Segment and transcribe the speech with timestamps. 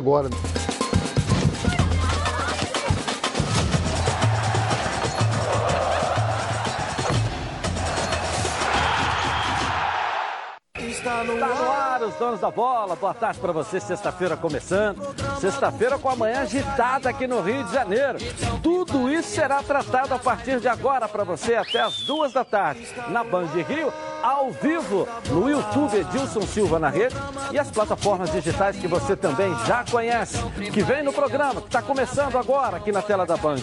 [0.00, 0.30] agora.
[10.74, 12.96] Está no ar, os donos da bola.
[12.96, 13.78] Boa tarde para você.
[13.78, 15.00] Sexta-feira começando.
[15.38, 18.18] Sexta-feira com a manhã agitada aqui no Rio de Janeiro.
[18.62, 22.86] Tudo isso será tratado a partir de agora para você até as duas da tarde
[23.08, 23.92] na Band Rio,
[24.22, 27.14] ao vivo no YouTube Edilson Silva na rede
[27.52, 30.38] e as plataformas digitais que você também já conhece,
[30.72, 33.56] que vem no programa, que está começando agora aqui na tela da Band.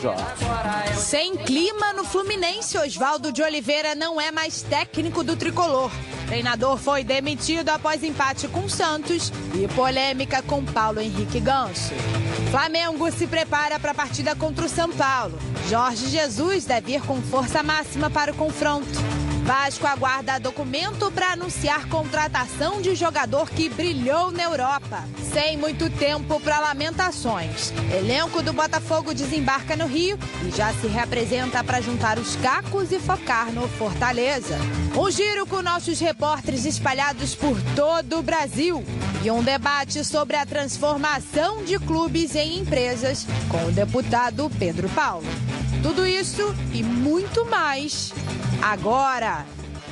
[0.95, 5.91] Sem clima no Fluminense, Oswaldo de Oliveira não é mais técnico do tricolor.
[6.27, 11.93] Treinador foi demitido após empate com Santos e polêmica com Paulo Henrique Ganso.
[12.51, 15.37] Flamengo se prepara para a partida contra o São Paulo.
[15.69, 19.26] Jorge Jesus deve ir com força máxima para o confronto.
[19.47, 25.05] Vasco aguarda documento para anunciar contratação de jogador que brilhou na Europa.
[25.31, 27.71] Sem muito tempo para lamentações.
[27.97, 32.99] Elenco do Botafogo desembarca no Rio e já se representa para juntar os cacos e
[32.99, 34.57] focar no Fortaleza.
[34.93, 38.83] Um giro com nossos repórteres espalhados por todo o Brasil.
[39.23, 45.25] E um debate sobre a transformação de clubes em empresas com o deputado Pedro Paulo.
[45.87, 48.13] Tudo isso e muito mais
[48.61, 49.45] agora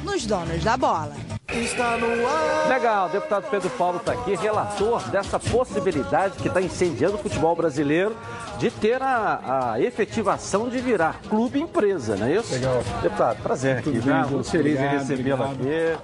[0.03, 1.15] nos Donos da Bola.
[1.47, 2.67] Está no ar.
[2.67, 7.55] Legal, o deputado Pedro Paulo está aqui, relator dessa possibilidade que está incendiando o futebol
[7.55, 8.13] brasileiro
[8.59, 12.53] de ter a, a, efetivação de virar clube empresa, não é isso?
[12.53, 12.83] Legal.
[13.01, 14.13] Deputado, prazer aqui, viu?
[14.29, 15.97] Muito feliz em recebê-lo aqui,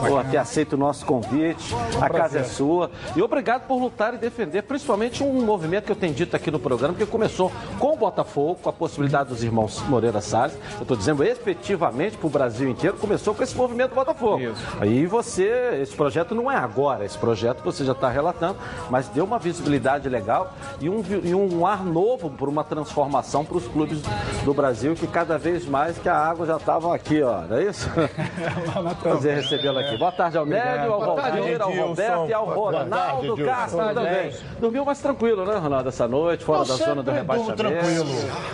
[0.00, 1.74] por ter aceito o nosso convite.
[1.74, 2.90] Um a casa é sua.
[3.14, 6.58] E obrigado por lutar e defender, principalmente um movimento que eu tenho dito aqui no
[6.58, 10.56] programa, que começou com o Botafogo, com a possibilidade dos irmãos Moreira Salles.
[10.76, 14.40] Eu estou dizendo efetivamente para o Brasil inteiro, começou com esse movimento Botafogo.
[14.40, 14.62] Isso.
[14.80, 18.56] Aí você, esse projeto não é agora, esse projeto você já está relatando,
[18.88, 23.44] mas deu uma visibilidade legal e um, e um ar novo novo por uma transformação
[23.44, 24.00] para os clubes
[24.44, 27.64] do Brasil, que cada vez mais que a água já estava aqui, ó, não é
[27.64, 27.90] isso?
[29.02, 29.98] Prazer recebê-lo aqui.
[29.98, 34.32] Boa tarde ao Nélio, ao Valdir, ao Roberto e ao Ronaldo Castro também.
[34.60, 37.56] Dormiu mais tranquilo, né, Ronaldo, essa noite, fora da zona do rebaixamento.
[37.56, 38.08] tranquilo.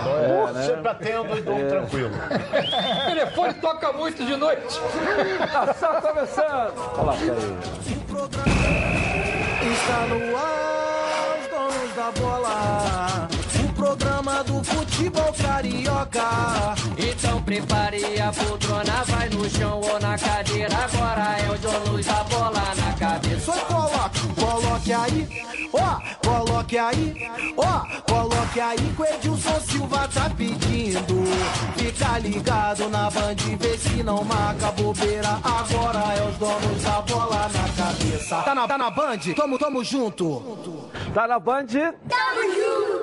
[0.07, 0.63] É, né?
[0.63, 1.69] Sempre atendo e durmo é.
[1.69, 2.11] tranquilo.
[2.15, 4.81] o telefone toca muito de noite.
[5.53, 6.73] Tá só começando.
[6.97, 7.29] Olha lá, aí.
[9.73, 13.14] Está no ar, os donos da bola
[13.97, 16.75] programa do futebol carioca.
[16.99, 20.75] Então prepare a poltrona, vai no chão ou na cadeira.
[20.75, 23.53] Agora é o John Luz, a bola na cabeça.
[23.53, 25.29] Só coloque, coloque aí,
[25.73, 31.25] ó, coloque aí, ó, coloque aí que o Edilson Silva tá pedindo.
[31.77, 35.39] Fica ligado na band, vê se não marca bobeira.
[35.45, 38.43] Agora é os donos da bola na cabeça.
[38.43, 39.19] Tá na, tá na band?
[39.37, 40.43] Tamo, tamo junto.
[41.13, 41.67] Tá na band?
[41.67, 42.94] Tamo junto.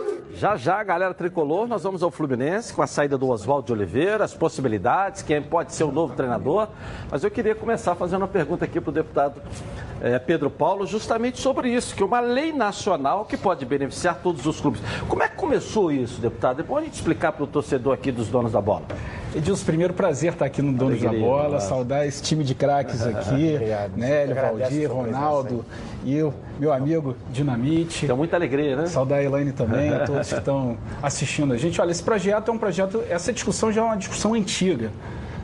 [0.41, 4.23] Já já, galera tricolor, nós vamos ao Fluminense com a saída do Oswaldo de Oliveira,
[4.23, 6.67] as possibilidades, quem pode ser o novo treinador.
[7.11, 9.39] Mas eu queria começar fazendo uma pergunta aqui para o deputado
[10.01, 14.45] é, Pedro Paulo, justamente sobre isso, que é uma lei nacional que pode beneficiar todos
[14.45, 14.81] os clubes.
[15.07, 16.61] Como é que começou isso, deputado?
[16.61, 18.83] É bom a gente explicar para o torcedor aqui dos donos da bola.
[19.33, 23.01] Edilson, primeiro prazer estar aqui no Donos Alegria, da Bola, saudar esse time de craques
[23.07, 23.57] aqui,
[23.95, 25.65] Nélio, Valdir, Ronaldo
[26.03, 28.03] e o meu amigo Dinamite.
[28.03, 28.87] Então, muita alegria, né?
[28.87, 31.79] Saudar a Elaine também, todos que estão assistindo a gente.
[31.79, 34.91] Olha, esse projeto é um projeto, essa discussão já é uma discussão antiga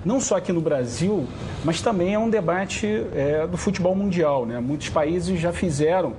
[0.07, 1.27] não só aqui no Brasil,
[1.65, 4.45] mas também é um debate é, do futebol mundial.
[4.45, 4.57] Né?
[4.61, 6.13] Muitos países já fizeram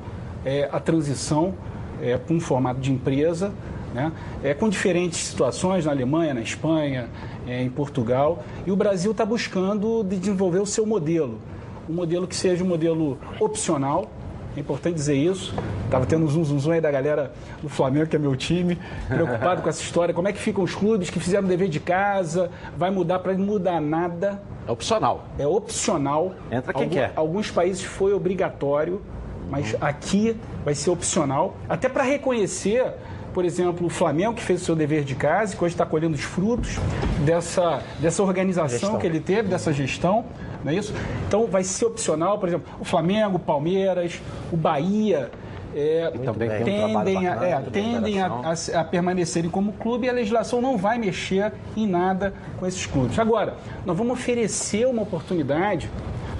[0.44, 1.54] é, a transição
[2.02, 3.50] é, para um formato de empresa,
[3.94, 4.12] né?
[4.44, 7.08] é, com diferentes situações na Alemanha, na Espanha,
[7.46, 8.44] é, em Portugal.
[8.66, 11.40] E o Brasil está buscando desenvolver o seu modelo.
[11.88, 14.10] Um modelo que seja um modelo opcional,
[14.58, 15.54] é importante dizer isso.
[15.84, 17.32] Estava tendo um zum aí da galera
[17.62, 20.12] do Flamengo, que é meu time, preocupado com essa história.
[20.12, 22.50] Como é que ficam os clubes que fizeram dever de casa?
[22.76, 24.42] Vai mudar para não mudar nada.
[24.66, 25.24] É opcional.
[25.38, 26.34] É opcional.
[26.50, 27.12] Entra quem Algum, quer.
[27.14, 29.00] Alguns países foi obrigatório,
[29.48, 29.78] mas uhum.
[29.80, 31.56] aqui vai ser opcional.
[31.68, 32.94] Até para reconhecer
[33.32, 35.86] por exemplo, o Flamengo, que fez o seu dever de casa e que hoje está
[35.86, 36.76] colhendo os frutos
[37.24, 38.98] dessa, dessa organização gestão.
[38.98, 40.24] que ele teve, dessa gestão
[40.64, 40.94] não é isso?
[41.26, 44.20] Então vai ser opcional, por exemplo, o Flamengo, o Palmeiras,
[44.52, 45.30] o Bahia.
[45.76, 50.78] É, tendem, a, é, tendem a, a, a, permanecerem como clube e a legislação não
[50.78, 53.18] vai mexer em nada com esses clubes.
[53.18, 55.90] Agora, nós vamos oferecer uma oportunidade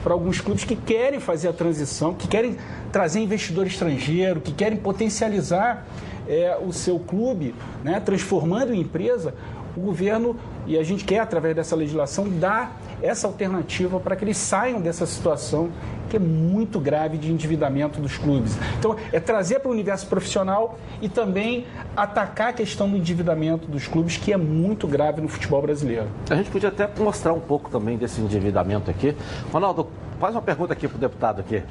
[0.03, 2.57] para alguns clubes que querem fazer a transição, que querem
[2.91, 5.87] trazer investidor estrangeiro, que querem potencializar
[6.27, 9.35] é, o seu clube, né, transformando em empresa.
[9.77, 10.37] O governo,
[10.67, 15.07] e a gente quer, através dessa legislação, dar essa alternativa para que eles saiam dessa
[15.07, 15.71] situação
[16.09, 18.57] que é muito grave de endividamento dos clubes.
[18.79, 21.67] Então, é trazer para o universo profissional e também
[21.97, 26.07] atacar a questão do endividamento dos clubes, que é muito grave no futebol brasileiro.
[26.31, 29.15] A gente podia até mostrar um pouco também desse endividamento aqui.
[29.53, 31.63] Ronaldo, faz uma pergunta aqui para o deputado aqui.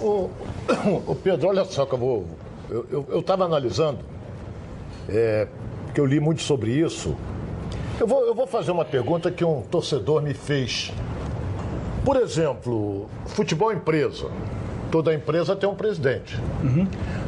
[0.00, 0.30] O,
[0.70, 2.26] o, o, Pedro, olha só que eu vou.
[2.68, 3.98] Eu estava analisando,
[5.08, 5.46] é,
[5.94, 7.16] que eu li muito sobre isso.
[7.98, 10.92] Eu vou, eu vou fazer uma pergunta que um torcedor me fez
[12.06, 14.30] por exemplo, futebol empresa.
[14.92, 16.40] Toda empresa tem um presidente.
[16.62, 16.86] Uhum.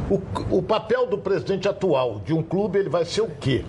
[0.09, 3.65] O, o papel do presidente atual de um clube, ele vai ser o quê?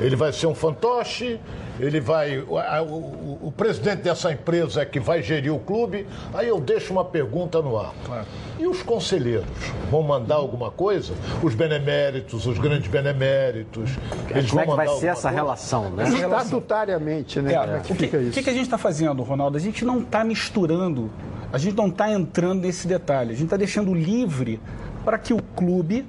[0.00, 1.40] Ele vai ser um fantoche,
[1.80, 2.38] ele vai.
[2.38, 6.06] O, o, o, presidente dessa empresa é que vai gerir o clube.
[6.34, 7.92] Aí eu deixo uma pergunta no ar.
[8.04, 8.26] Claro.
[8.58, 9.46] E os conselheiros?
[9.90, 11.14] Vão mandar alguma coisa?
[11.42, 13.90] Os beneméritos, os grandes beneméritos.
[14.30, 15.30] Eles Como é que vai ser essa coisa?
[15.30, 16.04] relação, né?
[16.04, 17.54] Estatutariamente, né?
[17.54, 18.38] É, é que, fica isso?
[18.38, 19.56] O que, a gente está fazendo, Ronaldo?
[19.56, 21.10] A gente não está misturando,
[21.52, 23.30] a gente não está entrando nesse detalhe.
[23.30, 24.60] A gente está deixando livre
[25.04, 26.06] para que o clube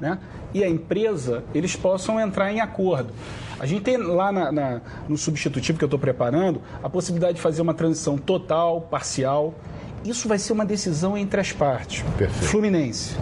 [0.00, 0.18] né,
[0.52, 3.12] e a empresa eles possam entrar em acordo.
[3.64, 7.40] A gente tem lá na, na, no substitutivo que eu estou preparando a possibilidade de
[7.40, 9.54] fazer uma transição total, parcial.
[10.04, 12.04] Isso vai ser uma decisão entre as partes.
[12.18, 12.44] Perfeito.
[12.44, 13.16] Fluminense.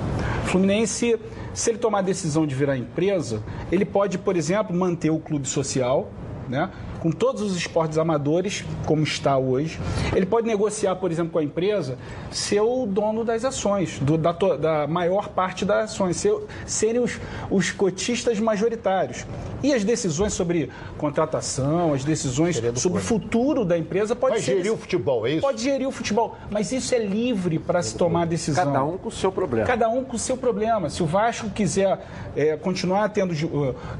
[0.47, 1.17] Fluminense,
[1.55, 3.41] se ele tomar a decisão de virar empresa,
[3.71, 6.11] ele pode, por exemplo, manter o clube social,
[6.49, 6.69] né?
[7.03, 9.81] Com todos os esportes amadores, como está hoje.
[10.15, 11.99] Ele pode negociar, por exemplo, com a empresa,
[12.31, 16.33] ser o dono das ações, do, da, da, maior parte das ações, ser,
[16.65, 17.19] serem os,
[17.51, 19.27] os cotistas majoritários.
[19.65, 24.57] E as decisões sobre contratação, as decisões sobre o futuro da empresa pode Vai ser.
[24.59, 25.41] gerir o futebol, é isso?
[25.41, 28.65] Pode gerir o futebol, mas isso é livre para se tomar decisão.
[28.65, 29.67] Cada um com o seu problema.
[29.67, 30.89] Cada um com o seu problema.
[30.89, 31.99] Se o Vasco quiser
[32.37, 33.35] é, continuar tendo.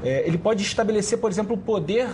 [0.05, 2.07] É, ele pode estabelecer, por exemplo, o poder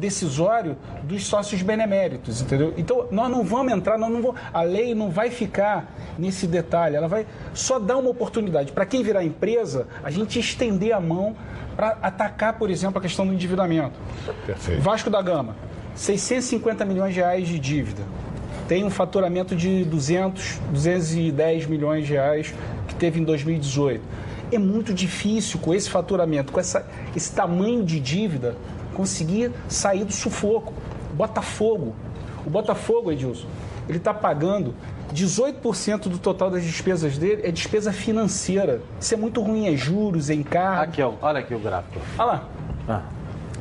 [0.00, 2.74] decisório dos sócios beneméritos, entendeu?
[2.76, 6.96] Então, nós não vamos entrar, nós não vamos, a lei não vai ficar nesse detalhe,
[6.96, 8.72] ela vai só dar uma oportunidade.
[8.72, 11.36] Para quem virar empresa, a gente estender a mão
[11.76, 13.98] para atacar, por exemplo, a questão do endividamento.
[14.46, 14.82] Perfeito.
[14.82, 15.54] Vasco da Gama,
[15.94, 18.02] 650 milhões de reais de dívida.
[18.66, 22.54] Tem um faturamento de 200, 210 milhões de reais
[22.86, 24.02] que teve em 2018.
[24.52, 28.56] É muito difícil com esse faturamento, com essa, esse tamanho de dívida,
[29.00, 30.74] conseguir sair do sufoco.
[31.14, 31.94] Botafogo.
[32.44, 33.46] O Botafogo, Edilson,
[33.88, 34.74] ele está pagando
[35.14, 38.82] 18% do total das despesas dele é despesa financeira.
[39.00, 40.82] Isso é muito ruim, é juros, é encargo.
[40.82, 41.98] Aqui, ó, olha aqui o gráfico.
[42.18, 42.48] Olha lá.
[42.86, 43.02] Ah.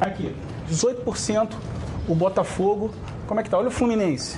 [0.02, 0.36] Aqui,
[0.70, 1.54] 18%
[2.08, 2.92] o Botafogo.
[3.26, 3.58] Como é que tá?
[3.58, 4.38] Olha o Fluminense.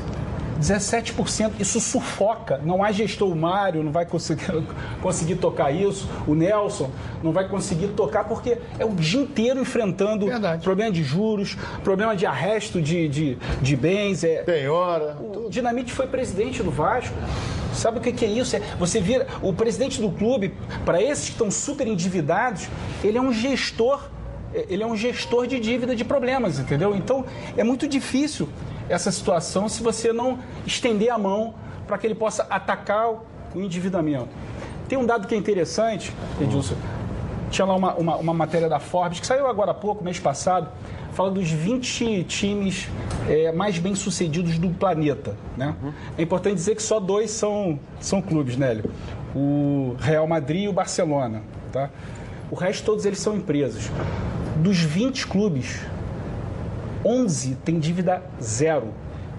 [0.61, 1.53] 17%.
[1.59, 2.59] Isso sufoca.
[2.63, 3.29] Não há gestor.
[3.29, 4.63] O Mário não vai conseguir,
[5.01, 6.07] conseguir tocar isso.
[6.27, 6.89] O Nelson
[7.23, 10.63] não vai conseguir tocar porque é o dia inteiro enfrentando Verdade.
[10.63, 14.23] problema de juros, problema de arresto de, de, de bens.
[14.23, 14.43] É...
[14.43, 15.17] Tem hora.
[15.19, 17.15] O Dinamite foi presidente do Vasco.
[17.73, 18.55] Sabe o que é isso?
[18.55, 20.53] É, você vira o presidente do clube,
[20.85, 22.67] para esses que estão super endividados,
[23.03, 24.09] ele é um gestor
[24.67, 26.93] ele é um gestor de dívida de problemas, entendeu?
[26.93, 27.25] Então
[27.55, 28.49] é muito difícil
[28.91, 31.53] essa situação se você não estender a mão
[31.88, 33.21] para que ele possa atacar o
[33.55, 34.29] endividamento.
[34.88, 36.75] Tem um dado que é interessante, Edilson.
[37.49, 40.69] Tinha lá uma, uma, uma matéria da Forbes, que saiu agora há pouco, mês passado,
[41.11, 42.88] fala dos 20 times
[43.27, 45.35] é, mais bem-sucedidos do planeta.
[45.57, 45.75] Né?
[45.81, 45.94] Uhum.
[46.17, 48.89] É importante dizer que só dois são, são clubes, Nélio.
[49.35, 51.41] O Real Madrid e o Barcelona.
[51.71, 51.89] Tá?
[52.49, 53.89] O resto, todos eles são empresas.
[54.57, 55.80] Dos 20 clubes,
[57.05, 58.93] 11 tem dívida zero.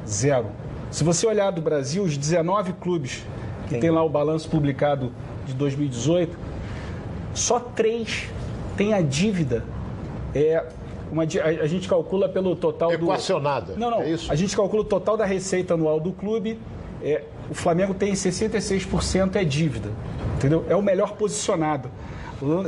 [0.07, 0.47] Zero.
[0.91, 3.25] Se você olhar do Brasil, os 19 clubes
[3.69, 5.13] que tem lá o balanço publicado
[5.47, 6.37] de 2018,
[7.35, 8.29] só três
[8.77, 9.65] tem a dívida.
[10.35, 10.65] É,
[11.11, 13.75] uma, a, a gente calcula pelo total Equacionada.
[13.75, 13.79] do.
[13.79, 14.03] Não, não.
[14.03, 14.31] É isso?
[14.31, 16.59] A gente calcula o total da receita anual do clube.
[17.03, 19.91] É, o Flamengo tem 66% é dívida.
[20.37, 20.65] Entendeu?
[20.69, 21.91] É o melhor posicionado.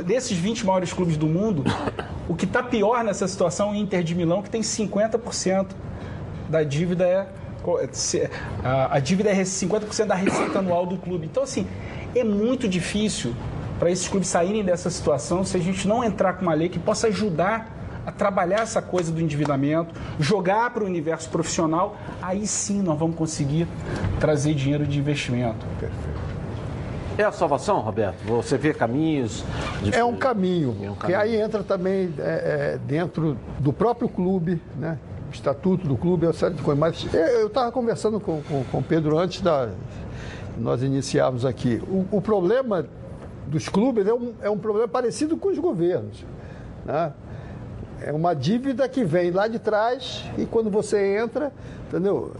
[0.05, 1.63] Desses 20 maiores clubes do mundo,
[2.29, 5.67] o que está pior nessa situação é o Inter de Milão, que tem 50%
[6.49, 7.27] da dívida é.
[8.63, 11.25] A, a dívida é 50% da receita anual do clube.
[11.25, 11.65] Então, assim,
[12.15, 13.33] é muito difícil
[13.79, 16.77] para esses clubes saírem dessa situação se a gente não entrar com uma lei que
[16.77, 17.73] possa ajudar
[18.05, 23.15] a trabalhar essa coisa do endividamento, jogar para o universo profissional, aí sim nós vamos
[23.15, 23.67] conseguir
[24.19, 25.65] trazer dinheiro de investimento.
[25.79, 26.24] Perfeito.
[27.17, 28.17] É a salvação, Roberto?
[28.25, 29.43] Você vê caminhos?
[29.81, 29.95] De...
[29.95, 34.61] É um caminho, é um que aí entra também é, é, dentro do próprio clube,
[34.75, 34.97] né?
[35.29, 36.79] O estatuto do clube, é uma série de coisas.
[36.79, 39.69] Mas eu estava conversando com, com, com o Pedro antes da
[40.57, 41.81] nós iniciarmos aqui.
[41.87, 42.85] O, o problema
[43.47, 46.25] dos clubes é um, é um problema parecido com os governos.
[46.85, 47.11] Né?
[48.01, 51.51] é uma dívida que vem lá de trás e quando você entra,
[51.87, 52.33] entendeu?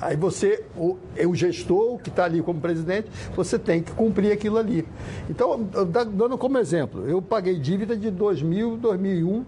[0.00, 4.32] Aí você, o, é o gestor que está ali como presidente, você tem que cumprir
[4.32, 4.86] aquilo ali.
[5.28, 9.44] Então, dando como exemplo, eu paguei dívida de 2000, 2001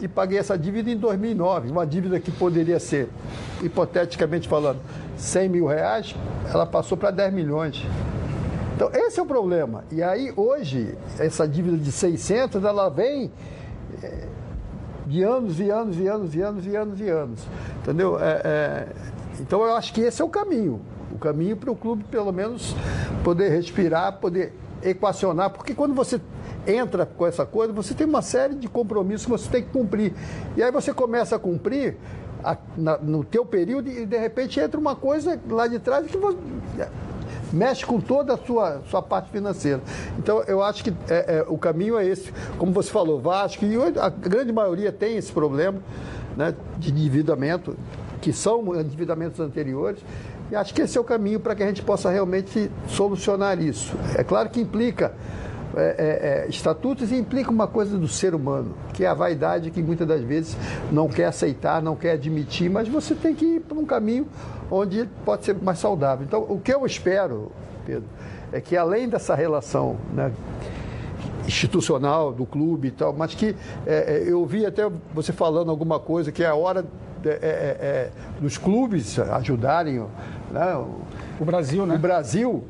[0.00, 1.70] e paguei essa dívida em 2009.
[1.70, 3.08] Uma dívida que poderia ser,
[3.62, 4.80] hipoteticamente falando,
[5.16, 6.14] 100 mil reais,
[6.52, 7.82] ela passou para 10 milhões.
[8.74, 9.84] Então, esse é o problema.
[9.92, 13.30] E aí, hoje, essa dívida de 600, ela vem
[14.02, 14.26] é,
[15.06, 17.40] de anos e anos e anos e anos e anos e anos.
[17.82, 18.18] Entendeu?
[18.18, 18.88] É, é,
[19.40, 20.80] então, eu acho que esse é o caminho.
[21.12, 22.74] O caminho para o clube, pelo menos,
[23.22, 25.50] poder respirar, poder equacionar.
[25.50, 26.20] Porque quando você
[26.66, 30.12] entra com essa coisa, você tem uma série de compromissos que você tem que cumprir.
[30.56, 31.96] E aí você começa a cumprir
[32.42, 36.16] a, na, no teu período e de repente entra uma coisa lá de trás que
[36.16, 36.38] você,
[37.52, 39.80] mexe com toda a sua, sua parte financeira.
[40.18, 42.32] Então, eu acho que é, é, o caminho é esse.
[42.58, 45.78] Como você falou, Vasco, e a grande maioria tem esse problema
[46.36, 47.76] né, de endividamento,
[48.24, 50.00] que são endividamentos anteriores.
[50.50, 53.94] E acho que esse é o caminho para que a gente possa realmente solucionar isso.
[54.16, 55.12] É claro que implica
[55.76, 59.82] é, é, é, estatutos implica uma coisa do ser humano, que é a vaidade que
[59.82, 60.56] muitas das vezes
[60.90, 64.26] não quer aceitar, não quer admitir, mas você tem que ir por um caminho
[64.70, 66.24] onde pode ser mais saudável.
[66.24, 67.50] Então, o que eu espero,
[67.84, 68.04] Pedro,
[68.52, 70.32] é que além dessa relação né,
[71.46, 73.54] institucional do clube e tal, mas que
[73.84, 76.86] é, é eu ouvi até você falando alguma coisa que é a hora
[77.30, 80.04] é, é, dos clubes ajudarem
[80.50, 80.76] né,
[81.40, 81.94] o Brasil, né?
[81.96, 82.64] O Brasil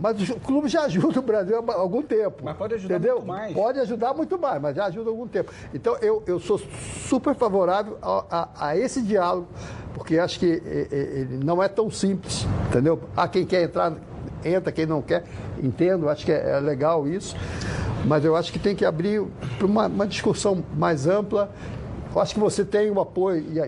[0.00, 2.42] mas o clube já ajuda o Brasil há algum tempo.
[2.42, 3.16] Mas pode ajudar entendeu?
[3.16, 3.52] muito mais.
[3.52, 5.52] Pode ajudar muito mais, mas já ajuda há algum tempo.
[5.74, 6.58] Então, eu, eu sou
[7.06, 9.48] super favorável a, a, a esse diálogo,
[9.92, 12.98] porque acho que ele não é tão simples, entendeu?
[13.14, 13.92] Há quem quer entrar,
[14.42, 15.24] entra, quem não quer,
[15.62, 17.36] entendo, acho que é, é legal isso,
[18.06, 19.22] mas eu acho que tem que abrir
[19.58, 21.50] para uma, uma discussão mais ampla.
[22.14, 23.60] Eu acho que você tem o apoio, e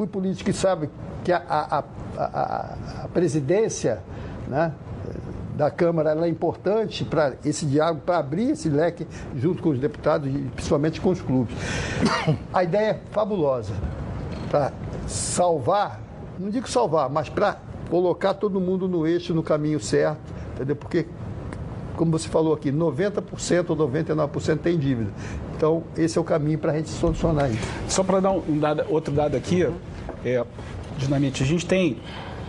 [0.00, 0.88] fui político e sabe
[1.22, 1.84] que a, a,
[2.16, 4.02] a, a presidência,
[4.48, 4.72] né?
[5.54, 10.26] da Câmara é importante para esse diálogo, para abrir esse leque junto com os deputados
[10.34, 11.54] e principalmente com os clubes.
[12.50, 13.74] A ideia é fabulosa
[14.48, 14.72] para
[15.06, 16.00] salvar,
[16.38, 17.58] não digo salvar, mas para
[17.90, 20.76] colocar todo mundo no eixo, no caminho certo, entendeu?
[20.76, 21.06] Porque,
[21.94, 25.10] como você falou aqui, 90% ou 99% tem dívida.
[25.54, 27.68] Então, esse é o caminho para a gente solucionar isso.
[27.86, 29.62] Só para dar um dado, outro dado aqui,
[30.24, 30.44] é,
[30.98, 31.98] Dinamite, a gente tem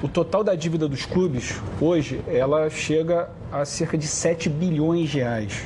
[0.04, 5.20] o total da dívida dos clubes, hoje, ela chega a cerca de 7 bilhões de
[5.20, 5.64] reais.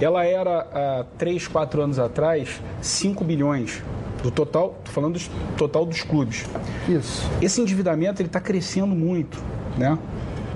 [0.00, 3.82] Ela era, há 3, 4 anos atrás, 5 bilhões.
[4.22, 6.46] Do total, estou falando do total dos clubes.
[6.88, 7.26] Isso.
[7.40, 9.42] Esse endividamento está crescendo muito,
[9.78, 9.98] né?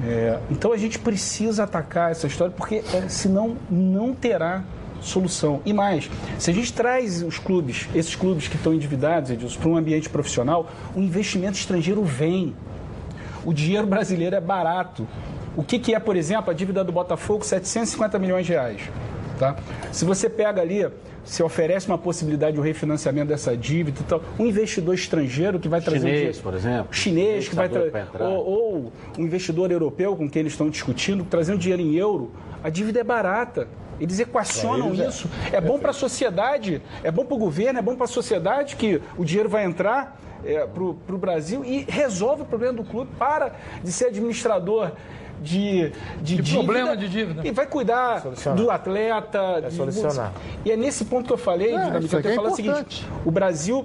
[0.07, 4.63] É, então a gente precisa atacar essa história, porque é, senão não terá
[5.07, 5.61] solução.
[5.65, 9.69] E mais, se a gente traz os clubes, esses clubes que estão endividados, Edilson, para
[9.69, 12.55] um ambiente profissional, o investimento estrangeiro vem
[13.45, 15.07] o dinheiro brasileiro é barato.
[15.57, 17.45] O que, que é, por exemplo, a dívida do Botafogo?
[17.45, 18.81] 750 milhões de reais.
[19.39, 19.57] Tá?
[19.93, 20.87] Se você pega ali,
[21.25, 25.81] se oferece uma possibilidade de um refinanciamento dessa dívida, então, um investidor estrangeiro que vai
[25.81, 26.01] trazer.
[26.01, 26.87] Chinês, um por exemplo.
[26.91, 27.93] Chinês que vai trazer.
[28.21, 32.33] Ou, ou, um investidor europeu com quem eles estão discutindo, trazendo dinheiro em euro,
[32.63, 33.69] a dívida é barata.
[34.01, 35.09] Eles equacionam eles é.
[35.09, 35.31] isso.
[35.53, 38.09] É, é bom para a sociedade, é bom para o governo, é bom para a
[38.09, 42.85] sociedade que o dinheiro vai entrar é, para o Brasil e resolve o problema do
[42.85, 43.11] clube.
[43.19, 44.93] Para de ser administrador
[45.43, 47.47] de, de, de problema de dívida.
[47.47, 48.21] E vai cuidar
[48.57, 49.39] do atleta.
[49.59, 50.33] É de, solucionar.
[50.65, 53.07] E é nesse ponto que eu falei, é, Dinamite, eu tenho é falar o seguinte:
[53.25, 53.85] o Brasil.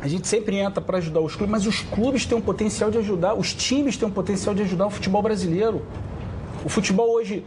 [0.00, 2.98] A gente sempre entra para ajudar os clubes, mas os clubes têm um potencial de
[2.98, 5.86] ajudar, os times têm um potencial de ajudar o futebol brasileiro.
[6.64, 7.46] O futebol hoje,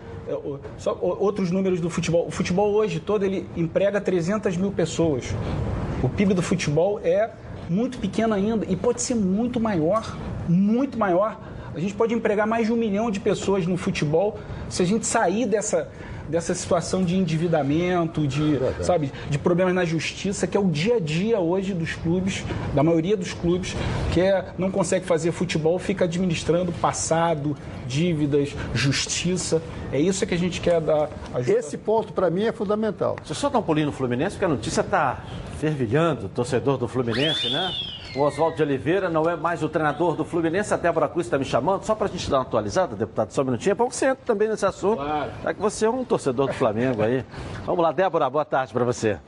[0.77, 2.27] só outros números do futebol.
[2.27, 5.25] O futebol hoje todo ele emprega 300 mil pessoas.
[6.03, 7.29] O PIB do futebol é
[7.69, 10.15] muito pequeno ainda e pode ser muito maior,
[10.47, 11.39] muito maior.
[11.73, 14.37] A gente pode empregar mais de um milhão de pessoas no futebol
[14.69, 15.89] se a gente sair dessa,
[16.29, 20.99] dessa situação de endividamento, de, sabe, de problemas na justiça, que é o dia a
[20.99, 23.75] dia hoje dos clubes, da maioria dos clubes,
[24.13, 27.55] que é, não consegue fazer futebol, fica administrando passado,
[27.87, 29.61] dívidas, justiça.
[29.91, 31.59] É isso que a gente quer dar ajuda.
[31.59, 33.15] Esse ponto, para mim, é fundamental.
[33.17, 35.23] Deixa eu só dar um pulinho no Fluminense, porque a notícia está
[35.59, 37.71] fervilhando, torcedor do Fluminense, né?
[38.15, 41.37] O Oswaldo de Oliveira não é mais o treinador do Fluminense, a Débora Cruz está
[41.37, 43.89] me chamando, só para a gente dar uma atualizada, deputado, só um minutinho, é bom
[43.89, 45.31] que você entre também nesse assunto, claro.
[45.43, 47.25] já que você é um torcedor do Flamengo aí.
[47.65, 49.19] Vamos lá, Débora, boa tarde para você.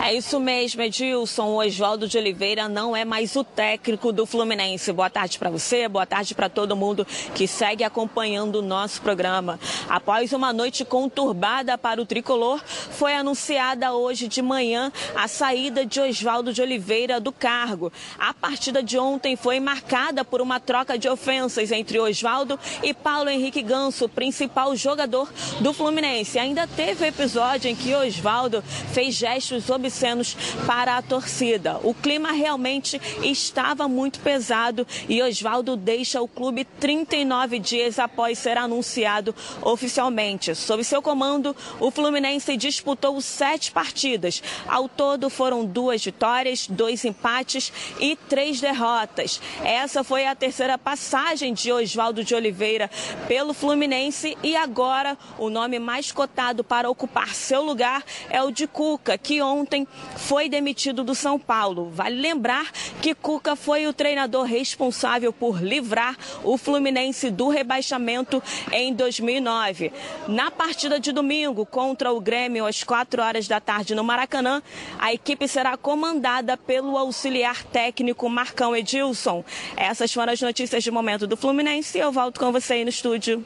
[0.00, 1.48] É isso mesmo, Edilson.
[1.48, 4.92] O Oswaldo de Oliveira não é mais o técnico do Fluminense.
[4.92, 9.58] Boa tarde para você, boa tarde para todo mundo que segue acompanhando o nosso programa.
[9.88, 16.00] Após uma noite conturbada para o tricolor, foi anunciada hoje de manhã a saída de
[16.00, 17.92] Oswaldo de Oliveira do cargo.
[18.18, 23.28] A partida de ontem foi marcada por uma troca de ofensas entre Oswaldo e Paulo
[23.28, 25.28] Henrique Ganso, principal jogador
[25.60, 26.38] do Fluminense.
[26.38, 28.62] Ainda teve episódio em que Oswaldo
[28.92, 31.80] fez gestos obscenos obscenos para a torcida.
[31.82, 38.58] O clima realmente estava muito pesado e Oswaldo deixa o clube 39 dias após ser
[38.58, 40.54] anunciado oficialmente.
[40.54, 44.42] Sob seu comando, o Fluminense disputou sete partidas.
[44.68, 49.40] Ao todo foram duas vitórias, dois empates e três derrotas.
[49.64, 52.90] Essa foi a terceira passagem de Oswaldo de Oliveira
[53.26, 58.66] pelo Fluminense e agora o nome mais cotado para ocupar seu lugar é o de
[58.66, 61.90] Cuca, que ontem ontem foi demitido do São Paulo.
[61.90, 62.70] Vale lembrar
[63.00, 68.42] que Cuca foi o treinador responsável por livrar o Fluminense do rebaixamento
[68.72, 69.92] em 2009.
[70.26, 74.62] Na partida de domingo contra o Grêmio às 4 horas da tarde no Maracanã,
[74.98, 79.44] a equipe será comandada pelo auxiliar técnico Marcão Edilson.
[79.76, 81.98] Essas foram as notícias de momento do Fluminense.
[81.98, 83.44] Eu volto com você aí no estúdio.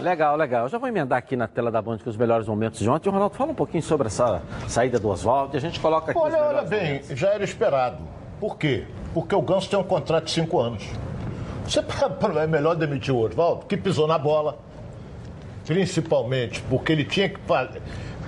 [0.00, 0.64] Legal, legal.
[0.64, 3.08] Eu já vou emendar aqui na tela da Band com os melhores momentos de ontem.
[3.08, 6.18] O Ronaldo, fala um pouquinho sobre essa saída do Oswaldo e a gente coloca aqui.
[6.18, 7.18] Olha, olha bem, momentos.
[7.18, 7.98] já era esperado.
[8.40, 8.84] Por quê?
[9.12, 10.88] Porque o Ganso tem um contrato de cinco anos.
[11.64, 11.80] Você
[12.42, 14.58] é melhor demitir o Oswaldo, que pisou na bola.
[15.66, 17.38] Principalmente porque ele tinha que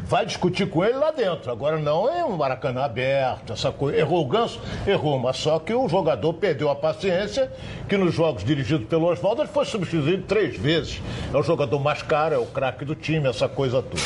[0.05, 1.51] vai discutir com ele lá dentro.
[1.51, 3.99] Agora não é um Maracanã aberto, essa coisa.
[3.99, 4.61] Errou o Ganso?
[4.87, 7.51] Errou, mas só que o jogador perdeu a paciência,
[7.89, 11.01] que nos jogos dirigidos pelo Oswaldo ele foi substituído três vezes.
[11.33, 14.03] É o jogador mais caro, é o craque do time, essa coisa toda.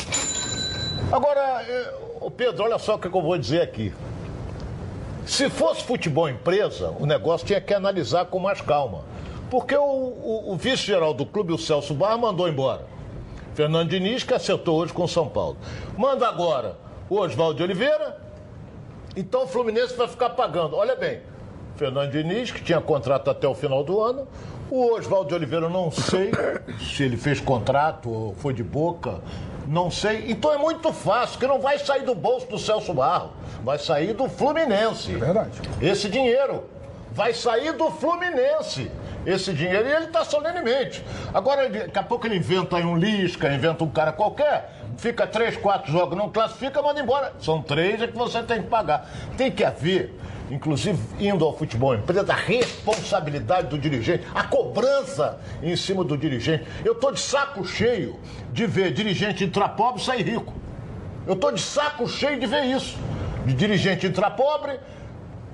[1.13, 1.65] Agora,
[2.21, 3.93] o Pedro, olha só o que eu vou dizer aqui.
[5.25, 9.05] Se fosse futebol empresa, o negócio tinha que analisar com mais calma.
[9.51, 12.96] Porque o, o, o vice-geral do clube, o Celso Barra, mandou embora.
[13.57, 15.57] Fernando Diniz, que acertou hoje com o São Paulo.
[15.97, 16.77] Manda agora
[17.09, 18.21] o Oswaldo de Oliveira.
[19.17, 20.77] Então o Fluminense vai ficar pagando.
[20.77, 21.21] Olha bem,
[21.75, 24.29] Fernando Diniz, que tinha contrato até o final do ano.
[24.71, 26.33] O Oswaldo de Oliveira, não sei
[26.79, 29.23] se ele fez contrato ou foi de boca.
[29.67, 30.31] Não sei.
[30.31, 33.31] Então é muito fácil, que não vai sair do bolso do Celso Barro.
[33.65, 35.15] Vai sair do Fluminense.
[35.15, 35.63] É verdade.
[35.81, 36.65] Esse dinheiro
[37.17, 38.91] vai sair do Fluminense
[39.25, 41.03] esse dinheiro e ele está solenemente.
[41.33, 45.57] Agora, daqui a pouco ele inventa aí um Lisca, inventa um cara qualquer, fica três,
[45.57, 47.33] quatro jogos, não classifica, manda embora.
[47.41, 49.11] São três é que você tem que pagar.
[49.37, 50.15] Tem que haver,
[50.51, 56.67] inclusive indo ao futebol empresa, a responsabilidade do dirigente, a cobrança em cima do dirigente.
[56.85, 58.21] Eu estou de saco cheio
[58.53, 60.53] de ver dirigente entrar pobre e sair rico.
[61.27, 62.97] Eu estou de saco cheio de ver isso.
[63.47, 64.79] De dirigente entrar pobre,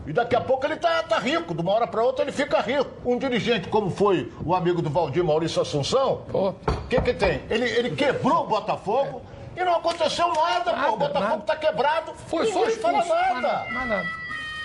[0.07, 2.61] e daqui a pouco ele tá, tá rico, de uma hora para outra ele fica
[2.61, 2.91] rico.
[3.05, 6.55] Um dirigente como foi o amigo do Valdir Maurício Assunção, o
[6.89, 7.43] que que tem?
[7.49, 9.23] Ele, ele quebrou o Botafogo
[9.57, 10.95] e não aconteceu nada, nada pô.
[10.95, 11.43] O Botafogo nada.
[11.43, 12.13] tá quebrado.
[12.27, 13.67] Foi Ninguém só fala nada.
[13.71, 14.05] nada.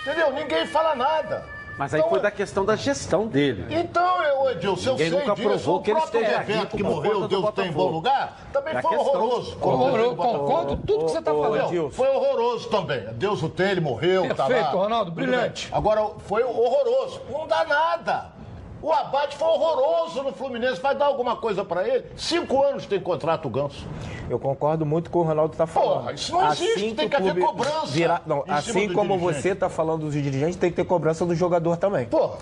[0.02, 0.34] Entendeu?
[0.34, 1.57] Ninguém fala nada.
[1.78, 3.66] Mas aí então, foi da questão da gestão dele.
[3.70, 5.48] Então, eu, Edilson, eu sei nunca disso.
[5.48, 8.98] provou que ele esteja evento que morreu, Deus tem em bom lugar, também da foi
[8.98, 9.58] horroroso.
[9.62, 11.92] Horroroso, concordo tudo que você está falando.
[11.92, 13.02] Foi horroroso também.
[13.14, 14.72] Deus o tem, ele morreu, Perfeito, tá lá.
[14.72, 15.70] Ronaldo, brilhante.
[15.72, 17.22] Agora, foi horroroso.
[17.30, 18.37] Não dá nada.
[18.82, 20.80] O abate foi horroroso no Fluminense.
[20.82, 22.06] Vai dar alguma coisa para ele?
[22.16, 23.86] Cinco anos tem contrato o Ganso.
[24.30, 26.02] Eu concordo muito com o Ronaldo está falando.
[26.02, 26.74] Porra, isso não existe.
[26.74, 27.88] Assim tem que, haver cobrança.
[27.88, 28.22] Virar...
[28.26, 32.06] Não, assim como você está falando dos dirigentes, tem que ter cobrança do jogador também.
[32.06, 32.38] Porra.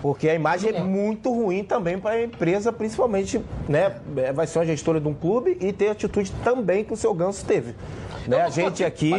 [0.00, 3.96] Porque a imagem é muito ruim também para a empresa, principalmente, né?
[4.18, 7.14] É, vai ser uma gestora de um clube e ter atitude também que o seu
[7.14, 7.74] Ganso teve.
[8.26, 8.42] Né?
[8.42, 9.12] A gente aqui.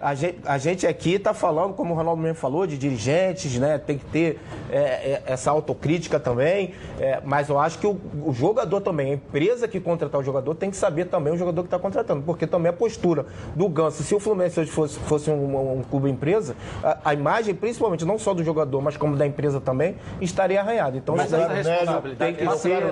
[0.00, 3.78] A gente, a gente aqui está falando, como o Ronaldo mesmo falou, de dirigentes, né?
[3.78, 6.74] Tem que ter é, é, essa autocrítica também.
[6.98, 10.54] É, mas eu acho que o, o, jogador também, a empresa que contratar o jogador,
[10.54, 12.22] tem que saber também o jogador que está contratando.
[12.22, 16.10] Porque também a postura do Ganso, se o Fluminense hoje fosse, fosse um, um clube
[16.10, 20.60] empresa, a, a, imagem, principalmente, não só do jogador, mas como da empresa também, estaria
[20.60, 20.96] arranhada.
[20.96, 22.82] Então, mas essa responsabilidade tem que ser.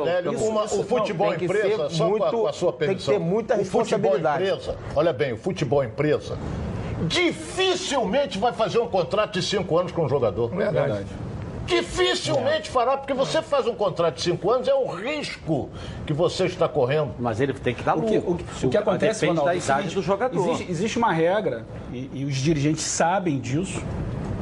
[0.41, 3.15] Uma, o futebol empresa, só muito, com a, sua permissão.
[3.15, 4.45] Tem que ter muita responsabilidade.
[4.45, 6.39] Empresa, olha bem, o futebol empresa
[7.07, 10.49] dificilmente vai fazer um contrato de cinco anos com um jogador.
[10.49, 11.07] Verdade.
[11.67, 12.73] Dificilmente é.
[12.73, 15.71] fará, porque você faz um contrato de cinco anos, é um risco
[16.05, 17.13] que você está correndo.
[17.19, 18.19] Mas ele tem que dar lucro.
[18.19, 20.49] O que, o, o que acontece, Ronaldo, da idade do jogador.
[20.49, 23.81] Existe, existe uma regra, e, e, os dirigentes sabem disso,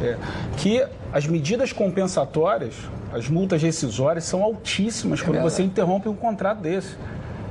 [0.00, 0.16] é,
[0.56, 2.74] que as medidas compensatórias,
[3.12, 6.96] as multas rescisórias, são altíssimas é quando você interrompe um contrato desse.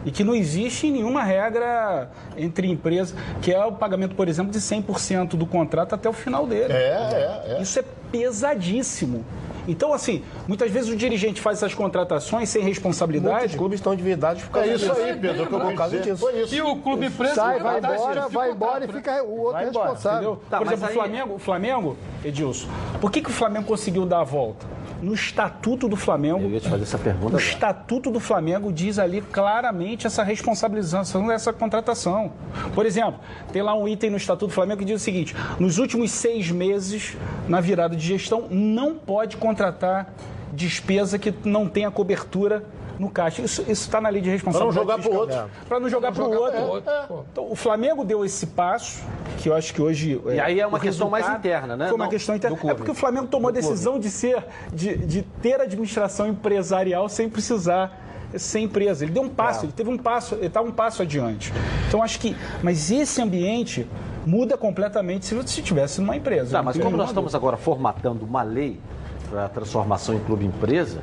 [0.07, 4.59] E que não existe nenhuma regra entre empresas, que é o pagamento, por exemplo, de
[4.59, 6.71] 100% do contrato até o final dele.
[6.71, 7.61] É, é, é.
[7.61, 9.25] Isso é pesadíssimo.
[9.67, 13.35] Então, assim, muitas vezes o dirigente faz essas contratações sem responsabilidade.
[13.39, 15.01] Muitos clubes estão endividados por causa É isso disso.
[15.01, 16.17] aí, Pedro, que eu Por causa disso.
[16.17, 16.55] Foi isso.
[16.55, 19.67] E o clube empresa Sai, vai verdade, embora, vai embora e fica o outro Vai
[19.67, 20.41] embora, responsável.
[20.49, 22.69] Tá, por exemplo, o aí- Flamengo, o Flamengo, Edilson,
[23.01, 24.65] por que, que o Flamengo conseguiu dar a volta?
[25.01, 28.97] No estatuto do Flamengo, Eu ia te fazer essa pergunta o estatuto do Flamengo diz
[28.97, 32.31] ali claramente essa responsabilização dessa contratação.
[32.73, 33.19] Por exemplo,
[33.51, 36.49] tem lá um item no estatuto do Flamengo que diz o seguinte: nos últimos seis
[36.49, 37.15] meses,
[37.47, 40.13] na virada de gestão, não pode contratar
[40.53, 42.63] despesa que não tenha cobertura
[42.99, 43.41] no caixa.
[43.41, 44.75] Isso está na lei de responsabilidade.
[44.75, 45.19] jogar pro fiscal.
[45.21, 45.51] outro.
[45.67, 46.83] Para não jogar para o outro.
[47.31, 49.03] Então, o Flamengo deu esse passo,
[49.37, 50.21] que eu acho que hoje.
[50.25, 51.87] E aí é uma o questão mais interna, né?
[51.87, 52.57] Foi uma Não- questão interna.
[52.63, 57.29] É porque o Flamengo tomou a decisão de ser, de, de ter administração empresarial sem
[57.29, 58.03] precisar
[58.35, 59.05] ser empresa.
[59.05, 61.53] Ele deu um passo, ele teve um passo, ele está um passo adiante.
[61.87, 63.87] Então acho que, mas esse ambiente
[64.25, 66.51] muda completamente se você estivesse numa empresa.
[66.51, 68.96] Tá, Não mas como nós estamos agora formatando uma lei para
[69.35, 71.01] a transformação em clube-empresa,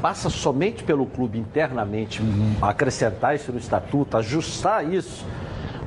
[0.00, 2.22] passa somente pelo clube internamente
[2.62, 5.26] acrescentar isso no estatuto, ajustar isso,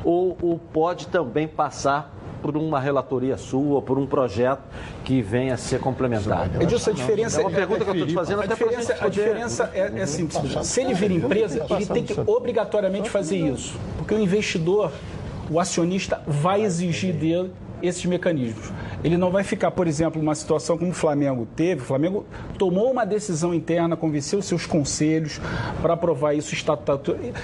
[0.03, 4.61] ou, ou pode também passar por uma relatoria sua, por um projeto
[5.03, 6.61] que venha a ser complementado?
[6.61, 9.71] Edilson, a diferença É uma pergunta que eu estou te fazendo A diferença, a diferença
[9.73, 10.65] é, é simples.
[10.65, 13.77] Se ele vira empresa, ele tem que obrigatoriamente fazer isso.
[13.97, 14.91] Porque o investidor,
[15.49, 18.71] o acionista, vai exigir dele esses mecanismos.
[19.03, 21.81] Ele não vai ficar, por exemplo, numa situação como o Flamengo teve.
[21.81, 22.25] O Flamengo
[22.57, 25.39] tomou uma decisão interna, convenceu seus conselhos
[25.81, 26.55] para aprovar isso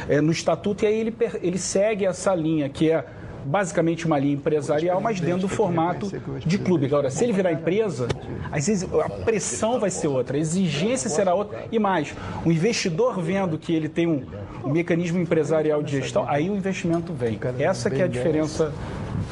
[0.09, 3.05] é, no estatuto e aí ele, ele segue essa linha que é
[3.45, 6.11] basicamente uma linha empresarial, mas dentro do formato
[6.45, 6.87] de clube.
[6.87, 8.07] Agora, se ele virar empresa,
[8.51, 11.65] às vezes a pressão vai ser outra, a exigência será outra.
[11.71, 12.13] E mais,
[12.43, 14.23] o investidor vendo que ele tem um,
[14.63, 17.39] um mecanismo empresarial de gestão, aí o investimento vem.
[17.59, 18.73] Essa que é a diferença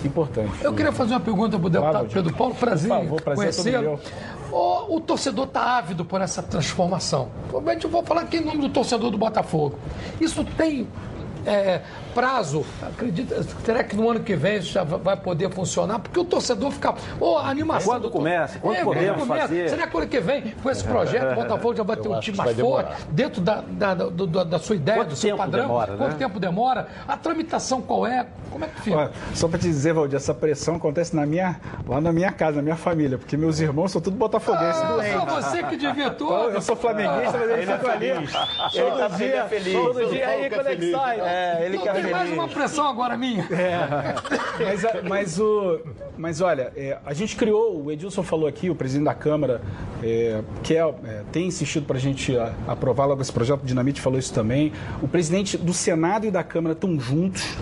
[0.03, 0.51] importante.
[0.61, 3.47] Eu queria fazer uma pergunta para o deputado Claro, Pedro Paulo, prazer Por favor, prazer
[3.47, 3.99] é conhecê-lo.
[4.51, 7.29] O, o torcedor está ávido por essa transformação.
[7.49, 9.77] Provavelmente eu vou falar aqui em nome do torcedor do Botafogo.
[10.21, 10.87] Isso tem
[11.45, 11.81] é,
[12.13, 12.65] prazo?
[12.81, 15.99] Acredita, será que no ano que vem isso já vai poder funcionar?
[15.99, 16.93] Porque o torcedor fica.
[17.19, 17.93] Ô, a animação.
[17.93, 18.59] Quando do tor- começa?
[18.59, 19.69] Quando É, podemos fazer?
[19.69, 22.37] Será que ano que vem, com esse projeto, o Botafogo já vai ter um time
[22.37, 25.61] mais forte, dentro da, da, da- da sua ideia, Quanto do seu tempo padrão?
[25.63, 26.17] demora, Quanto né?
[26.17, 26.87] tempo demora?
[27.07, 28.25] A tramitação qual é?
[28.51, 28.97] Como é que fica?
[28.97, 32.57] Olha, só para te dizer, Valdir, essa pressão acontece na minha, lá na minha casa,
[32.57, 36.33] na minha família, porque meus irmãos são tudo botafoguenses Ah, só você que devia tudo.
[36.51, 38.05] eu sou flamenguista, mas ele fica ali.
[38.07, 38.83] Ele tá Todo
[39.21, 39.73] ele é dia, feliz.
[39.73, 41.19] todo dia aí, quando é que sai?
[41.21, 43.45] É, ele Não é mais uma pressão agora minha.
[44.59, 45.79] Mas, a- mas, o,
[46.17, 49.61] mas olha, é, a gente criou, o Edilson falou aqui, o presidente da Câmara,
[50.03, 53.65] é, que é, é, tem insistido para a gente a- aprovar logo esse projeto, o
[53.65, 54.71] Dinamite falou isso também.
[55.01, 57.57] O presidente do Senado e da Câmara estão juntos.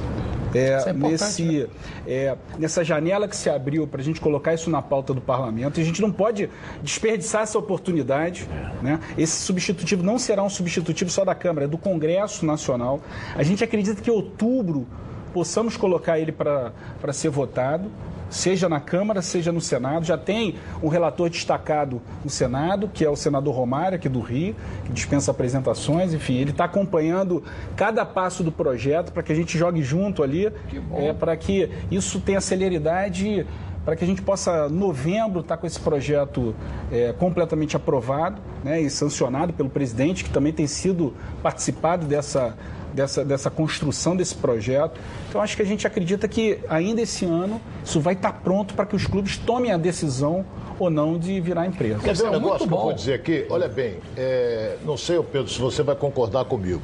[0.53, 1.65] é, é nesse,
[2.05, 5.79] é, nessa janela que se abriu para a gente colocar isso na pauta do parlamento,
[5.79, 6.49] e a gente não pode
[6.83, 8.45] desperdiçar essa oportunidade.
[8.81, 8.99] Né?
[9.17, 12.99] Esse substitutivo não será um substitutivo só da Câmara, é do Congresso Nacional.
[13.33, 14.87] A gente acredita que em outubro
[15.33, 16.73] possamos colocar ele para
[17.13, 17.89] ser votado,
[18.29, 20.05] seja na Câmara, seja no Senado.
[20.05, 24.55] Já tem um relator destacado no Senado, que é o senador Romário, aqui do Rio,
[24.85, 26.13] que dispensa apresentações.
[26.13, 27.43] Enfim, ele está acompanhando
[27.75, 30.51] cada passo do projeto para que a gente jogue junto ali,
[30.93, 33.45] é, para que isso tenha celeridade.
[33.83, 36.53] Para que a gente possa, em novembro, estar com esse projeto
[36.91, 42.55] é, completamente aprovado né, e sancionado pelo presidente, que também tem sido participado dessa,
[42.93, 44.99] dessa, dessa construção desse projeto.
[45.29, 48.85] Então, acho que a gente acredita que ainda esse ano isso vai estar pronto para
[48.85, 50.45] que os clubes tomem a decisão
[50.79, 51.99] ou não de virar empresa.
[51.99, 53.45] Quer ver um é muito negócio que eu vou dizer aqui?
[53.49, 56.81] Olha bem, é, não sei, Pedro, se você vai concordar comigo.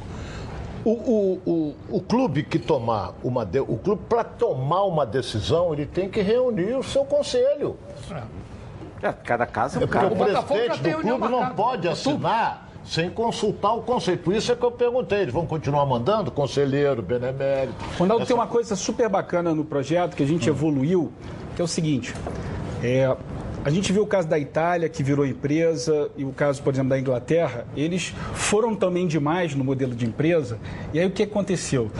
[0.86, 5.74] O, o, o, o clube que tomar uma de- o clube para tomar uma decisão
[5.74, 7.76] ele tem que reunir o seu conselho.
[9.02, 10.08] É, cada caso é um É caso.
[10.08, 14.18] o presidente do clube não pode assinar sem consultar o conselho.
[14.18, 17.74] Por isso é que eu perguntei, eles vão continuar mandando conselheiro, benemérito.
[18.00, 21.12] Ronaldo, Essa- tem uma coisa super bacana no projeto que a gente evoluiu,
[21.56, 22.14] que é o seguinte:
[22.82, 23.14] é,
[23.66, 26.90] a gente viu o caso da Itália, que virou empresa, e o caso, por exemplo,
[26.92, 30.58] da Inglaterra, eles foram também demais no modelo de empresa.
[30.94, 31.92] E aí o que aconteceu?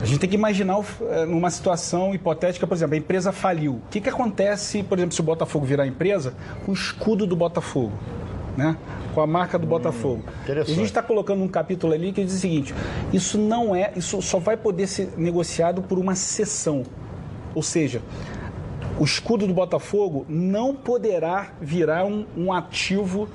[0.00, 3.74] A gente tem que imaginar eh, numa situação hipotética, por exemplo, a empresa faliu.
[3.74, 6.34] O que, que acontece, por exemplo, se o Botafogo virar empresa,
[6.64, 7.92] com o escudo do Botafogo?
[8.56, 8.76] Né?
[9.16, 10.22] Com a marca do Botafogo.
[10.46, 12.74] E a gente está colocando um capítulo ali que diz o seguinte:
[13.14, 16.82] isso não é, isso só vai poder ser negociado por uma sessão.
[17.54, 18.02] Ou seja,
[19.00, 23.26] o escudo do Botafogo não poderá virar um, um ativo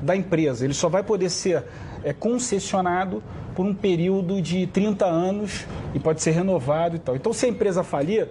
[0.00, 0.64] da empresa.
[0.64, 1.64] Ele só vai poder ser
[2.04, 3.20] é, concessionado
[3.56, 7.16] por um período de 30 anos e pode ser renovado e tal.
[7.16, 8.28] Então, se a empresa falir,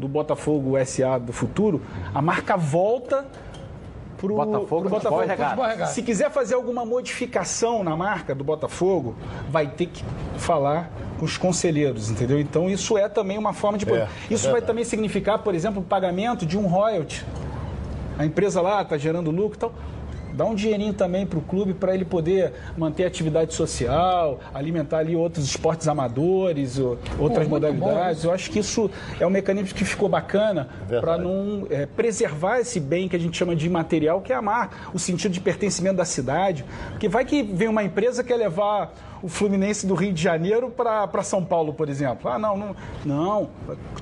[0.00, 1.80] do Botafogo SA do futuro,
[2.12, 3.26] a marca volta
[4.26, 5.62] para o Botafogo, pro Futebol Botafogo.
[5.62, 5.90] Regatas.
[5.90, 9.14] Se quiser fazer alguma modificação na marca do Botafogo,
[9.48, 10.04] vai ter que
[10.36, 12.40] falar com os conselheiros, entendeu?
[12.40, 13.88] Então isso é também uma forma de.
[13.90, 14.66] É, é isso vai verdade.
[14.66, 17.24] também significar, por exemplo, o pagamento de um royalty.
[18.18, 19.72] A empresa lá está gerando lucro e tal.
[20.34, 24.98] Dá um dinheirinho também para o clube para ele poder manter a atividade social, alimentar
[24.98, 28.24] ali outros esportes amadores, ou outras bom modalidades.
[28.24, 30.68] Eu acho que isso é um mecanismo que ficou bacana
[31.00, 34.42] para não é, preservar esse bem que a gente chama de imaterial, que é a
[34.42, 36.64] marca, o sentido de pertencimento da cidade.
[36.90, 40.70] Porque vai que vem uma empresa que quer levar o Fluminense do Rio de Janeiro
[40.70, 42.30] para São Paulo, por exemplo.
[42.30, 43.48] Ah, não, não, não,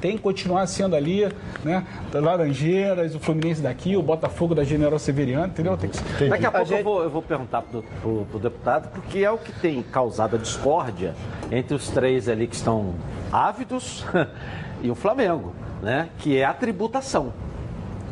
[0.01, 1.27] tem que continuar sendo ali,
[1.64, 1.85] né?
[2.12, 5.77] Laranjeiras, o Fluminense daqui, o Botafogo da General Severiano, entendeu?
[5.77, 5.99] Tem que...
[6.29, 9.31] Daqui a pouco gente- eu, vou, eu vou perguntar pro, pro, pro deputado, porque é
[9.31, 11.14] o que tem causado a discórdia
[11.51, 12.95] entre os três ali que estão
[13.33, 14.05] ávidos
[14.83, 16.09] e o Flamengo, né?
[16.19, 17.33] Que é a tributação.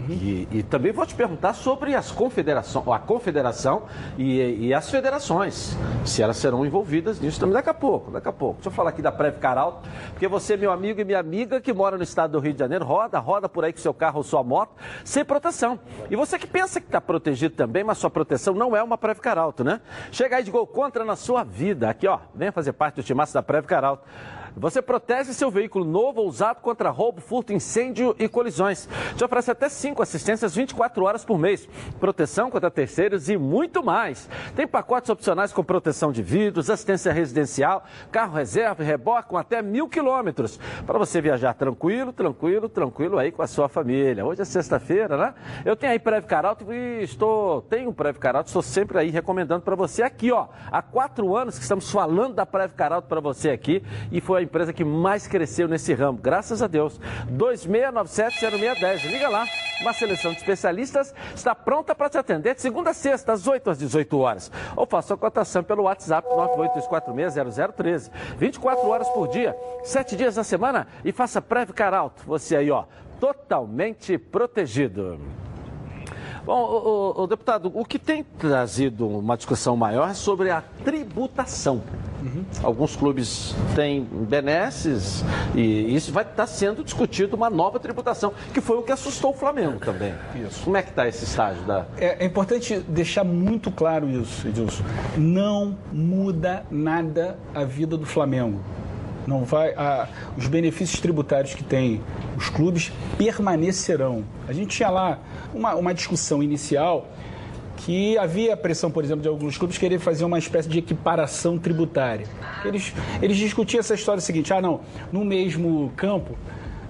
[0.08, 3.84] E, e também vou te perguntar sobre as confederações, a confederação
[4.16, 8.32] e, e as federações, se elas serão envolvidas nisso também daqui a pouco, daqui a
[8.32, 8.56] pouco.
[8.56, 11.72] Deixa eu falar aqui da Prev Caralto, porque você, meu amigo e minha amiga que
[11.72, 14.22] mora no estado do Rio de Janeiro, roda, roda por aí com seu carro ou
[14.22, 14.72] sua moto,
[15.04, 15.78] sem proteção.
[16.10, 19.18] E você que pensa que está protegido também, mas sua proteção não é uma Prev
[19.18, 19.80] Caralto, né?
[20.12, 21.90] Chega aí de gol contra na sua vida.
[21.90, 24.04] Aqui, ó, venha fazer parte do timaço da Prev Caralto.
[24.58, 28.88] Você protege seu veículo novo ou usado contra roubo, furto, incêndio e colisões.
[29.14, 31.68] Te oferece até 5 assistências 24 horas por mês,
[32.00, 34.30] proteção contra terceiros e muito mais.
[34.54, 39.60] Tem pacotes opcionais com proteção de vidros, assistência residencial, carro reserva e reboque com até
[39.60, 40.58] mil quilômetros.
[40.86, 44.24] Para você viajar tranquilo, tranquilo, tranquilo aí com a sua família.
[44.24, 45.34] Hoje é sexta-feira, né?
[45.66, 49.60] Eu tenho aí Prev Caralto e estou, tenho um Prev Caralto, estou sempre aí recomendando
[49.60, 50.46] para você aqui, ó.
[50.72, 54.72] Há quatro anos que estamos falando da Prev Caralto para você aqui e foi empresa
[54.72, 56.98] que mais cresceu nesse ramo, graças a Deus.
[57.30, 59.46] 2697-0610, liga lá.
[59.80, 63.68] Uma seleção de especialistas está pronta para te atender de segunda a sexta, às 8
[63.70, 64.50] às 18 horas.
[64.74, 68.10] Ou faça a cotação pelo WhatsApp 982460013.
[68.38, 69.54] 24 horas por dia,
[69.84, 72.22] 7 dias na semana e faça Prev Caralto.
[72.26, 72.84] Você aí, ó,
[73.20, 75.20] totalmente protegido.
[76.46, 80.62] Bom, o, o- o deputado, o que tem trazido uma discussão maior é sobre a
[80.84, 81.82] tributação.
[82.62, 88.78] Alguns clubes têm benesses e isso vai estar sendo discutido uma nova tributação, que foi
[88.78, 90.12] o que assustou o Flamengo também.
[90.34, 90.64] Isso.
[90.64, 91.86] Como é que está esse estágio da.
[91.96, 94.82] É, é importante deixar muito claro isso, Edilson.
[95.16, 98.58] Não muda nada a vida do Flamengo.
[99.26, 102.00] Não vai, a- os benefícios tributários que tem
[102.36, 104.24] os clubes permanecerão.
[104.48, 105.18] A gente tinha lá
[105.54, 107.08] uma, uma discussão inicial
[107.76, 112.26] que havia pressão, por exemplo, de alguns clubes querer fazer uma espécie de equiparação tributária.
[112.64, 114.80] Eles, eles discutiam essa história seguinte: ah, não,
[115.12, 116.36] no mesmo campo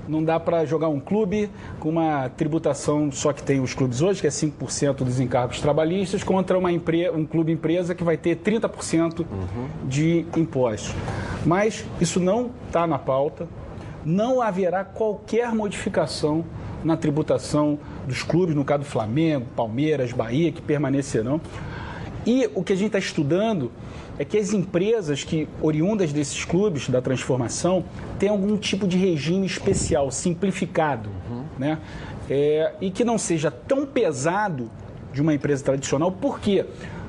[0.09, 4.21] não dá para jogar um clube com uma tributação só que tem os clubes hoje,
[4.21, 7.11] que é 5% dos encargos trabalhistas, contra uma empre...
[7.11, 9.27] um clube empresa que vai ter 30%
[9.85, 10.95] de impostos.
[11.45, 13.49] Mas isso não está na pauta,
[14.05, 16.45] não haverá qualquer modificação
[16.87, 21.40] na tributação dos clubes, no caso do Flamengo, Palmeiras, Bahia, que permanecerão.
[22.25, 23.70] E o que a gente está estudando
[24.18, 27.85] é que as empresas que oriundas desses clubes da transformação
[28.18, 31.11] têm algum tipo de regime especial, simplificado,
[31.59, 31.79] né?
[32.29, 34.70] É, e que não seja tão pesado
[35.12, 36.11] de uma empresa tradicional.
[36.11, 36.64] Por quê?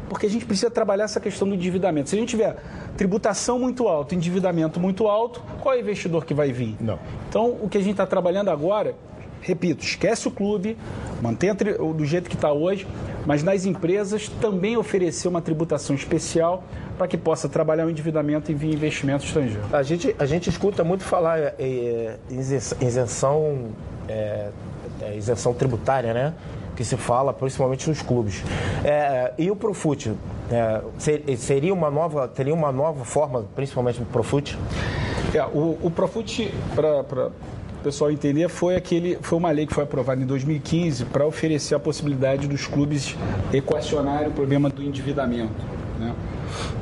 [0.10, 2.10] Porque a gente precisa trabalhar essa questão do endividamento.
[2.10, 2.56] Se a gente tiver
[2.96, 6.76] tributação muito alta, endividamento muito alto, qual é o investidor que vai vir?
[6.80, 7.00] Não.
[7.28, 8.96] Então, o que a gente está trabalhando agora,
[9.42, 10.78] repito, esquece o clube,
[11.22, 12.88] mantenha do jeito que está hoje,
[13.26, 16.64] mas nas empresas também oferecer uma tributação especial
[16.98, 19.64] para que possa trabalhar o endividamento e vir investimento estrangeiro.
[19.72, 23.66] A gente, a gente escuta muito falar é, isenção, isenção,
[24.08, 24.50] é,
[25.02, 26.34] é, isenção tributária, né?
[26.76, 28.44] Que se fala principalmente nos clubes.
[28.84, 30.14] É, e o Profut?
[30.50, 34.58] É, ser- seria uma nova, teria uma nova forma, principalmente no Profut?
[35.34, 37.32] É, o, o Profut, para
[37.80, 41.76] o pessoal entender, foi, aquele, foi uma lei que foi aprovada em 2015 para oferecer
[41.76, 43.16] a possibilidade dos clubes
[43.54, 45.66] equacionarem o problema do endividamento.
[46.00, 46.16] Né?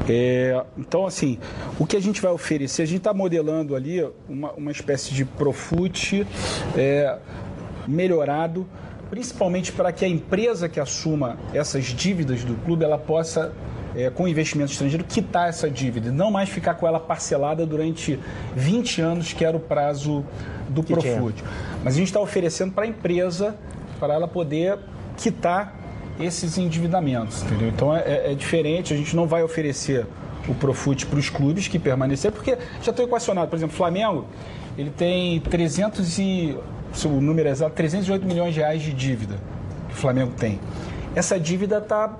[0.07, 1.37] É, então, assim,
[1.79, 5.25] o que a gente vai oferecer, a gente está modelando ali uma, uma espécie de
[5.25, 6.25] Profut
[6.75, 7.17] é,
[7.87, 8.65] melhorado,
[9.09, 13.53] principalmente para que a empresa que assuma essas dívidas do clube, ela possa
[13.95, 18.19] é, com investimento estrangeiro, quitar essa dívida, não mais ficar com ela parcelada durante
[18.55, 20.23] 20 anos, que era o prazo
[20.69, 20.93] do Que.
[20.93, 21.43] Profut.
[21.83, 23.55] Mas a gente está oferecendo para a empresa,
[23.99, 24.77] para ela poder
[25.17, 25.73] quitar
[26.19, 27.69] esses endividamentos, entendeu?
[27.69, 30.05] Então é, é- é diferente, a gente não vai oferecer
[30.47, 33.49] o Profut para os clubes que permaneceram, porque já estou equacionado.
[33.49, 34.25] Por exemplo, Flamengo,
[34.77, 36.57] ele tem 300 e,
[37.05, 39.35] o número é exato, 308 milhões de reais de dívida
[39.89, 40.59] que o Flamengo tem.
[41.15, 42.13] Essa dívida está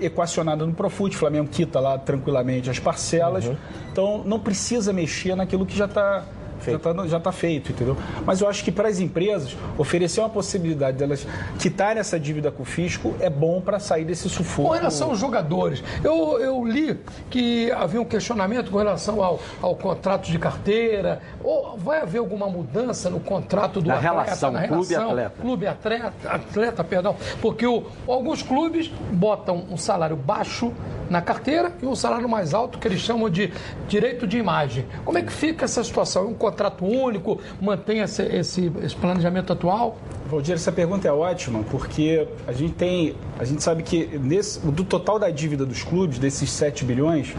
[0.00, 3.56] equacionada no Profut, o Flamengo quita lá tranquilamente as parcelas, uhum.
[3.92, 6.24] então não precisa mexer naquilo que já está
[6.60, 6.82] Feito.
[6.82, 7.96] Já está já tá feito, entendeu?
[8.24, 11.26] Mas eu acho que para as empresas, oferecer uma possibilidade delas
[11.58, 14.68] quitarem essa dívida com o fisco é bom para sair desse sufoco.
[14.68, 19.74] Com relação aos jogadores, eu, eu li que havia um questionamento com relação ao, ao
[19.74, 21.20] contrato de carteira.
[21.42, 24.14] Ou vai haver alguma mudança no contrato do na atleta?
[24.14, 25.40] Relação, na relação clube-atleta.
[25.40, 27.16] Clube-atleta, atleta, perdão.
[27.40, 30.72] Porque o, alguns clubes botam um salário baixo
[31.10, 33.52] na carteira e um salário mais alto que eles chamam de
[33.88, 34.86] direito de imagem.
[35.04, 36.28] Como é que fica essa situação?
[36.28, 39.98] Um contrato único mantém esse, esse, esse planejamento atual?
[40.30, 44.84] Valdir, essa pergunta é ótima, porque a gente tem, a gente sabe que nesse, do
[44.84, 47.34] total da dívida dos clubes, desses 7 bilhões,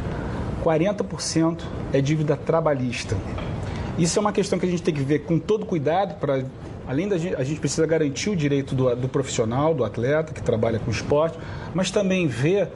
[0.64, 1.62] 40%
[1.94, 3.16] é dívida trabalhista.
[3.98, 6.44] Isso é uma questão que a gente tem que ver com todo cuidado para
[6.88, 10.44] além da gente, a gente precisa garantir o direito do, do profissional, do atleta que
[10.44, 11.38] trabalha com esporte,
[11.74, 12.68] mas também ver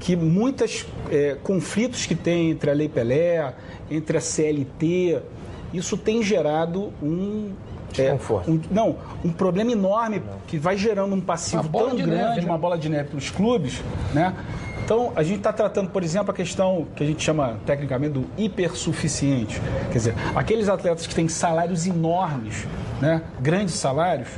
[0.00, 3.54] que muitos é, conflitos que tem entre a Lei Pelé,
[3.90, 5.20] entre a CLT,
[5.72, 7.52] isso tem gerado um
[7.98, 8.12] é,
[8.46, 12.46] um, não, um problema enorme que vai gerando um passivo tão grande, neve, né?
[12.46, 13.82] uma bola de neve para os clubes,
[14.12, 14.34] né?
[14.84, 18.24] Então, a gente está tratando, por exemplo, a questão que a gente chama tecnicamente do
[18.38, 19.60] hipersuficiente.
[19.90, 22.66] Quer dizer, aqueles atletas que têm salários enormes,
[22.98, 23.22] né?
[23.38, 24.28] grandes salários.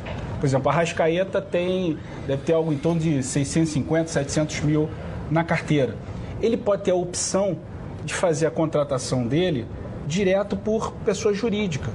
[0.40, 4.88] Por exemplo, a Rascaeta tem, deve ter algo em torno de 650, 700 mil
[5.30, 5.94] na carteira.
[6.42, 7.58] Ele pode ter a opção
[8.04, 9.66] de fazer a contratação dele
[10.06, 11.90] direto por pessoa jurídica.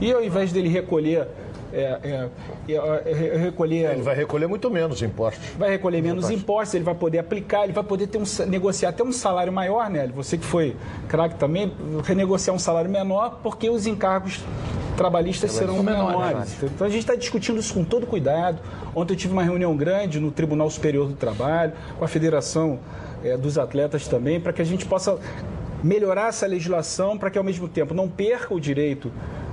[0.00, 1.28] E ao invés dele recolher
[1.72, 2.28] é,
[2.68, 3.92] é, é, recolher.
[3.92, 5.50] Ele vai recolher muito menos impostos.
[5.58, 9.02] Vai recolher menos impostos, ele vai poder aplicar, ele vai poder ter um, negociar até
[9.02, 10.08] um salário maior, né?
[10.14, 10.76] Você que foi
[11.08, 11.72] craque também,
[12.04, 14.40] renegociar um salário menor, porque os encargos
[14.96, 16.56] trabalhistas serão menores.
[16.62, 18.58] Então a gente está discutindo isso com todo cuidado.
[18.94, 22.78] Ontem eu tive uma reunião grande no Tribunal Superior do Trabalho, com a Federação
[23.24, 25.18] é, dos Atletas também, para que a gente possa
[25.82, 29.10] melhorar essa legislação para que ao mesmo tempo não perca o direito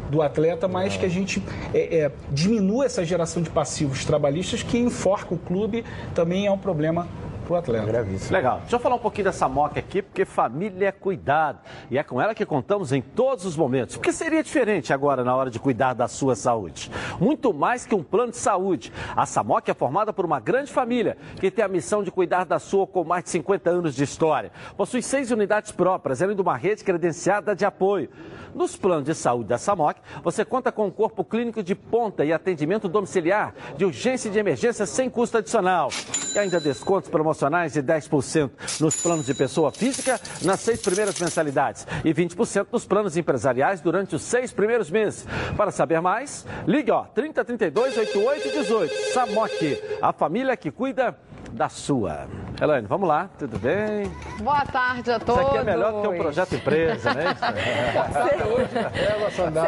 [0.10, 1.42] do atleta, mas que a gente
[1.74, 6.58] é, é, diminua essa geração de passivos trabalhistas que enforca o clube, também é um
[6.58, 7.08] problema
[7.48, 7.90] para o atleta.
[7.90, 8.60] É Legal.
[8.60, 11.60] Deixa eu falar um pouquinho dessa moca aqui, porque família é cuidado.
[11.90, 13.96] E é com ela que contamos em todos os momentos.
[13.96, 16.92] Porque seria diferente agora na hora de cuidar da sua saúde.
[17.20, 18.92] Muito mais que um plano de saúde.
[19.16, 22.60] A Samoc é formada por uma grande família que tem a missão de cuidar da
[22.60, 24.52] sua com mais de 50 anos de história.
[24.76, 28.10] Possui seis unidades próprias, além de uma rede credenciada de apoio.
[28.54, 32.34] Nos planos de saúde da SAMOC, você conta com um corpo clínico de ponta e
[32.34, 35.90] atendimento domiciliar de urgência e de emergência sem custo adicional.
[36.34, 37.37] E ainda descontos promocionais
[37.74, 43.16] de 10% nos planos de pessoa física nas seis primeiras mensalidades e 20% nos planos
[43.16, 45.26] empresariais durante os seis primeiros meses.
[45.56, 49.14] Para saber mais, ligue ó, 3032 8818.
[49.14, 51.18] SAMOC, a família que cuida
[51.52, 52.28] da sua.
[52.62, 54.12] Elaine, vamos lá, tudo bem?
[54.42, 55.42] Boa tarde a todos.
[55.42, 57.26] Isso aqui é melhor do que um projeto empresa, né?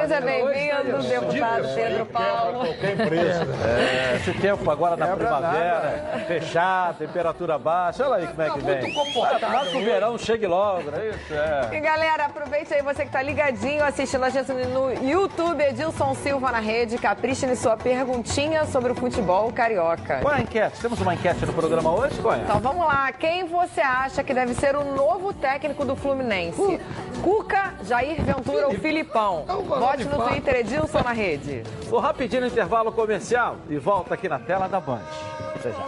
[0.01, 2.59] Seja bem-vindo, deputado Pedro Paulo.
[2.65, 3.47] Qualquer empresa.
[3.63, 8.81] É, esse tempo agora na primavera, fechado, temperatura baixa, olha aí como é que vem.
[8.81, 9.69] Muito comportado.
[9.69, 11.33] que o verão chegue logo, não é isso?
[11.33, 11.77] É.
[11.77, 16.51] E galera, aproveite aí você que está ligadinho assistindo a gente no YouTube, Edilson Silva
[16.51, 20.19] na rede, capricha em sua perguntinha sobre o futebol carioca.
[20.21, 20.79] Qual é a enquete?
[20.81, 22.41] Temos uma enquete no programa hoje, qual é?
[22.41, 26.59] Então vamos lá, quem você acha que deve ser o novo técnico do Fluminense?
[26.59, 26.79] Uh.
[27.21, 29.45] Cuca, Jair Ventura ou Filipão?
[29.45, 31.63] Vote no Twitter, Edilson na rede.
[31.89, 35.01] Vou rapidinho no intervalo comercial e volta aqui na tela da Band.
[35.55, 35.85] Até já.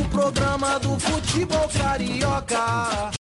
[0.00, 3.16] O programa do futebol carioca.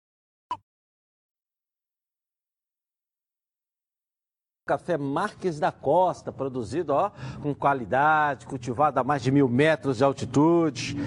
[4.71, 10.03] Café Marques da Costa, produzido ó, com qualidade, cultivado a mais de mil metros de
[10.05, 10.97] altitude.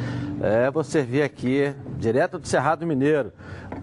[0.42, 3.32] É, vou servir aqui, direto do Cerrado Mineiro.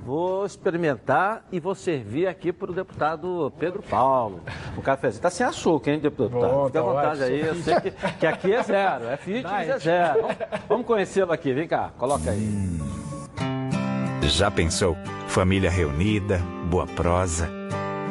[0.06, 4.42] Vou experimentar e vou servir aqui para o deputado Pedro Paulo.
[4.78, 6.40] O cafezinho está sem açúcar, hein, deputado?
[6.40, 9.70] Bom, Fique à tá vontade aí, eu sei que, que, aqui é zero, é fitness,
[9.70, 10.22] é zero.
[10.22, 10.38] Vamos,
[10.70, 12.40] vamos conhecê-lo aqui, vem cá, coloca aí.
[12.40, 12.78] Hum.
[14.22, 14.96] Já pensou?
[15.28, 16.38] Família reunida,
[16.70, 17.61] boa prosa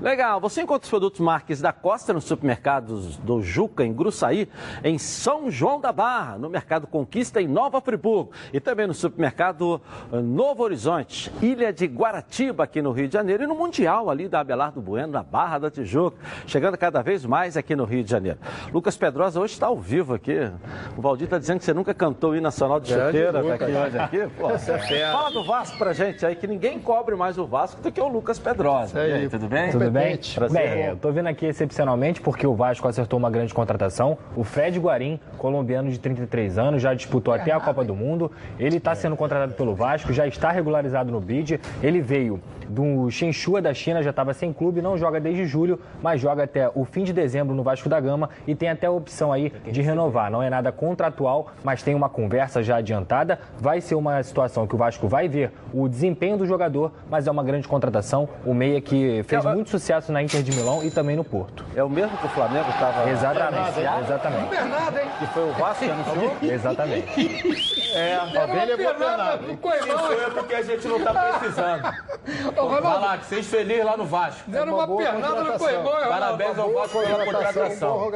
[0.00, 4.48] Legal, você encontra os produtos Marques da Costa nos supermercados do Juca, em Gruçaí,
[4.82, 9.78] em São João da Barra, no Mercado Conquista, em Nova Friburgo, e também no supermercado
[10.10, 14.26] eh, Novo Horizonte, Ilha de Guaratiba, aqui no Rio de Janeiro, e no Mundial ali
[14.26, 18.10] da Abelardo Bueno, na Barra da Tijuca, chegando cada vez mais aqui no Rio de
[18.10, 18.38] Janeiro.
[18.72, 20.50] Lucas Pedrosa hoje está ao vivo aqui.
[20.96, 23.64] O Valdir está dizendo que você nunca cantou o hino nacional de chuteira tá aqui
[23.64, 24.28] hoje aqui.
[24.38, 25.12] Pô, é.
[25.12, 28.08] Fala do Vasco pra gente aí, que ninguém cobre mais o Vasco do que o
[28.08, 28.98] Lucas Pedrosa.
[28.98, 29.70] Aí, tudo bem?
[29.72, 30.18] Tudo bem?
[30.34, 30.68] Prazer.
[30.68, 34.16] Bem, eu tô vindo aqui excepcionalmente porque o Vasco acertou uma grande contratação.
[34.36, 38.30] O Fred Guarim, colombiano de 33 anos, já disputou até a Copa do Mundo.
[38.58, 41.60] Ele está sendo contratado pelo Vasco, já está regularizado no bid.
[41.82, 46.20] Ele veio do Shenhua da China, já estava sem clube, não joga desde julho, mas
[46.20, 49.32] joga até o fim de dezembro no Vasco da Gama e tem até a opção
[49.32, 50.30] aí de renovar.
[50.30, 53.40] Não é nada contratual, mas tem uma conversa já adiantada.
[53.58, 57.30] Vai ser uma situação que o Vasco vai ver o desempenho do jogador, mas é
[57.30, 58.28] uma grande contratação.
[58.46, 61.64] O meia que fez muito sucesso na Inter de Milão e também no Porto.
[61.74, 63.10] É o mesmo que o Flamengo estava.
[63.10, 64.48] Exatamente, exatamente.
[64.48, 65.08] Bernardo, hein?
[65.18, 66.36] Que foi o Vasco que anunciou?
[66.42, 67.89] Exatamente.
[67.94, 69.52] É, a ovelha é Bernardo.
[69.52, 71.82] Isso é porque a gente não tá precisando.
[72.80, 74.50] Vai lá, que seja feliz lá no Vasco.
[74.50, 78.10] Deram uma pernada no Coimão, Parabéns ao Vasco pela contratação.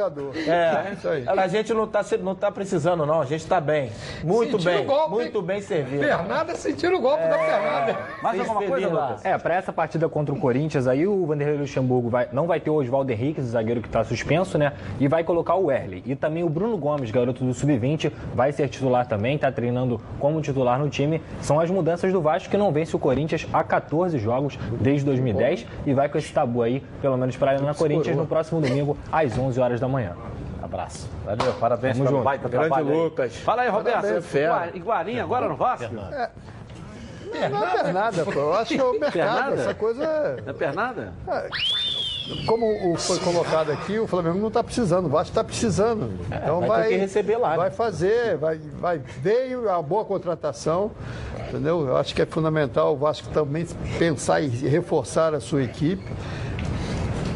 [0.47, 0.95] É,
[1.27, 3.21] a gente não tá, não tá precisando, não.
[3.21, 3.91] A gente tá bem.
[4.23, 4.85] Muito Sentiram bem.
[4.85, 6.03] golpe, muito bem servido.
[6.03, 7.97] Pernada sentiram o golpe da pernada.
[8.21, 8.87] Mais alguma coisa.
[8.87, 9.25] Lucas?
[9.25, 12.69] É, para essa partida contra o Corinthians aí, o Vanderlei Luxemburgo vai, não vai ter
[12.69, 14.73] o Oswaldo Henrique, o zagueiro que está suspenso, né?
[14.99, 16.03] E vai colocar o Erle.
[16.05, 19.64] E também o Bruno Gomes, garoto do Sub-20, vai ser titular também, está treinando
[20.19, 21.21] como titular no time.
[21.41, 25.65] São as mudanças do Vasco que não vence o Corinthians há 14 jogos desde 2010
[25.85, 28.97] e vai com esse tabu aí, pelo menos para a Arena Corinthians, no próximo domingo,
[29.11, 30.13] às 11 horas da manhã.
[30.61, 31.09] Abraço.
[31.23, 32.97] Valeu, parabéns pelo baita Grande trabalho aí.
[33.03, 33.35] Lucas.
[33.37, 34.05] Fala aí, Roberto.
[34.73, 35.93] Iguarinha agora no Vasco?
[35.93, 38.31] Não é pernada, pô.
[38.31, 39.11] Eu acho que é o mercado.
[39.11, 39.55] Pernada?
[39.55, 40.41] Essa coisa é.
[40.41, 41.13] Não é pernada?
[42.47, 46.11] Como foi colocado aqui, o Flamengo não está precisando, o Vasco está precisando.
[46.25, 47.57] Então vai vai, que receber lá, né?
[47.57, 48.97] Vai fazer, vai, vai.
[48.97, 50.91] Veio a boa contratação,
[51.47, 51.85] entendeu?
[51.87, 53.65] Eu acho que é fundamental o Vasco também
[53.99, 56.03] pensar e reforçar a sua equipe.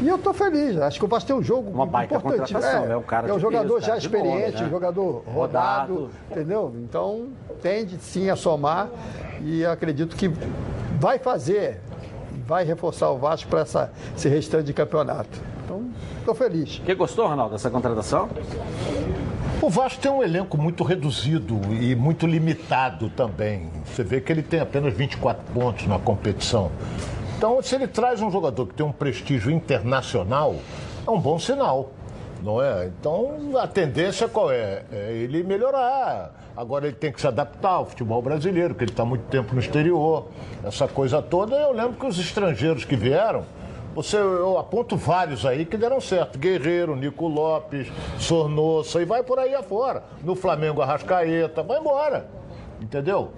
[0.01, 2.53] E eu estou feliz, acho que o Vasco tem um jogo Uma baita importante.
[2.53, 4.67] contratação, é um cara é um jogador peso, já de nome, experiente, né?
[4.67, 6.09] um jogador rodado, Rodado.
[6.31, 6.73] entendeu?
[6.77, 7.27] Então
[7.61, 8.87] tende sim a somar
[9.43, 10.31] e acredito que
[10.97, 11.81] vai fazer,
[12.49, 15.39] vai reforçar o Vasco para esse restante de campeonato.
[15.63, 15.87] Então,
[16.17, 16.81] estou feliz.
[16.83, 18.27] Que gostou, Ronaldo, dessa contratação?
[19.61, 23.69] O Vasco tem um elenco muito reduzido e muito limitado também.
[23.85, 26.71] Você vê que ele tem apenas 24 pontos na competição.
[27.37, 30.55] Então, se ele traz um jogador que tem um prestígio internacional,
[31.05, 31.91] é um bom sinal,
[32.41, 32.87] não é?
[32.87, 34.85] Então, a tendência qual é?
[34.91, 36.48] É ele melhorar.
[36.59, 39.61] Agora ele tem que se adaptar ao futebol brasileiro, porque ele está muito tempo no
[39.61, 40.27] exterior.
[40.61, 43.45] Essa coisa toda, eu lembro que os estrangeiros que vieram,
[43.95, 46.37] você, eu aponto vários aí que deram certo.
[46.37, 47.87] Guerreiro, Nico Lopes,
[48.17, 50.03] Sornossa, e vai por aí afora.
[50.21, 52.27] No Flamengo, Arrascaeta, vai embora.
[52.81, 53.31] Entendeu?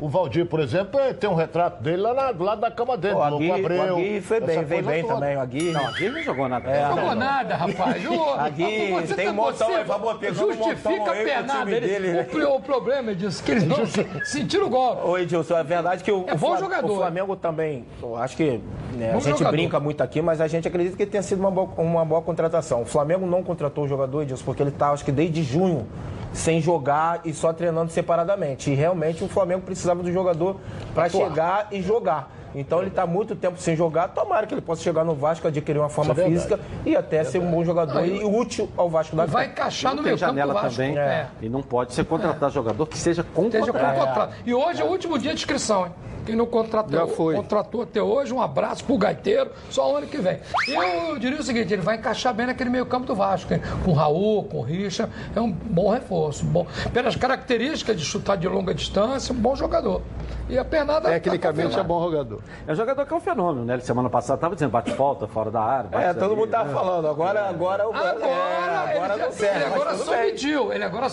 [0.00, 2.96] O Valdir, por exemplo, é- tem um retrato dele lá na- do lado da cama
[2.96, 3.78] dele, O Aguirre, Abreu.
[3.78, 5.14] o Aguirre foi bem, coisa bem toda.
[5.14, 5.36] também.
[5.36, 5.72] O Aguirre.
[5.72, 6.70] Não, aqui não jogou nada.
[6.70, 8.06] É, Não jogou nada, rapaz.
[8.06, 11.58] O, Aqui você tem tá- um montão você aí, montão Justifica a pernada.
[11.60, 13.78] time Ele- dele, o, o problema é disso, que eles não
[14.24, 15.06] sentiram o golpe.
[15.06, 16.92] Ô Edilson, é verdade que o, É o bom Fla- jogador.
[16.92, 18.60] o Flamengo também, eu acho que
[18.94, 19.50] né, a gente jogador.
[19.52, 22.82] brinca muito aqui, mas a gente acredita que tenha sido uma boa, uma boa contratação.
[22.82, 25.86] O Flamengo não contratou o jogador, Edilson, porque ele está, acho que desde junho,
[26.32, 28.70] sem jogar e só treinando separadamente.
[28.70, 30.60] E realmente o Flamengo precisava do jogador
[30.94, 32.30] para chegar e jogar.
[32.54, 34.08] Então ele está muito tempo sem jogar.
[34.08, 37.38] Tomara que ele possa chegar no Vasco, adquirir uma forma é física e até ser
[37.38, 40.54] um bom jogador e útil ao Vasco da Vai encaixar no meio tem campo janela
[40.54, 40.70] Vasco.
[40.70, 40.98] também.
[40.98, 41.28] É.
[41.40, 43.72] E não pode ser contratar jogador que seja contratado.
[43.72, 44.34] com contrato.
[44.44, 45.92] E hoje é o último dia de inscrição, hein?
[46.24, 47.34] Quem não contratou, Já foi.
[47.34, 50.38] contratou até hoje, um abraço pro gaiteiro, só o ano que vem.
[50.68, 53.60] Eu diria o seguinte, ele vai encaixar bem naquele meio campo do Vasco, hein?
[53.84, 56.44] com o Raul, com o Richa, é um bom reforço.
[56.44, 56.66] Bom.
[56.92, 60.02] Pelas características de chutar de longa distância, um bom jogador.
[60.48, 61.08] E a pernada...
[61.08, 62.40] Tecnicamente é bom jogador.
[62.66, 63.74] É um jogador que é um fenômeno, né?
[63.74, 65.88] Ele semana passada estava dizendo bate falta fora da área.
[65.92, 66.74] É, todo ali, mundo tava né?
[66.74, 67.06] falando.
[67.06, 69.56] Agora, agora, Agora, é, agora ele, não serve.
[69.56, 71.06] ele agora submediu, ele agora.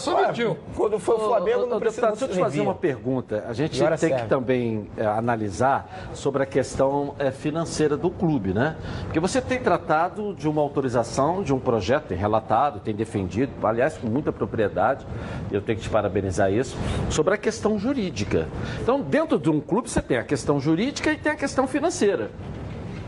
[0.75, 3.45] Quando foi o Flamengo, ô, não ô, precisa deputado, deixa eu te fazer uma pergunta.
[3.47, 8.53] A gente Agora tem que também é, analisar sobre a questão é, financeira do clube,
[8.53, 8.75] né?
[9.03, 13.97] Porque você tem tratado de uma autorização de um projeto, tem relatado, tem defendido, aliás,
[13.97, 15.05] com muita propriedade,
[15.51, 16.77] eu tenho que te parabenizar isso,
[17.09, 18.47] sobre a questão jurídica.
[18.81, 22.31] Então, dentro de um clube, você tem a questão jurídica e tem a questão financeira.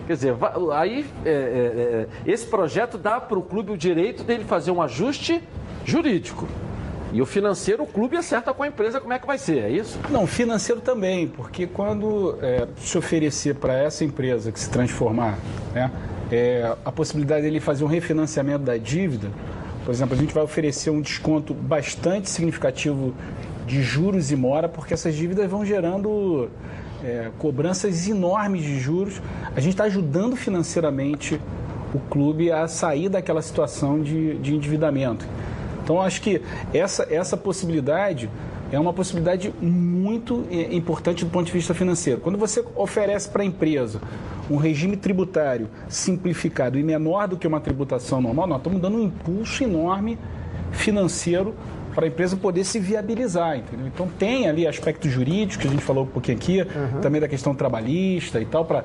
[0.08, 0.36] Quer dizer,
[0.74, 4.82] aí é, é, é, esse projeto dá para o clube o direito dele fazer um
[4.82, 5.44] ajuste
[5.86, 6.48] jurídico.
[7.12, 9.70] E o financeiro, o clube acerta com a empresa como é que vai ser, é
[9.70, 10.00] isso?
[10.12, 15.40] Não, financeiro também, porque quando é, se oferecer para essa empresa que se transformar,
[15.74, 15.92] né,
[16.32, 19.30] é, a possibilidade dele fazer um refinanciamento da dívida,
[19.84, 23.14] por exemplo, a gente vai oferecer um desconto bastante significativo
[23.66, 26.48] de juros e mora, porque essas dívidas vão gerando
[27.04, 29.20] é, cobranças enormes de juros.
[29.56, 31.42] A gente está ajudando financeiramente
[31.94, 35.26] o clube a sair daquela situação de, de endividamento.
[35.90, 36.40] Então, acho que
[36.72, 38.30] essa, essa possibilidade
[38.72, 42.22] é uma possibilidade muito é, importante do ponto de vista financeiro.
[42.22, 44.00] Quando você oferece para a empresa
[44.52, 49.02] um regime tributário simplificado e menor do que uma tributação normal, nós estamos dando um
[49.02, 50.20] impulso enorme
[50.72, 51.56] financeiro
[51.96, 53.88] para a empresa poder se viabilizar, entendeu?
[53.88, 57.02] Então tem ali aspectos jurídicos, que a gente falou um pouquinho aqui, uhum.
[57.02, 58.84] também da questão trabalhista e tal, para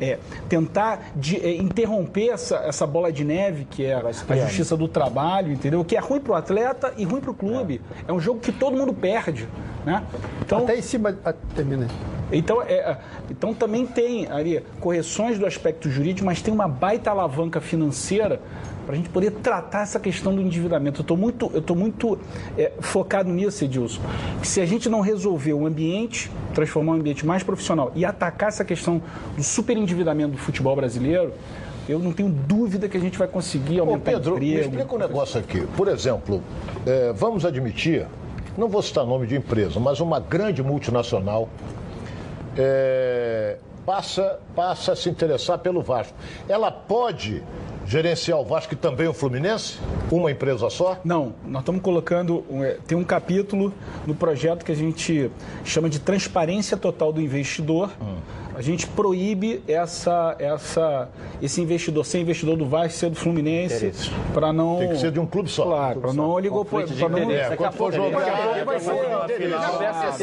[0.00, 0.18] é,
[0.48, 5.52] tentar de, é, interromper essa, essa bola de neve que é a justiça do trabalho,
[5.52, 5.84] entendeu?
[5.84, 7.80] Que é ruim para o atleta e ruim para o clube.
[8.06, 8.10] É.
[8.10, 8.12] é.
[8.12, 9.48] um jogo que todo mundo perde,
[9.84, 10.04] né?
[10.40, 11.16] Então, Até em cima...
[11.24, 11.86] Ah, termina
[12.30, 12.98] então, é, é,
[13.30, 18.40] então também tem ali correções do aspecto jurídico, mas tem uma baita alavanca financeira
[18.88, 21.00] para a gente poder tratar essa questão do endividamento.
[21.00, 22.18] Eu estou muito, eu tô muito
[22.56, 24.00] é, focado nisso, Edilson.
[24.40, 28.48] Que se a gente não resolver o ambiente, transformar um ambiente mais profissional e atacar
[28.48, 29.02] essa questão
[29.36, 31.34] do superendividamento do futebol brasileiro,
[31.86, 34.54] eu não tenho dúvida que a gente vai conseguir aumentar Ô Pedro, emprego.
[34.54, 35.66] me explica um negócio aqui.
[35.76, 36.42] Por exemplo,
[36.86, 38.06] é, vamos admitir,
[38.56, 41.46] não vou citar nome de empresa, mas uma grande multinacional
[42.56, 46.14] é, passa, passa a se interessar pelo Vasco.
[46.48, 47.42] Ela pode
[47.88, 49.78] gerenciar o Vasco e também o Fluminense?
[50.10, 51.00] Uma empresa só?
[51.02, 52.44] Não, nós estamos colocando.
[52.62, 53.72] É, tem um capítulo
[54.06, 55.30] no projeto que a gente
[55.64, 57.90] chama de transparência total do investidor.
[58.00, 61.08] Hum a gente proíbe essa, essa,
[61.40, 63.92] esse investidor, ser investidor do Vasco, ser do Fluminense,
[64.34, 64.78] para não.
[64.78, 65.64] Tem que ser de um clube só.
[65.64, 66.82] Claro, para não oligopol.
[66.82, 67.30] Para não.
[67.30, 68.94] É, quando for jogar, vai ser.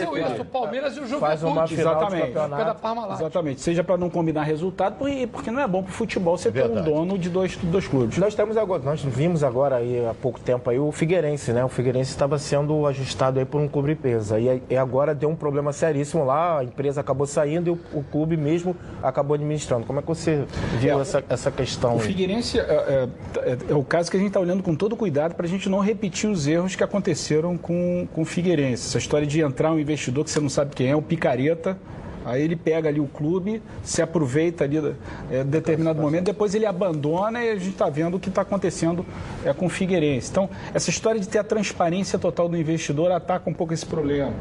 [0.01, 1.19] isso, o Palmeiras e o Juventude.
[1.19, 3.13] Faz uma final Exatamente.
[3.13, 3.61] Exatamente.
[3.61, 4.97] Seja para não combinar resultado,
[5.31, 8.17] porque não é bom para o futebol você ter um dono de dois, dois clubes.
[8.17, 11.63] Nós temos agora, nós vimos agora aí há pouco tempo aí o Figueirense, né?
[11.63, 15.71] O Figueirense estava sendo ajustado aí por um clube empresa e agora deu um problema
[15.71, 19.86] seríssimo lá, a empresa acabou saindo e o clube clube mesmo acabou administrando.
[19.86, 20.45] Como é que você
[20.80, 21.95] viu é, essa, essa questão?
[21.95, 24.95] O Figueirense é, é, é, é o caso que a gente está olhando com todo
[24.95, 28.88] cuidado para a gente não repetir os erros que aconteceram com, com o Figueirense.
[28.88, 31.78] Essa história de entrar um investidor que você não sabe quem é, um picareta,
[32.26, 34.95] Aí ele pega ali o clube, se aproveita ali
[35.30, 39.05] é, determinado momento, depois ele abandona e a gente está vendo o que está acontecendo
[39.45, 40.32] é, com o Figueirense.
[40.32, 44.34] Então, essa história de ter a transparência total do investidor ataca um pouco esse problema.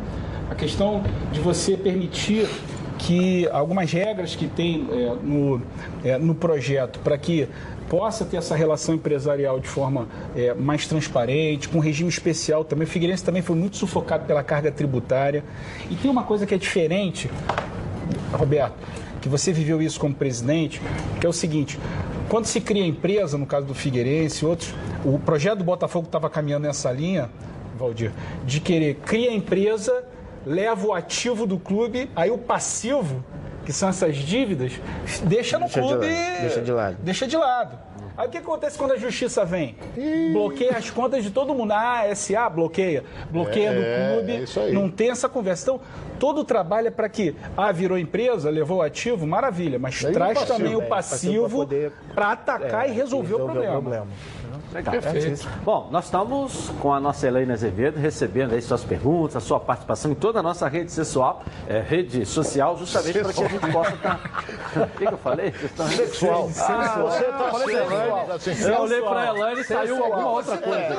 [0.50, 2.48] A questão de você permitir
[3.06, 5.62] que algumas regras que tem é, no,
[6.02, 7.46] é, no projeto para que
[7.88, 12.86] possa ter essa relação empresarial de forma é, mais transparente, com regime especial também.
[12.86, 15.44] O Figueirense também foi muito sufocado pela carga tributária.
[15.90, 17.30] E tem uma coisa que é diferente,
[18.32, 18.74] Roberto,
[19.20, 20.80] que você viveu isso como presidente,
[21.20, 21.78] que é o seguinte:
[22.30, 24.74] quando se cria empresa, no caso do Figueirense e outros,
[25.04, 27.28] o projeto do Botafogo estava caminhando nessa linha,
[27.78, 28.12] Valdir,
[28.46, 30.13] de querer criar empresa
[30.46, 33.24] leva o ativo do clube, aí o passivo,
[33.64, 34.72] que são essas dívidas,
[35.24, 36.06] deixa no deixa clube.
[36.06, 36.96] De deixa de lado.
[37.00, 37.78] Deixa de lado.
[38.16, 39.74] Aí o que acontece quando a justiça vem?
[40.32, 41.72] Bloqueia as contas de todo mundo.
[41.72, 43.02] Ah, SA bloqueia.
[43.28, 44.44] Bloqueia é, no clube.
[44.56, 45.64] É não tem essa conversa.
[45.64, 45.80] Então,
[46.20, 50.42] todo o trabalho é para que, ah, virou empresa, levou o ativo, maravilha, mas traz
[50.42, 51.66] o também o passivo
[52.14, 53.78] para atacar é, e resolver, resolver o problema.
[53.78, 54.06] O problema.
[54.74, 54.92] Legal.
[54.92, 55.48] Perfeito.
[55.62, 60.10] Bom, nós estamos com a nossa Helena Azevedo recebendo aí suas perguntas, a sua participação
[60.10, 63.94] em toda a nossa rede sexual, é, rede social, justamente para que a gente possa
[63.94, 64.18] estar.
[64.18, 64.80] Tá...
[64.82, 65.52] o que, que, eu falei?
[65.52, 66.50] Sexual.
[66.58, 68.68] Ah, você está sendo.
[68.68, 70.96] Eu olhei para a Helena e saiu alguma outra coisa.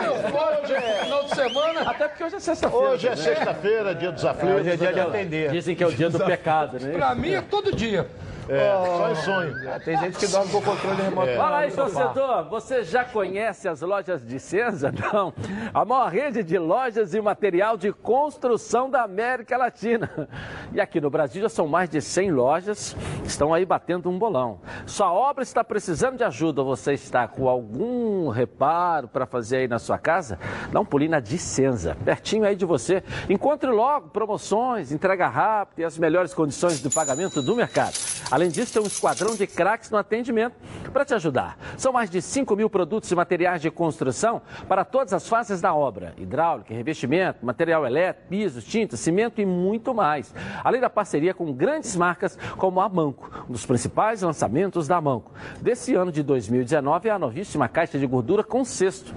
[0.64, 1.82] Hoje é final de semana.
[1.82, 2.88] Até porque hoje é sexta-feira.
[2.88, 3.16] Hoje é né?
[3.18, 4.62] sexta-feira, dia dos aflitos.
[4.62, 5.52] Hoje é dia de atender.
[5.52, 6.94] Dizem que é o dia do pecado, né?
[6.94, 8.08] Para mim é todo dia.
[8.48, 9.56] É, oh, só em sonho.
[9.84, 11.30] Tem gente que dorme com o controle remoto.
[11.30, 11.38] É.
[11.38, 14.92] Fala aí, torcedor, você já conhece as lojas de Senza?
[15.14, 15.34] Não.
[15.74, 20.30] A maior rede de lojas e material de construção da América Latina.
[20.74, 24.60] E aqui no Brasil já são mais de 100 lojas, estão aí batendo um bolão.
[24.86, 29.80] Sua obra está precisando de ajuda, você está com algum reparo para fazer aí na
[29.80, 30.38] sua casa?
[30.72, 33.04] Dá um pulinho na Dicenza, pertinho aí de você.
[33.30, 37.94] Encontre logo promoções, entrega rápida e as melhores condições de pagamento do mercado.
[38.36, 40.58] Além disso, tem um esquadrão de craques no atendimento
[40.92, 41.58] para te ajudar.
[41.78, 45.74] São mais de 5 mil produtos e materiais de construção para todas as fases da
[45.74, 50.36] obra: hidráulica, revestimento, material elétrico, pisos, tinta, cimento e muito mais.
[50.66, 55.32] Além da parceria com grandes marcas como a Manco, um dos principais lançamentos da Manco.
[55.62, 59.16] Desse ano de 2019 é a novíssima caixa de gordura com cesto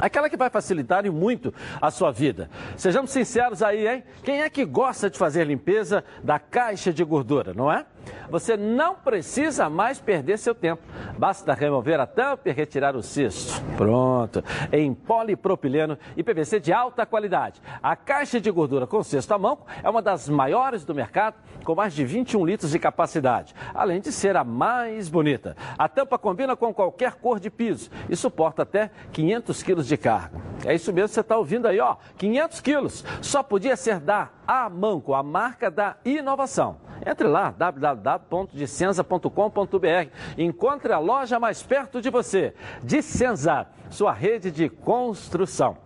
[0.00, 2.48] Aquela que vai facilitar e muito a sua vida.
[2.76, 4.02] Sejamos sinceros aí, hein?
[4.24, 7.84] Quem é que gosta de fazer limpeza da caixa de gordura, não é?
[8.30, 10.82] Você não precisa mais perder seu tempo.
[11.18, 13.60] Basta remover a tampa e retirar o cisto.
[13.76, 14.42] Pronto.
[14.72, 17.60] Em polipropileno e PVC de alta qualidade.
[17.82, 21.74] A caixa de gordura com cesto à mão é uma das maiores do mercado, com
[21.74, 23.54] mais de 21 litros de capacidade.
[23.74, 25.56] Além de ser a mais bonita.
[25.76, 30.40] A tampa combina com qualquer cor de piso e suporta até 500 quilos de carga.
[30.64, 31.96] É isso mesmo que você está ouvindo aí, ó.
[32.16, 33.04] 500 quilos.
[33.20, 36.78] Só podia ser da Amanco, a marca da inovação.
[37.06, 40.10] Entre lá, www.dicenza.com.br.
[40.36, 42.52] Encontre a loja mais perto de você.
[42.82, 45.76] Dicenza, sua rede de construção.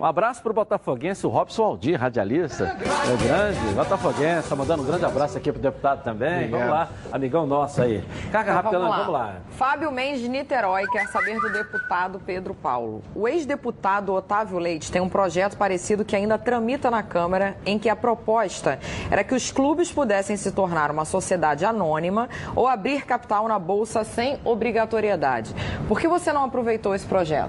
[0.00, 2.64] Um abraço para o Botafoguense, o Robson Aldir, radialista.
[2.64, 6.50] É grande, Botafoguense, tá mandando um grande abraço aqui para o deputado também.
[6.50, 8.02] Vamos lá, amigão nosso aí.
[8.32, 9.36] Carga rápida, vamos, vamos lá.
[9.50, 13.00] Fábio Mendes de Niterói quer saber do deputado Pedro Paulo.
[13.14, 17.88] O ex-deputado Otávio Leite tem um projeto parecido que ainda tramita na Câmara, em que
[17.88, 23.46] a proposta era que os clubes pudessem se tornar uma sociedade anônima ou abrir capital
[23.46, 25.54] na Bolsa sem obrigatoriedade.
[25.86, 27.41] Por que você não aproveitou esse projeto?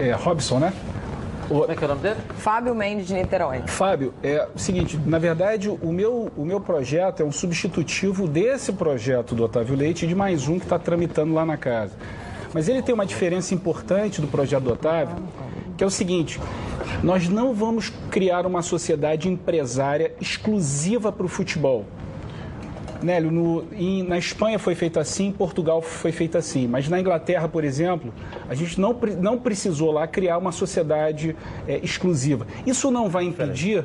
[0.00, 0.72] É, Robson, né?
[1.50, 1.60] O...
[1.60, 2.16] Como é que é o nome dele?
[2.36, 3.62] Fábio Mendes de Niterói.
[3.66, 8.72] Fábio, é o seguinte, na verdade, o meu, o meu projeto é um substitutivo desse
[8.72, 11.92] projeto do Otávio Leite e de mais um que está tramitando lá na casa.
[12.52, 15.16] Mas ele tem uma diferença importante do projeto do Otávio,
[15.76, 16.40] que é o seguinte:
[17.02, 21.84] nós não vamos criar uma sociedade empresária exclusiva para o futebol.
[23.02, 27.00] Nélio, no, em, na Espanha foi feito assim, em Portugal foi feito assim, mas na
[27.00, 28.12] Inglaterra, por exemplo,
[28.48, 31.36] a gente não, não precisou lá criar uma sociedade
[31.66, 32.46] é, exclusiva.
[32.66, 33.84] Isso não vai impedir,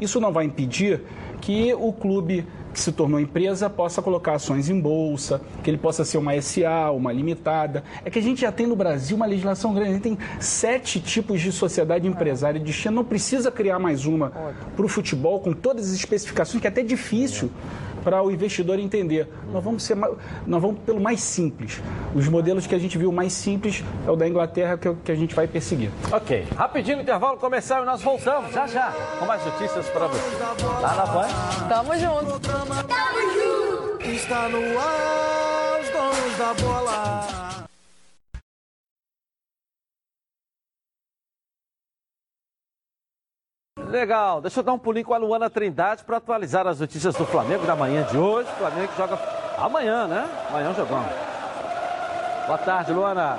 [0.00, 1.00] isso não vai impedir
[1.40, 6.04] que o clube que se tornou empresa possa colocar ações em bolsa, que ele possa
[6.04, 7.84] ser uma SA, uma limitada.
[8.04, 11.00] É que a gente já tem no Brasil uma legislação grande, a gente tem sete
[11.00, 14.30] tipos de sociedade empresária de China, não precisa criar mais uma
[14.74, 17.50] para o futebol com todas as especificações, que é até difícil
[18.02, 19.28] para o investidor entender.
[19.52, 21.80] Nós vamos, ser, nós vamos pelo mais simples.
[22.14, 24.96] Os modelos que a gente viu mais simples é o da Inglaterra, que, é o
[24.96, 25.90] que a gente vai perseguir.
[26.10, 26.46] Ok.
[26.56, 30.36] Rapidinho, intervalo comercial e nós voltamos já já com mais notícias para você.
[30.80, 31.68] Lá na Pan.
[31.68, 32.40] Tamo junto.
[32.40, 34.10] Tamo junto.
[34.10, 37.61] Está no ar, os donos da bola.
[43.78, 47.24] Legal, deixa eu dar um pulinho com a Luana Trindade para atualizar as notícias do
[47.24, 48.46] Flamengo da manhã de hoje.
[48.50, 49.18] O Flamengo joga
[49.56, 50.28] amanhã, né?
[50.50, 51.10] Amanhã jogamos.
[52.46, 53.38] Boa tarde, Luana.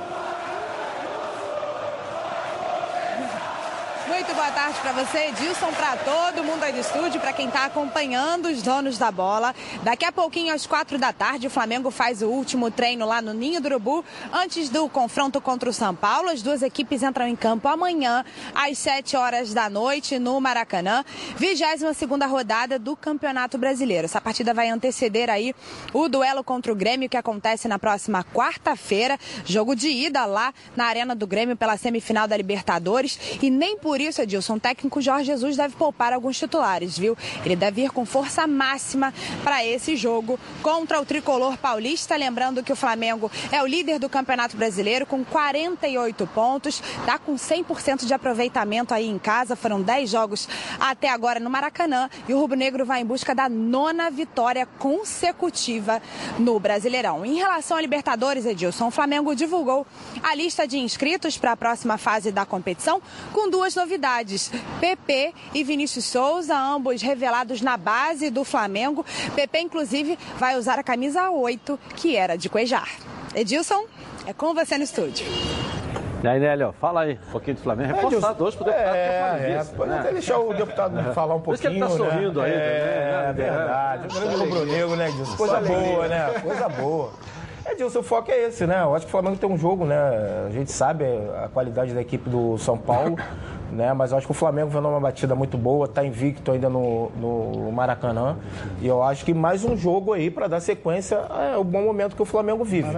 [4.24, 7.66] Muito boa tarde para você, Edilson, para todo mundo aí do estúdio, para quem está
[7.66, 9.54] acompanhando os donos da bola.
[9.84, 13.34] Daqui a pouquinho, às quatro da tarde, o Flamengo faz o último treino lá no
[13.34, 16.30] Ninho do Urubu, antes do confronto contra o São Paulo.
[16.30, 18.24] As duas equipes entram em campo amanhã,
[18.56, 21.04] às sete horas da noite, no Maracanã.
[21.36, 24.06] 22 segunda rodada do Campeonato Brasileiro.
[24.06, 25.54] Essa partida vai anteceder aí
[25.92, 29.20] o duelo contra o Grêmio, que acontece na próxima quarta-feira.
[29.44, 33.20] Jogo de ida lá na Arena do Grêmio pela semifinal da Libertadores.
[33.42, 37.18] E nem por isso, Edilson, o técnico Jorge Jesus deve poupar alguns titulares, viu?
[37.44, 42.16] Ele deve ir com força máxima para esse jogo contra o tricolor paulista.
[42.16, 47.36] Lembrando que o Flamengo é o líder do Campeonato Brasileiro com 48 pontos, tá com
[47.36, 49.56] 100% de aproveitamento aí em casa.
[49.56, 50.48] Foram 10 jogos
[50.80, 56.02] até agora no Maracanã e o Rubro Negro vai em busca da nona vitória consecutiva
[56.38, 57.26] no Brasileirão.
[57.26, 59.86] Em relação à Libertadores, Edilson, o Flamengo divulgou
[60.22, 63.02] a lista de inscritos para a próxima fase da competição
[63.32, 64.03] com duas novidades.
[64.80, 69.06] PP e Vinícius Souza, ambos revelados na base do Flamengo.
[69.36, 72.90] PP, inclusive, vai usar a camisa 8, que era de Cuejar.
[73.36, 73.86] Edilson,
[74.28, 75.26] é com você no estúdio.
[76.24, 77.92] E aí, Nélio, fala aí um pouquinho do Flamengo.
[77.92, 80.00] É, Reforçado hoje pro deputado é, que é é, né?
[80.00, 81.86] até deixar o deputado falar um Por isso pouquinho.
[81.86, 82.46] que ele tá sorrindo né?
[82.46, 83.30] aí É, também, né?
[83.30, 84.08] é verdade.
[84.08, 85.36] O grande rubro-negro, né, Edilson?
[85.36, 86.30] Coisa boa, né?
[86.42, 87.12] Coisa boa.
[87.66, 88.82] Edilson, o foco é esse, né?
[88.82, 89.96] Eu acho que o Flamengo tem um jogo, né?
[90.48, 91.06] A gente sabe
[91.44, 93.18] a qualidade da equipe do São Paulo,
[93.72, 93.94] né?
[93.94, 97.10] Mas eu acho que o Flamengo vem numa batida muito boa, tá invicto ainda no,
[97.12, 98.38] no Maracanã.
[98.82, 101.16] E eu acho que mais um jogo aí para dar sequência
[101.54, 102.90] é o bom momento que o Flamengo vive.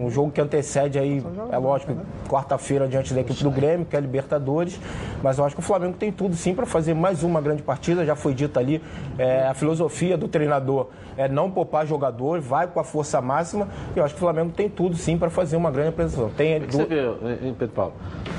[0.00, 1.22] Um jogo que antecede aí,
[1.52, 1.94] é lógico,
[2.28, 4.80] quarta-feira diante da equipe do Grêmio, que é a Libertadores.
[5.22, 8.06] Mas eu acho que o Flamengo tem tudo sim para fazer mais uma grande partida.
[8.06, 8.82] Já foi dito ali,
[9.18, 13.68] é, a filosofia do treinador é não poupar jogador, vai com a força máxima.
[13.94, 16.30] E eu acho que o Flamengo tem tudo sim para fazer uma grande apresentação.
[16.30, 17.02] Tem O que você vê,
[17.42, 17.92] hein, Pedro Paulo?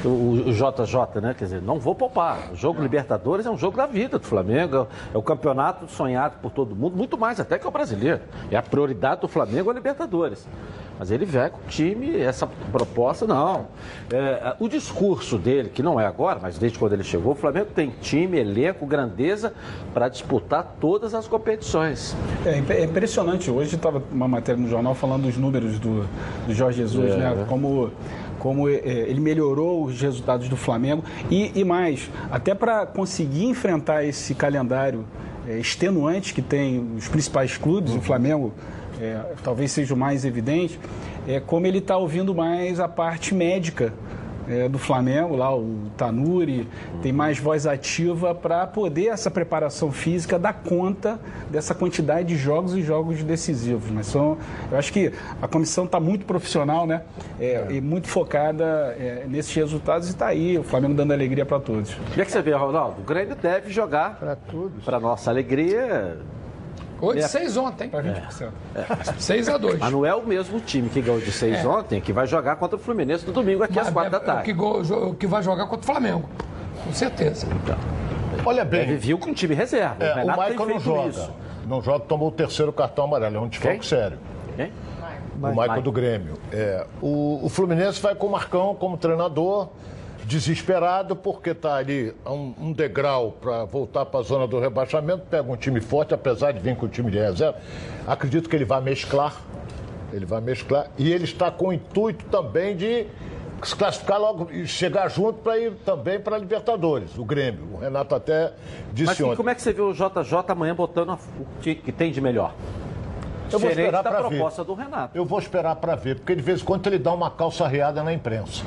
[0.04, 1.34] O, o JJ, né?
[1.38, 2.52] Quer dizer, não vou poupar.
[2.52, 4.88] O jogo Libertadores é um jogo da vida do Flamengo.
[5.14, 8.22] É o campeonato sonhado por todo mundo, muito mais até que o brasileiro.
[8.52, 10.48] É a prioridade do Flamengo a Libertadores.
[10.98, 13.68] Mas ele vem com o time, essa proposta, não.
[14.12, 17.68] É, o discurso dele, que não é agora, mas desde quando ele chegou, o Flamengo
[17.76, 19.54] tem time, elenco, grandeza
[19.94, 22.16] para disputar todas as competições.
[22.46, 23.52] É, é impressionante.
[23.52, 26.08] Hoje estava uma matéria no jornal falando dos números do,
[26.48, 27.46] do Jorge Jesus, é, né?
[27.48, 27.92] Como
[28.46, 34.04] como é, ele melhorou os resultados do Flamengo e, e mais, até para conseguir enfrentar
[34.04, 35.04] esse calendário
[35.48, 37.98] é, extenuante que tem os principais clubes, uhum.
[37.98, 38.54] o Flamengo
[39.02, 40.80] é, talvez seja o mais evidente,
[41.28, 43.94] é como ele está ouvindo mais a parte médica
[44.48, 46.68] é, do Flamengo, lá o Tanuri,
[47.02, 51.20] tem mais voz ativa para poder essa preparação física dar conta
[51.50, 53.90] dessa quantidade de jogos e jogos decisivos.
[53.90, 54.38] Mas são,
[54.72, 57.02] eu acho que a comissão está muito profissional, né?
[57.40, 57.68] É, é.
[57.72, 61.94] E muito focada é, nesses resultados e está aí, o Flamengo dando alegria para todos.
[61.94, 63.02] O que, é que você vê, Ronaldo?
[63.02, 64.84] O Grêmio deve jogar para todos.
[64.84, 66.18] Para nossa alegria,
[67.02, 67.92] 8 de 6 ontem.
[67.94, 68.80] É.
[68.80, 69.14] É.
[69.20, 69.80] 6 a 2.
[69.80, 71.68] Mas não é o mesmo time que ganhou de 6 é.
[71.68, 74.20] ontem que vai jogar contra o Fluminense no domingo aqui Mas às 4 é, da
[74.20, 74.52] tarde.
[74.52, 76.30] O que, que, vai jogar contra o Flamengo.
[76.84, 77.48] Com certeza.
[77.64, 77.78] Então,
[78.46, 78.82] Olha bem.
[78.82, 80.04] Ele viu com um time reserva.
[80.04, 81.10] É, o, o Michael não joga.
[81.10, 81.32] Isso.
[81.68, 83.38] Não joga, tomou o terceiro cartão amarelo.
[83.38, 84.20] É um desfalque sério.
[84.56, 84.72] Quem?
[85.42, 86.34] O Michael do Grêmio.
[86.52, 89.70] É, o, o Fluminense vai com o Marcão como treinador
[90.26, 95.50] desesperado porque está ali um, um degrau para voltar para a zona do rebaixamento, pega
[95.50, 97.58] um time forte, apesar de vir com o time de reserva.
[98.08, 99.36] Acredito que ele vai mesclar,
[100.12, 103.06] ele vai mesclar, e ele está com o intuito também de
[103.64, 107.70] se classificar logo e chegar junto para ir também para a Libertadores, o Grêmio.
[107.74, 108.54] O Renato até
[108.94, 109.36] disse Mas, ontem.
[109.36, 112.54] como é que você vê o JJ amanhã botando o que tem de melhor?
[113.52, 114.30] Eu vou esperar para ver.
[114.30, 115.18] proposta do Renato.
[115.18, 118.04] Eu vou esperar para ver, porque de vez em quando ele dá uma calça reada
[118.04, 118.64] na imprensa.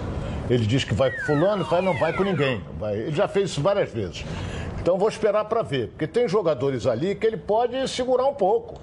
[0.51, 2.63] Ele diz que vai com fulano, vai, não vai com ninguém.
[2.79, 2.97] Vai.
[2.97, 4.25] Ele já fez isso várias vezes.
[4.81, 8.81] Então vou esperar para ver, porque tem jogadores ali que ele pode segurar um pouco.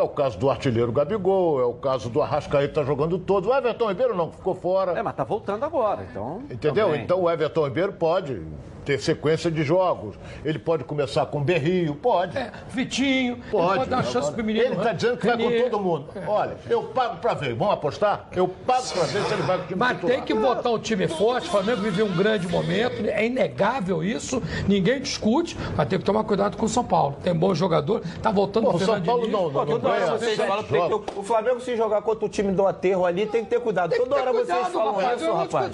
[0.00, 3.50] Que é o caso do artilheiro Gabigol, é o caso do Arrascaeta tá jogando todo.
[3.50, 4.92] O Everton Ribeiro não ficou fora.
[4.98, 6.40] É, mas tá voltando agora, então.
[6.50, 6.86] Entendeu?
[6.86, 7.02] Também.
[7.02, 8.40] Então o Everton Ribeiro pode
[8.84, 10.16] ter sequência de jogos.
[10.44, 12.36] Ele pode começar com Berrio, pode.
[12.36, 13.78] É, Vitinho, pode.
[13.78, 14.66] pode dar uma chance pro menino.
[14.66, 16.06] Ele está dizendo que vai com todo mundo.
[16.26, 17.54] Olha, eu pago para ver.
[17.54, 18.28] Vamos apostar?
[18.34, 20.16] Eu pago para ver se ele vai com o time Mas titular.
[20.16, 21.48] tem que botar o time forte.
[21.48, 23.06] O Flamengo viveu um grande momento.
[23.06, 24.42] É inegável isso.
[24.66, 25.56] Ninguém discute.
[25.76, 27.16] Mas tem que tomar cuidado com o São Paulo.
[27.22, 28.02] Tem bom jogador.
[28.22, 31.60] Tá voltando o São Paulo não, não, não, hora vocês falam que, que o Flamengo
[31.60, 33.94] se jogar contra o time do aterro ali tem que ter cuidado.
[33.96, 35.70] Toda hora vocês falam isso, rapaz.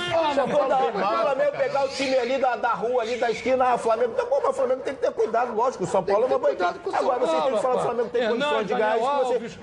[0.51, 0.97] Toda hora.
[0.97, 4.25] O Flamengo pegar o time ali da, da rua, ali da esquina, o Flamengo tá
[4.25, 5.85] bom, mas o Flamengo tem que ter cuidado, lógico.
[5.85, 6.81] O São Paulo é uma equipe.
[6.93, 9.03] Agora vocês têm que falar que o Flamengo tem condições de gás.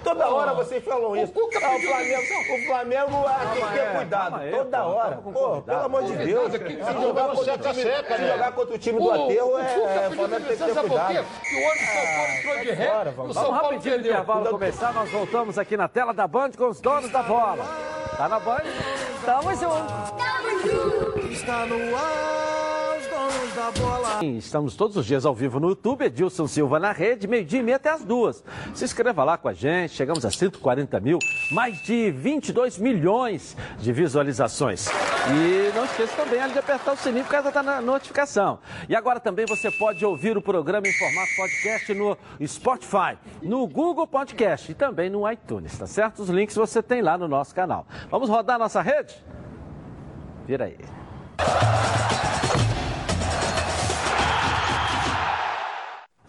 [0.04, 1.34] Toda hora vocês falam isso.
[1.36, 4.40] O, ah, o Flamengo, o Flamengo ah, tem que ter cuidado.
[4.52, 5.16] Toda hora.
[5.18, 6.52] Pô, pelo amor de Deus.
[6.54, 10.46] Se jogar contra o time, se jogar contra o time do Aterro, é, o Flamengo
[10.46, 11.26] tem que ter cuidado.
[11.44, 13.14] Que o ano São Paulo entrou de ré.
[13.16, 14.94] Vamos rapidinho de intervalo começar.
[14.94, 17.66] Nós voltamos aqui na tela da Band com os donos da bola.
[18.18, 18.62] Tá na Band?
[19.26, 19.94] Tamo junto.
[20.18, 21.28] Tamo junto.
[21.32, 22.73] Está no ar.
[24.38, 27.76] Estamos todos os dias ao vivo no YouTube, Edilson Silva na rede, meio-dia e meia
[27.78, 28.44] até as duas.
[28.74, 31.20] Se inscreva lá com a gente, chegamos a 140 mil,
[31.52, 34.88] mais de 22 milhões de visualizações.
[34.88, 38.60] E não esqueça também de apertar o sininho por causa da notificação.
[38.88, 44.08] E agora também você pode ouvir o programa em formato podcast no Spotify, no Google
[44.08, 46.22] Podcast e também no iTunes, tá certo?
[46.22, 47.86] Os links você tem lá no nosso canal.
[48.10, 49.16] Vamos rodar nossa rede?
[50.46, 50.78] Vira aí.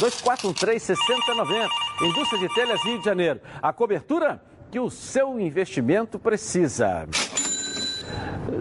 [0.00, 1.68] 2413-6090.
[2.02, 3.40] Indústria de Telhas Rio de Janeiro.
[3.60, 7.06] A cobertura que o seu investimento precisa.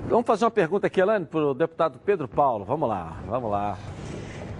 [0.10, 2.66] Vamos fazer uma pergunta aqui, Elane, para o deputado Pedro Paulo.
[2.66, 3.78] Vamos lá, vamos lá.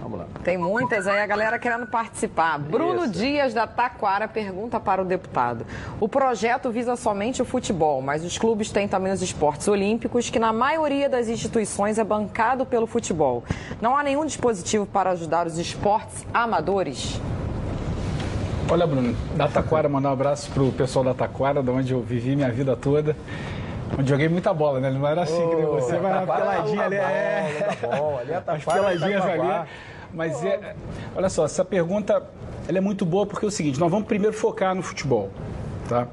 [0.00, 0.26] Vamos lá.
[0.42, 2.58] Tem muitas aí, a galera querendo participar.
[2.58, 3.12] Bruno Isso.
[3.12, 5.66] Dias, da Taquara, pergunta para o deputado.
[6.00, 10.38] O projeto visa somente o futebol, mas os clubes têm também os esportes olímpicos, que
[10.38, 13.44] na maioria das instituições é bancado pelo futebol.
[13.80, 17.20] Não há nenhum dispositivo para ajudar os esportes amadores?
[18.70, 22.36] Olha, Bruno, da Taquara, mandar um abraço pro pessoal da Taquara, de onde eu vivi
[22.36, 23.16] minha vida toda.
[23.98, 24.90] Onde joguei muita bola, né?
[24.90, 26.96] Não era assim oh, que nem você, vai na peladinha ali.
[26.96, 29.68] É, bola, ali é As peladinhas ali.
[30.12, 30.74] Mas é,
[31.14, 32.22] olha só, essa pergunta
[32.68, 35.30] ela é muito boa porque é o seguinte, nós vamos primeiro focar no futebol,
[35.88, 36.06] tá?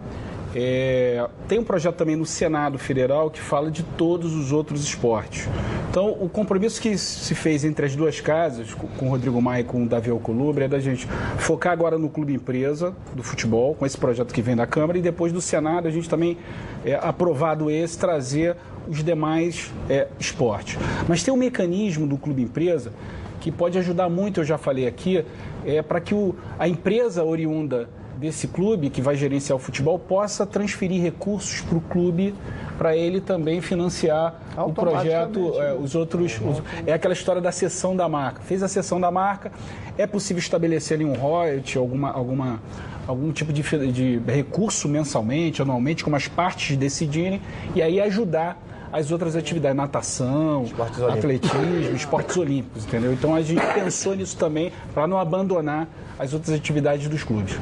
[0.59, 5.47] É, tem um projeto também no Senado Federal que fala de todos os outros esportes.
[5.87, 9.63] Então, o compromisso que se fez entre as duas casas, com o Rodrigo Maia e
[9.63, 13.85] com o Davi Alcolumbre, é da gente focar agora no Clube Empresa do futebol, com
[13.85, 16.39] esse projeto que vem da Câmara, e depois do Senado a gente também,
[16.83, 18.55] é, aprovado esse, trazer
[18.87, 20.79] os demais é, esportes.
[21.07, 22.91] Mas tem um mecanismo do Clube Empresa
[23.39, 25.23] que pode ajudar muito, eu já falei aqui,
[25.63, 27.87] é, para que o, a empresa oriunda
[28.17, 32.33] desse clube que vai gerenciar o futebol possa transferir recursos para o clube
[32.77, 36.39] para ele também financiar o projeto, é, os outros.
[36.41, 38.41] Os, é aquela história da cessão da marca.
[38.41, 39.51] Fez a cessão da marca,
[39.97, 42.61] é possível estabelecer ali um royalty, alguma, alguma,
[43.07, 47.41] algum tipo de, de recurso mensalmente, anualmente, como as partes decidirem,
[47.75, 48.61] e aí ajudar
[48.91, 53.11] as outras atividades, natação, esportes atletismo, esportes olímpicos, entendeu?
[53.11, 55.87] Então a gente pensou nisso também para não abandonar
[56.17, 57.57] as outras atividades dos clubes.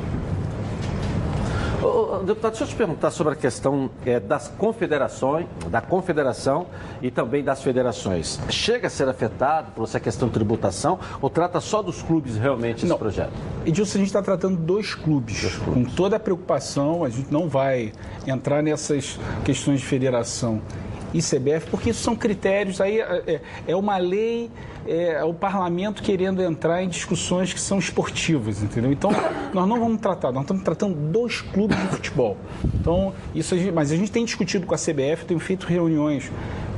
[2.25, 6.67] Deputado, deixa eu te perguntar sobre a questão é, das confederações, da confederação
[7.01, 8.39] e também das federações.
[8.49, 12.79] Chega a ser afetado por essa questão de tributação ou trata só dos clubes realmente
[12.79, 12.97] esse não.
[12.97, 13.33] projeto?
[13.65, 15.73] Edilson, a gente está tratando dois clubes, dois clubes.
[15.73, 17.93] Com toda a preocupação, a gente não vai
[18.25, 20.61] entrar nessas questões de federação
[21.15, 24.51] e CBF, porque isso são critérios, aí é, é, é uma lei,
[24.85, 28.91] é o parlamento querendo entrar em discussões que são esportivas, entendeu?
[28.91, 29.11] Então,
[29.53, 32.35] nós não vamos tratar, nós estamos tratando dos clubes de futebol.
[32.73, 36.29] Então, isso mas a gente tem discutido com a CBF, tem feito reuniões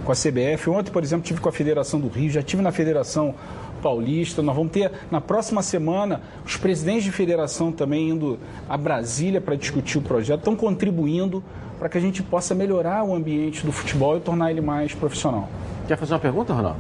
[0.06, 0.70] com a CBF.
[0.70, 3.34] Ontem, por exemplo, tive com a Federação do Rio, já tive na Federação
[3.78, 4.42] Paulista.
[4.42, 9.56] Nós vamos ter na próxima semana os presidentes de federação também indo a Brasília para
[9.56, 11.44] discutir o projeto, estão contribuindo
[11.80, 15.48] para que a gente possa melhorar o ambiente do futebol e tornar ele mais profissional.
[15.88, 16.80] Quer fazer uma pergunta, Ronaldo?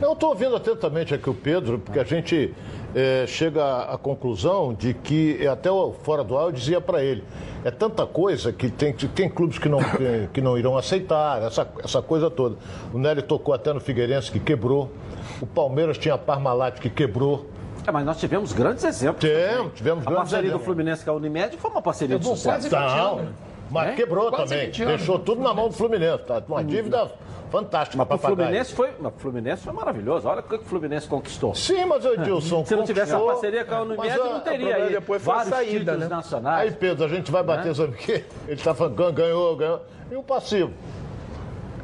[0.00, 2.52] Eu estou ouvindo atentamente aqui o Pedro, porque a gente
[2.94, 5.70] é, chega à conclusão de que, até
[6.02, 7.24] fora do ar, eu dizia para ele,
[7.64, 9.78] é tanta coisa que tem, tem clubes que não,
[10.32, 12.56] que não irão aceitar, essa, essa coisa toda.
[12.92, 14.90] O Nery tocou até no Figueirense, que quebrou.
[15.40, 17.46] O Palmeiras tinha a Parmalat, que quebrou.
[17.86, 19.20] É, mas nós tivemos grandes exemplos.
[19.20, 20.62] Tivemos, tivemos a grandes parceria exemplos.
[20.62, 22.70] do Fluminense com a Unimed foi uma parceria de sucesso.
[22.70, 23.28] Não,
[23.70, 23.92] mas é?
[23.92, 24.70] quebrou Quase também.
[24.70, 26.24] Deixou tudo na mão do Fluminense.
[26.24, 26.42] Tá?
[26.48, 27.10] Uma dívida
[27.50, 30.26] fantástica mas o Fluminense foi, o Fluminense foi maravilhoso.
[30.26, 31.54] Olha o que o Fluminense conquistou.
[31.54, 34.92] Sim, mas o Edilson Se não tivesse a parceria com a Unimed, não teria aí
[34.92, 36.08] depois foi vários saída, títulos né?
[36.08, 36.60] nacionais.
[36.62, 37.74] Aí, Pedro, a gente vai bater é.
[37.74, 38.24] sobre o quê?
[38.46, 39.82] Ele está falando ganhou, ganhou.
[40.10, 40.72] E o passivo?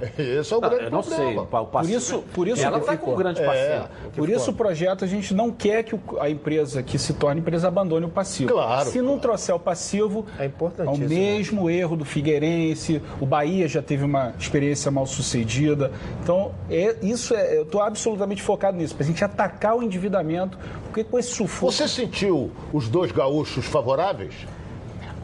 [0.18, 1.46] Esse é o não, grande eu não problema.
[1.50, 1.60] sei.
[1.60, 3.84] O passivo, por isso, por isso ela está com um grande parceiro.
[3.84, 7.40] É, por isso o projeto a gente não quer que a empresa que se torne
[7.40, 8.52] empresa abandone o passivo.
[8.52, 8.90] Claro.
[8.90, 10.88] Se não trouxer o passivo, é importante.
[10.88, 11.74] É o mesmo né?
[11.74, 13.02] erro do Figueirense.
[13.20, 15.92] O Bahia já teve uma experiência mal sucedida.
[16.22, 20.58] Então é, isso é, eu estou absolutamente focado nisso para a gente atacar o endividamento,
[20.84, 21.72] porque com esse sufoco.
[21.72, 24.34] Você sentiu os dois gaúchos favoráveis?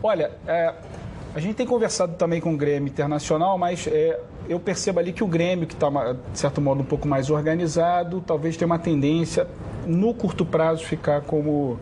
[0.02, 0.74] Olha, é,
[1.34, 4.18] a gente tem conversado também com o Grêmio Internacional, mas é,
[4.48, 8.22] eu percebo ali que o Grêmio, que está, de certo modo, um pouco mais organizado,
[8.26, 9.46] talvez tenha uma tendência,
[9.86, 11.78] no curto prazo, ficar como,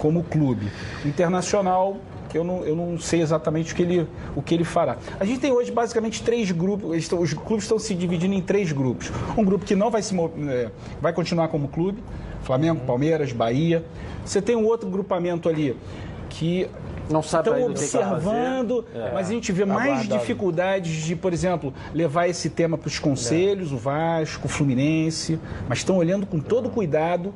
[0.00, 0.70] como clube.
[1.04, 1.96] Internacional,
[2.34, 4.96] eu não, eu não sei exatamente o que, ele, o que ele fará.
[5.18, 9.12] A gente tem hoje basicamente três grupos, os clubes estão se dividindo em três grupos.
[9.36, 10.14] Um grupo que não vai, se,
[10.48, 12.02] é, vai continuar como clube,
[12.42, 13.84] Flamengo, Palmeiras, Bahia.
[14.24, 15.76] Você tem um outro grupamento ali
[16.28, 16.68] que
[17.10, 19.10] não sabe estão observando, é.
[19.12, 20.20] mas a gente vê mais Aguardado.
[20.20, 23.74] dificuldades de, por exemplo, levar esse tema para os conselhos, é.
[23.74, 25.38] o Vasco, o Fluminense,
[25.68, 27.32] mas estão olhando com todo cuidado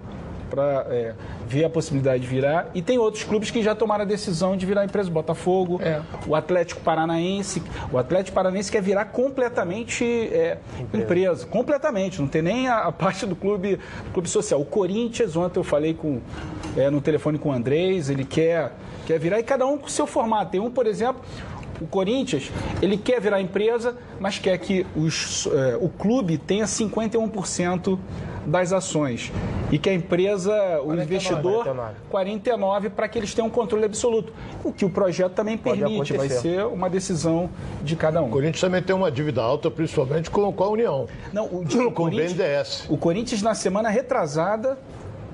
[0.49, 1.15] para é,
[1.47, 2.71] ver a possibilidade de virar.
[2.75, 5.11] E tem outros clubes que já tomaram a decisão de virar empresa.
[5.11, 6.01] Botafogo, é.
[6.27, 7.63] o Atlético Paranaense.
[7.93, 11.05] O Atlético Paranaense quer virar completamente é, empresa.
[11.05, 11.47] empresa.
[11.47, 12.21] Completamente.
[12.21, 14.61] Não tem nem a, a, parte do clube, do clube social.
[14.61, 16.21] O Corinthians, ontem eu falei com,
[16.77, 18.73] é, no telefone com o Andrés, ele quer
[19.09, 20.51] quer virar, e cada um com o seu formato.
[20.51, 21.23] Tem um, por exemplo,
[21.81, 22.51] o Corinthians,
[22.83, 27.99] ele quer virar empresa, mas quer que os, eh, o clube tenha 51%
[28.47, 29.33] das ações.
[29.71, 33.85] E que a empresa, o 49, investidor, 49, 49 para que eles tenham um controle
[33.85, 34.33] absoluto.
[34.65, 36.17] O que o projeto também Pode permite, acontecer.
[36.17, 37.51] vai ser uma decisão
[37.83, 38.27] de cada um.
[38.27, 41.07] O Corinthians também tem uma dívida alta, principalmente com, com a União.
[41.33, 42.87] Não, o, o com o BNDES.
[42.89, 44.79] O Corinthians, na semana retrasada,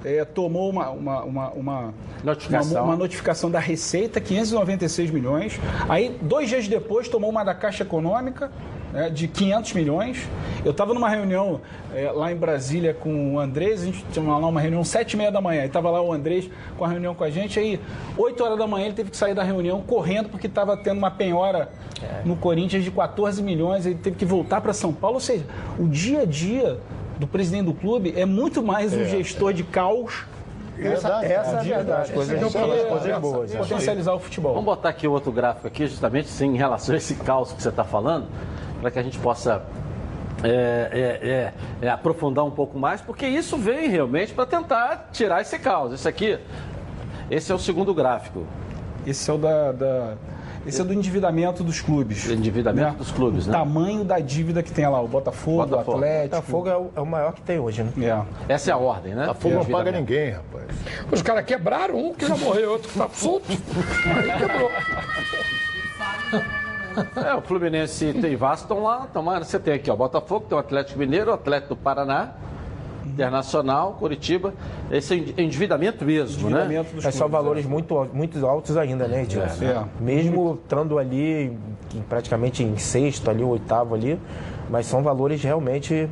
[0.04, 2.82] é, tomou uma, uma, uma, uma, notificação.
[2.82, 5.58] Uma, uma, notificação da Receita, 596 milhões.
[5.88, 8.52] Aí, dois dias depois, tomou uma da Caixa Econômica,
[8.94, 10.28] né, de 500 milhões.
[10.64, 11.60] Eu estava numa reunião
[11.92, 15.16] é, lá em Brasília com o Andrés, a gente tinha lá uma reunião sete e
[15.16, 17.80] meia da manhã, estava lá o Andrés com a reunião com a gente, aí
[18.16, 21.10] oito horas da manhã ele teve que sair da reunião correndo porque estava tendo uma
[21.10, 21.68] penhora
[22.00, 22.22] é.
[22.24, 25.44] no Corinthians de 14 milhões, ele teve que voltar para São Paulo, ou seja,
[25.78, 26.78] o dia a dia
[27.18, 29.52] do presidente do clube é muito mais um é, gestor é.
[29.54, 30.24] de caos
[30.78, 32.12] Essa, essa é a verdade.
[32.12, 33.54] Coisas, é boas.
[33.54, 34.54] Potencializar o futebol.
[34.54, 37.68] Vamos botar aqui outro gráfico aqui, justamente sim, em relação a esse caos que você
[37.68, 38.26] está falando,
[38.84, 39.62] para que a gente possa
[40.42, 40.48] é,
[40.92, 45.58] é, é, é, aprofundar um pouco mais, porque isso vem realmente para tentar tirar esse
[45.58, 45.94] caos.
[45.94, 46.38] Esse aqui,
[47.30, 48.44] esse é o segundo gráfico.
[49.06, 50.14] Esse é o da, da-
[50.66, 52.28] esse é do endividamento dos clubes.
[52.28, 53.56] Endividamento dos clubes, o né?
[53.56, 55.92] tamanho da dívida que tem lá, o Botafogo, Botafogo.
[55.92, 56.36] o Atlético.
[56.36, 57.90] Botafogo é o, é o maior que tem hoje, né?
[58.48, 58.52] É.
[58.52, 59.26] Essa é a ordem, né?
[59.30, 60.66] A fogo não paga ninguém, rapaz.
[61.10, 63.46] Os caras quebraram um que já morreu, outro que tá solto.
[63.50, 64.70] Aí quebrou.
[67.16, 69.38] É, o Fluminense e Vasco estão lá, estão lá.
[69.42, 72.32] Você tem aqui, ó, Botafogo, tem o Atlético Mineiro, o Atlético do Paraná,
[73.06, 74.54] Internacional, Curitiba.
[74.90, 76.56] Esse é indi- endividamento mesmo, né?
[76.64, 79.64] Endividamento dos Mas são clubes, valores muito, al- muito altos ainda, né, Edilson?
[79.64, 79.84] É.
[80.00, 81.56] Mesmo estando ali
[82.08, 84.18] praticamente em sexto, ali, oitavo ali,
[84.70, 86.08] mas são valores realmente.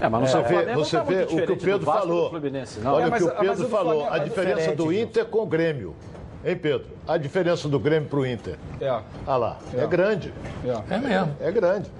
[0.00, 1.80] É, mas Você São vê, Flamengo você não tá vê muito o que o Pedro
[1.86, 2.32] falou.
[2.82, 2.92] Não.
[2.94, 4.08] Olha É, o mas- que o Pedro falou.
[4.10, 4.92] A é diferença diferente, do.
[4.92, 5.94] Inter com o Grêmio.
[6.44, 6.86] Hein, Pedro?
[7.06, 8.56] A diferença do Grêmio pro Inter.
[8.80, 8.88] É,
[9.26, 10.32] Ah lá, é, grande.
[10.64, 10.94] é.
[10.94, 11.36] É mesmo.
[11.40, 11.90] É grande.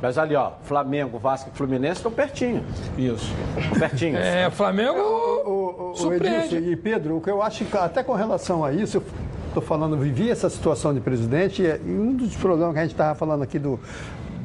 [0.00, 2.64] Mas ali, ó, Flamengo, Vasco e Fluminense estão pertinho.
[2.96, 3.32] Isso.
[3.78, 4.16] Pertinho.
[4.16, 6.54] É, Flamengo O, o, o surpreende.
[6.56, 9.02] Edilson e Pedro, o que eu acho que até com relação a isso, eu
[9.48, 13.14] estou falando, vivi essa situação de presidente e um dos problemas que a gente estava
[13.16, 13.80] falando aqui do,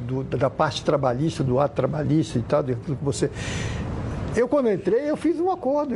[0.08, 3.30] do- da parte trabalhista, do ato trabalhista e tal, daquilo que você.
[4.34, 5.94] Eu, quando entrei, eu fiz um acordo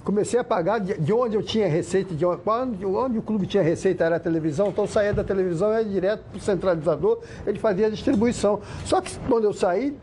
[0.00, 3.62] comecei a pagar de, de onde eu tinha receita, de onde, onde, o clube tinha
[3.62, 7.18] receita era a televisão, então eu saía da televisão e ia direto para o centralizador,
[7.46, 8.60] ele fazia a distribuição.
[8.84, 9.96] Só que quando eu saí,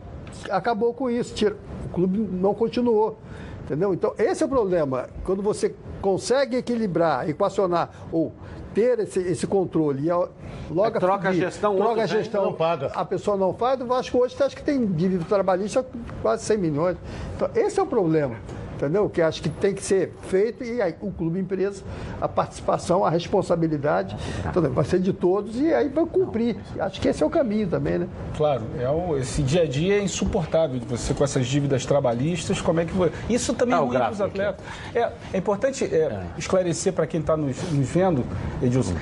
[0.49, 3.17] acabou com isso, tira- o clube não continuou.
[3.65, 3.93] Entendeu?
[3.93, 5.07] Então, esse é o problema.
[5.23, 8.31] Quando você consegue equilibrar, equacionar ou
[8.73, 10.27] ter esse, esse controle e a-
[10.71, 12.87] logo É, troca a seguir, gestão, troca a gestão, não paga.
[12.95, 15.85] a pessoa não faz, o Vasco hoje acho que tem dívida trabalhista
[16.21, 16.97] quase 100 milhões.
[17.35, 18.35] Então, esse é o problema.
[18.79, 19.09] Entendeu?
[19.09, 21.83] Que acho que tem que ser feito e aí o clube empresa,
[22.21, 24.15] a participação, a responsabilidade,
[24.47, 24.71] entendeu?
[24.71, 26.55] vai ser de todos e aí vai cumprir.
[26.79, 28.07] Acho que esse é o caminho também, né?
[28.37, 32.61] Claro, é o- esse dia a dia é insuportável de você com essas dívidas trabalhistas,
[32.61, 33.11] como é que foi?
[33.29, 34.65] Isso também Ah, é ruim para os atletas.
[34.95, 38.23] É, é importante é, esclarecer para quem está nos, nos vendo,
[38.63, 38.93] Edilson,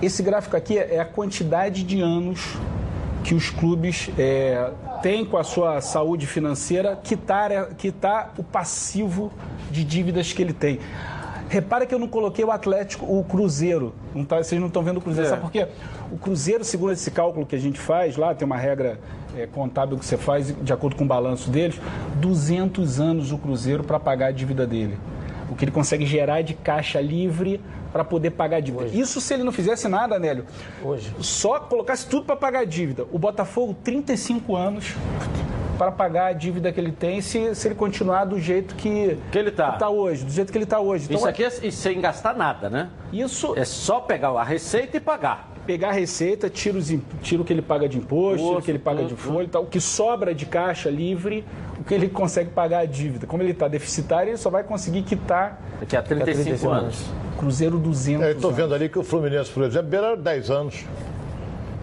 [0.00, 2.56] esse gráfico aqui é a quantidade de anos
[3.26, 4.70] que os clubes é,
[5.02, 9.32] têm com a sua saúde financeira quitar, quitar o passivo
[9.68, 10.78] de dívidas que ele tem.
[11.48, 13.92] Repara que eu não coloquei o Atlético, o Cruzeiro.
[14.14, 15.26] Não tá- vocês não estão vendo o Cruzeiro.
[15.26, 15.30] É.
[15.30, 15.66] Sabe por quê?
[16.12, 19.00] O Cruzeiro, segundo esse cálculo que a gente faz, lá tem uma regra
[19.36, 21.80] é, contábil que você faz de acordo com o balanço deles,
[22.20, 24.96] 200 anos o Cruzeiro para pagar a dívida dele.
[25.50, 27.60] O que ele consegue gerar de caixa livre
[27.96, 28.88] para poder pagar a dívida.
[28.88, 30.44] Isso se ele não fizesse nada, Nélio.
[30.84, 31.14] Hoje.
[31.20, 33.06] Só colocasse tudo para pagar a dívida.
[33.10, 34.94] O Botafogo, 35 anos
[35.78, 39.38] para pagar a dívida que ele tem se, se ele continuar do jeito que, Que
[39.38, 39.88] ele tá.
[39.88, 41.04] hoje, do jeito que ele está hoje.
[41.04, 42.90] Então, Isso aqui é e sem gastar nada, né?
[43.10, 45.55] isso É só pegar a receita e pagar.
[45.66, 46.92] Pegar a receita, tira, os,
[47.22, 49.44] tira o que ele paga de imposto, tira o que ele paga de tudo, folha
[49.44, 49.62] e tal.
[49.64, 51.44] O que sobra de caixa livre,
[51.78, 53.26] o que ele consegue pagar a dívida.
[53.26, 57.04] Como ele está deficitário, ele só vai conseguir quitar Daqui a 35, 35 anos.
[57.36, 58.62] Cruzeiro 200 É, eu estou anos.
[58.62, 60.84] vendo ali que o Fluminense, por exemplo, beira 10 anos.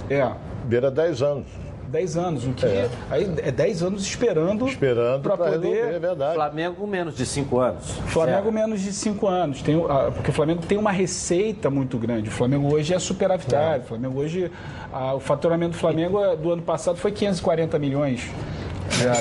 [0.09, 0.31] É,
[0.65, 1.47] Beira 10 anos.
[1.93, 2.45] 10 anos.
[2.45, 2.65] O que
[3.11, 5.99] aí é 10 anos esperando, Esperando para para resolver, é poder...
[5.99, 6.33] verdade.
[6.33, 7.91] Flamengo menos de 5 anos.
[8.07, 8.51] Flamengo Certo.
[8.51, 12.29] menos de 5 anos, tem, o- porque o Flamengo tem uma receita muito grande.
[12.29, 13.83] O Flamengo hoje é superavitário.
[13.83, 14.51] O Flamengo hoje,
[14.91, 18.29] ah, o faturamento do Flamengo eh, do ano passado foi 540 milhões.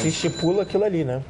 [0.01, 1.23] Se estipula aquilo ali, né?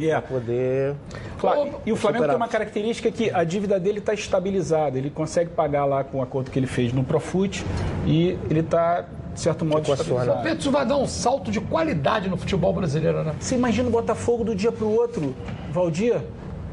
[0.00, 0.26] Yeah.
[0.26, 0.94] Poder.
[1.38, 2.36] Claro, e o Flamengo tem superávit.
[2.36, 4.96] uma característica que a dívida dele está estabilizada.
[4.98, 7.64] Ele consegue pagar lá com o acordo que ele fez no Profut
[8.06, 9.04] e ele está,
[9.40, 10.42] de certo modo, estabilizado.
[10.42, 13.34] Pedro, isso vai dar um salto de qualidade no futebol brasileiro, né?
[13.40, 15.34] Você imagina o Botafogo do dia para o outro,
[15.72, 16.20] Valdir,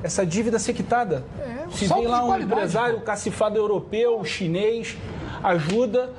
[0.03, 1.23] essa dívida ser quitada.
[1.39, 3.01] É, um Se vem lá um empresário pô.
[3.05, 4.97] cacifado europeu, chinês,
[5.41, 6.09] ajuda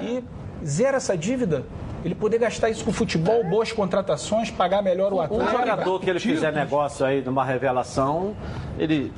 [0.00, 0.22] e
[0.64, 1.64] zera essa dívida.
[2.04, 5.50] Ele poder gastar isso com futebol, boas contratações, pagar melhor o Um atleta.
[5.50, 8.36] jogador que ele fizer negócio aí numa revelação,
[8.78, 9.12] ele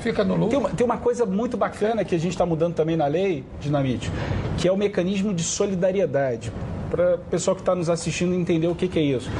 [0.00, 0.58] Fica no Tem lucro.
[0.58, 4.10] uma, tem uma coisa muito bacana que a gente está mudando também na lei, Dinamite,
[4.56, 6.52] que é o mecanismo de solidariedade.
[6.90, 9.30] Para o pessoal que está nos assistindo entender o que, que é isso.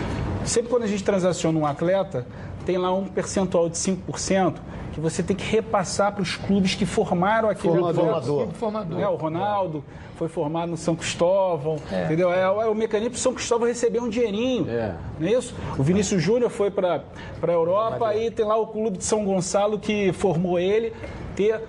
[0.45, 2.27] Sempre quando a gente transaciona um atleta,
[2.65, 4.55] tem lá um percentual de 5%
[4.93, 8.05] que você tem que repassar para os clubes que formaram aquele Formador.
[8.05, 8.49] Formador.
[8.55, 9.01] Formador.
[9.01, 9.84] É, o Ronaldo
[10.16, 12.32] foi formado no São Cristóvão, entendeu?
[12.32, 14.95] É, o- é o mecanismo para o São Cristóvão receber um dinheirinho, É.
[15.18, 15.55] não é isso?
[15.78, 17.03] O Vinícius Júnior foi para
[17.43, 20.93] a Europa e tem lá o clube de São Gonçalo que formou ele.
[21.36, 21.61] Ter...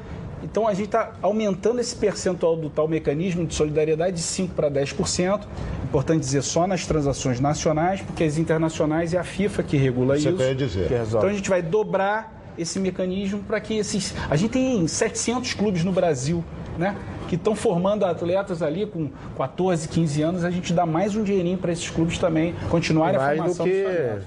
[0.44, 4.72] Então a gente está aumentando esse percentual do tal mecanismo de solidariedade de 5% para
[4.72, 5.42] 10%.
[5.84, 10.30] Importante dizer só nas transações nacionais, porque as internacionais é a FIFA que regula Você
[10.30, 10.38] isso.
[10.40, 10.88] quer dizer.
[10.88, 11.18] Que resolve.
[11.18, 14.14] Então a gente vai dobrar esse mecanismo para que esses.
[14.30, 16.44] A gente tem 700 clubes no Brasil,
[16.78, 16.96] né?
[17.28, 21.58] Que estão formando atletas ali com 14, 15 anos, a gente dá mais um dinheirinho
[21.58, 24.20] para esses clubes também continuarem mais a formação do que é.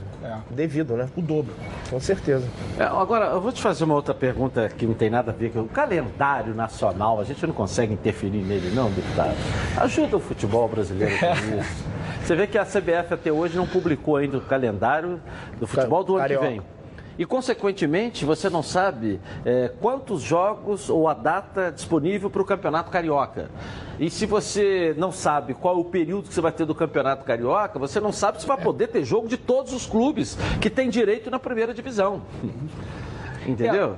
[0.51, 1.09] devido, né?
[1.17, 1.53] O dobro.
[1.91, 2.47] Com certeza.
[2.79, 5.53] É, agora, eu vou te fazer uma outra pergunta que não tem nada a ver
[5.53, 7.21] com o calendário nacional.
[7.21, 9.37] A gente não consegue interferir nele, não, deputado?
[9.77, 11.27] Ajuda o futebol brasileiro com
[11.61, 11.85] isso.
[12.25, 15.21] Você vê que a CBF até hoje não publicou ainda o calendário
[15.61, 16.47] do futebol do ano Carioca.
[16.47, 16.74] que vem.
[17.19, 22.91] E, consequentemente, você não sabe é, quantos jogos ou a data disponível para o Campeonato
[22.91, 23.49] Carioca.
[24.01, 27.25] E se você não sabe qual é o período que você vai ter do Campeonato
[27.25, 30.91] Carioca, você não sabe se vai poder ter jogo de todos os clubes que têm
[30.91, 32.23] direito na primeira divisão.
[33.47, 33.97] Entendeu?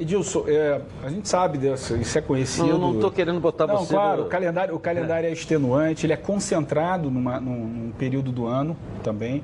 [0.00, 2.68] Edilson, é, a gente sabe disso, isso é conhecido.
[2.68, 5.32] Não, não estou querendo botar Não, você claro, no- o calendário, o calendário é.
[5.32, 9.42] extenuante, ele é concentrado numa- num, num período do ano também.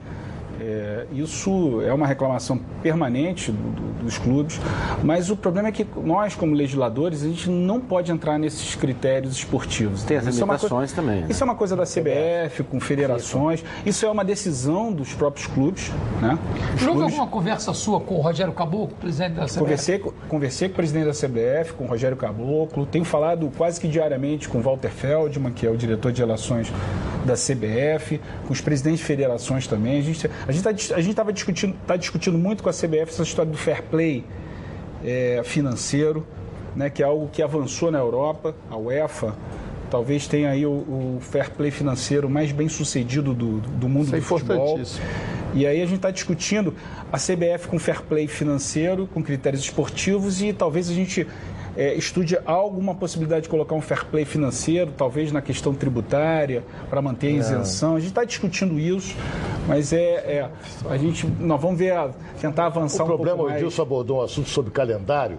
[0.61, 4.61] É, isso é uma reclamação permanente do- do- dos clubes,
[5.03, 9.35] mas o problema é que nós, como legisladores, a gente não pode entrar nesses critérios
[9.37, 10.03] esportivos.
[10.05, 11.27] Tem as Isso é limitações também, né?
[11.31, 15.91] Isso é uma coisa da CBF, com federações, isso é uma decisão dos próprios clubes.
[16.21, 16.39] Né?
[16.75, 19.59] Os Houve clubes- alguma conversa sua com o Rogério Caboclo, presidente da CBF?
[19.59, 23.81] Conversei, com- conversei com o presidente da CBF, com o Rogério Caboclo, tenho falado quase
[23.81, 26.73] que diariamente com o Walter Feldman, que é o diretor de relações
[27.25, 29.99] da CBF, com os presidentes de federações também.
[29.99, 33.83] A gente a estava discutindo, tá discutindo muito com a CBF essa história do fair
[33.83, 34.25] play
[35.05, 36.27] é, financeiro,
[36.77, 39.35] né, que é algo que avançou na Europa, a UEFA.
[39.91, 44.17] Talvez tenha aí o, o fair play financeiro mais bem sucedido do, do mundo Isso
[44.17, 44.81] é do futebol.
[45.55, 46.75] E aí a gente está discutindo
[47.13, 51.27] a CBF com fair play financeiro, com critérios esportivos e talvez a gente
[51.77, 57.03] é, estude alguma possibilidade de colocar um fair play financeiro, talvez na questão tributária, para
[57.03, 57.97] manter a isenção.
[57.97, 59.15] A gente está discutindo isso,
[59.67, 60.51] mas é, é,
[60.89, 61.95] a gente nós vamos ver
[62.41, 63.63] tentar avançar O um problema, pouco o mais.
[63.63, 65.39] Edilson abordou um assunto sobre calendário.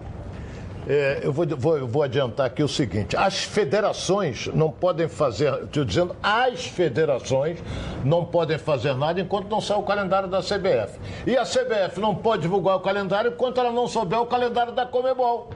[0.88, 5.84] É, eu vou, vou, vou adiantar aqui o seguinte: as federações não podem fazer, estou
[5.84, 7.58] dizendo, as federações
[8.04, 10.98] não podem fazer nada enquanto não sair o calendário da CBF.
[11.26, 14.86] E a CBF não pode divulgar o calendário enquanto ela não souber o calendário da
[14.86, 15.50] Comebol.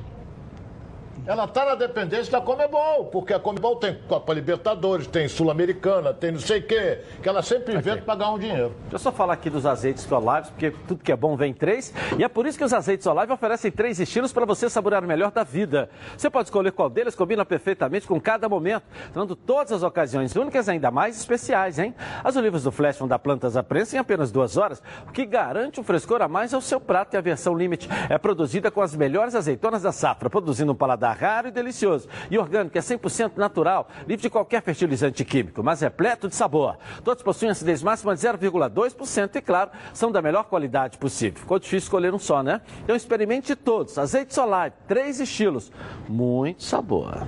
[1.26, 6.32] Ela está na dependência da Comebol, porque a Comebol tem Copa Libertadores, tem Sul-Americana, tem
[6.32, 8.74] não sei o quê, que ela sempre inventa para ganhar um dinheiro.
[8.82, 11.92] Deixa eu só falar aqui dos azeites Olive, porque tudo que é bom vem três.
[12.18, 15.06] E é por isso que os azeites Olive oferecem três estilos para você saborear o
[15.06, 15.90] melhor da vida.
[16.16, 20.68] Você pode escolher qual deles combina perfeitamente com cada momento, dando todas as ocasiões únicas
[20.68, 21.94] ainda mais especiais, hein?
[22.24, 25.26] As olivas do Flash vão dar plantas à prensa em apenas duas horas, o que
[25.26, 27.14] garante um frescor a mais ao seu prato.
[27.14, 31.09] E a versão Limite é produzida com as melhores azeitonas da safra, produzindo um paladar
[31.12, 32.08] raro e delicioso.
[32.30, 36.76] E orgânico é 100% natural, livre de qualquer fertilizante químico, mas repleto de sabor.
[37.04, 41.40] Todos possuem acidez máxima de 0,2% e, claro, são da melhor qualidade possível.
[41.40, 42.60] Ficou difícil escolher um só, né?
[42.84, 43.98] Então experimente todos.
[43.98, 45.72] Azeite solar, três estilos,
[46.08, 47.26] muito sabor.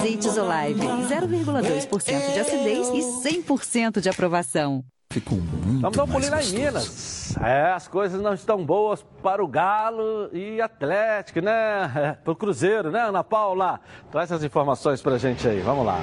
[0.00, 4.82] Azeites Olive, 0,2% de acidez e 100% de aprovação.
[5.12, 6.52] Ficou muito Vamos dar um pulinho lá em.
[6.52, 7.36] Minas.
[7.36, 12.16] É, as coisas não estão boas para o Galo e Atlético, né?
[12.24, 13.78] Para o Cruzeiro, né, Ana Paula?
[14.10, 15.98] Traz as informações pra gente aí, vamos lá.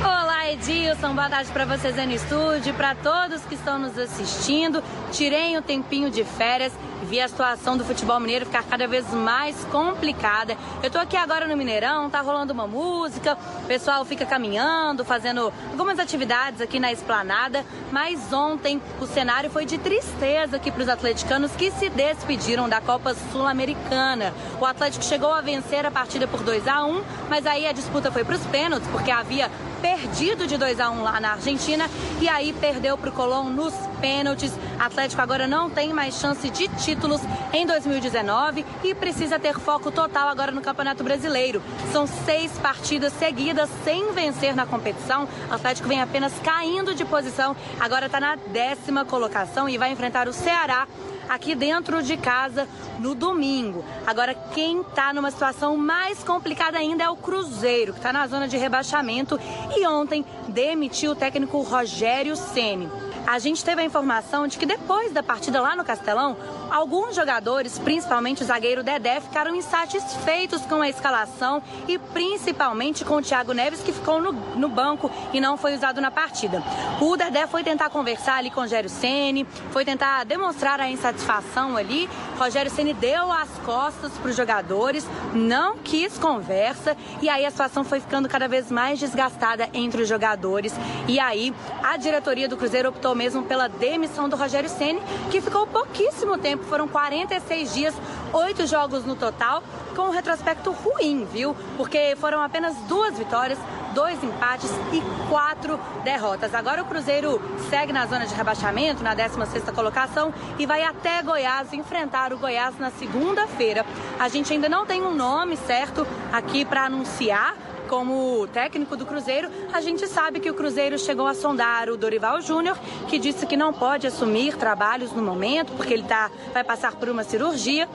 [0.00, 1.14] Olá, Edilson.
[1.14, 4.82] Boa tarde para vocês aí no estúdio, para todos que estão nos assistindo.
[5.12, 6.72] Tirei um tempinho de férias
[7.10, 10.56] vi a situação do futebol mineiro ficar cada vez mais complicada.
[10.80, 15.52] Eu tô aqui agora no Mineirão, tá rolando uma música, o pessoal fica caminhando, fazendo
[15.72, 20.88] algumas atividades aqui na esplanada, mas ontem o cenário foi de tristeza aqui para os
[20.88, 24.32] atleticanos que se despediram da Copa Sul-Americana.
[24.60, 28.12] O Atlético chegou a vencer a partida por 2 a 1, mas aí a disputa
[28.12, 29.50] foi para os pênaltis, porque havia
[29.80, 31.88] perdido de 2 a 1 lá na Argentina
[32.20, 34.52] e aí perdeu para o Colón nos pênaltis.
[34.78, 37.20] Atlético agora não tem mais chance de títulos
[37.52, 41.62] em 2019 e precisa ter foco total agora no Campeonato Brasileiro.
[41.92, 45.28] São seis partidas seguidas sem vencer na competição.
[45.50, 50.32] Atlético vem apenas caindo de posição, agora está na décima colocação e vai enfrentar o
[50.32, 50.86] Ceará
[51.30, 53.84] aqui dentro de casa no domingo.
[54.04, 58.48] Agora, quem está numa situação mais complicada ainda é o Cruzeiro, que está na zona
[58.48, 59.38] de rebaixamento
[59.76, 62.90] e ontem demitiu o técnico Rogério Ceni.
[63.26, 66.36] A gente teve a informação de que depois da partida lá no Castelão,
[66.70, 73.22] Alguns jogadores, principalmente o zagueiro Dedé, ficaram insatisfeitos com a escalação e principalmente com o
[73.22, 76.62] Thiago Neves, que ficou no, no banco e não foi usado na partida.
[77.00, 81.76] O Dedé foi tentar conversar ali com o Rogério Ceni, foi tentar demonstrar a insatisfação
[81.76, 82.08] ali.
[82.38, 87.82] Rogério Ceni deu as costas para os jogadores, não quis conversa e aí a situação
[87.82, 90.72] foi ficando cada vez mais desgastada entre os jogadores.
[91.08, 91.52] E aí
[91.82, 95.00] a diretoria do Cruzeiro optou mesmo pela demissão do Rogério Ceni,
[95.30, 97.94] que ficou pouquíssimo tempo, foram 46 dias,
[98.32, 99.62] oito jogos no total,
[99.94, 101.54] com um retrospecto ruim, viu?
[101.76, 103.58] Porque foram apenas duas vitórias,
[103.94, 106.54] dois empates e quatro derrotas.
[106.54, 111.72] Agora o Cruzeiro segue na zona de rebaixamento, na 16ª colocação, e vai até Goiás
[111.72, 113.84] enfrentar o Goiás na segunda-feira.
[114.18, 117.54] A gente ainda não tem um nome certo aqui para anunciar,
[117.90, 122.40] como técnico do Cruzeiro, a gente sabe que o Cruzeiro chegou a sondar o Dorival
[122.40, 126.94] Júnior, que disse que não pode assumir trabalhos no momento, porque ele tá, vai passar
[126.94, 127.88] por uma cirurgia.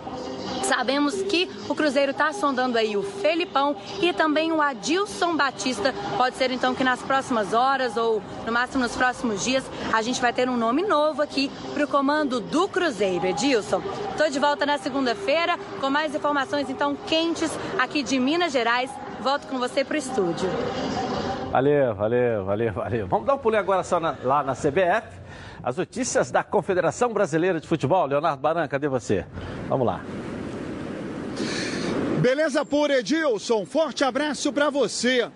[0.65, 5.93] Sabemos que o Cruzeiro está sondando aí o Felipão e também o Adilson Batista.
[6.17, 9.63] Pode ser então que nas próximas horas ou no máximo nos próximos dias
[9.93, 13.27] a gente vai ter um nome novo aqui para o comando do Cruzeiro.
[13.27, 13.81] Edilson,
[14.11, 18.91] estou de volta na segunda-feira com mais informações então quentes aqui de Minas Gerais.
[19.25, 20.47] Volto com você para o estúdio.
[21.51, 23.07] Valeu, valeu, valeu, valeu.
[23.07, 25.07] Vamos dar um pulinho agora só na, lá na CBF.
[25.63, 28.05] As notícias da Confederação Brasileira de Futebol.
[28.05, 29.25] Leonardo Baran, cadê você?
[29.67, 30.01] Vamos lá.
[32.21, 33.65] Beleza pura, Edilson.
[33.65, 35.27] Forte abraço para você.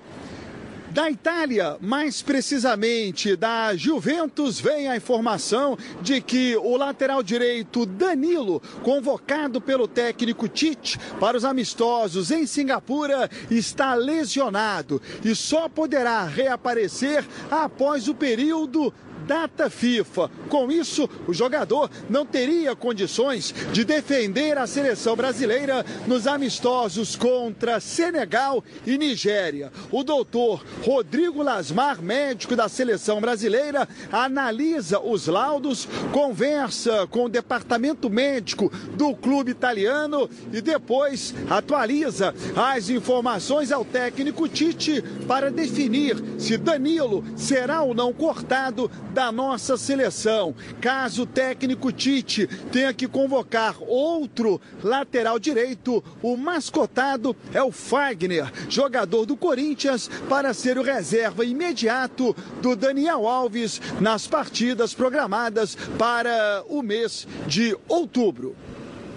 [0.92, 8.60] Da Itália, mais precisamente da Juventus, vem a informação de que o lateral direito Danilo,
[8.82, 17.24] convocado pelo técnico Tite para os amistosos em Singapura, está lesionado e só poderá reaparecer
[17.52, 18.92] após o período
[19.30, 20.32] data FIFA.
[20.50, 27.80] Com isso, o jogador não teria condições de defender a seleção brasileira nos amistosos contra
[27.80, 29.72] Senegal e Nigéria.
[29.92, 38.10] O doutor Rodrigo Lasmar, médico da seleção brasileira, analisa os laudos, conversa com o departamento
[38.10, 46.58] médico do clube italiano e depois atualiza as informações ao técnico Tite para definir se
[46.58, 48.90] Danilo será ou não cortado
[49.20, 50.56] da nossa seleção.
[50.80, 58.50] Caso o técnico Tite tenha que convocar outro lateral direito, o mascotado é o Fagner,
[58.70, 66.64] jogador do Corinthians, para ser o reserva imediato do Daniel Alves nas partidas programadas para
[66.70, 68.56] o mês de outubro.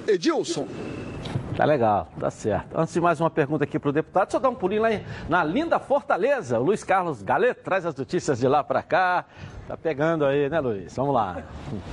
[0.09, 0.66] Edilson.
[1.57, 2.79] Tá legal, tá certo.
[2.79, 4.89] Antes de mais uma pergunta aqui para o deputado, eu dar um pulinho lá
[5.29, 6.59] na linda Fortaleza.
[6.59, 9.27] O Luiz Carlos Galeto traz as notícias de lá para cá.
[9.69, 10.95] Tá pegando aí, né, Luiz?
[10.97, 11.43] Vamos lá.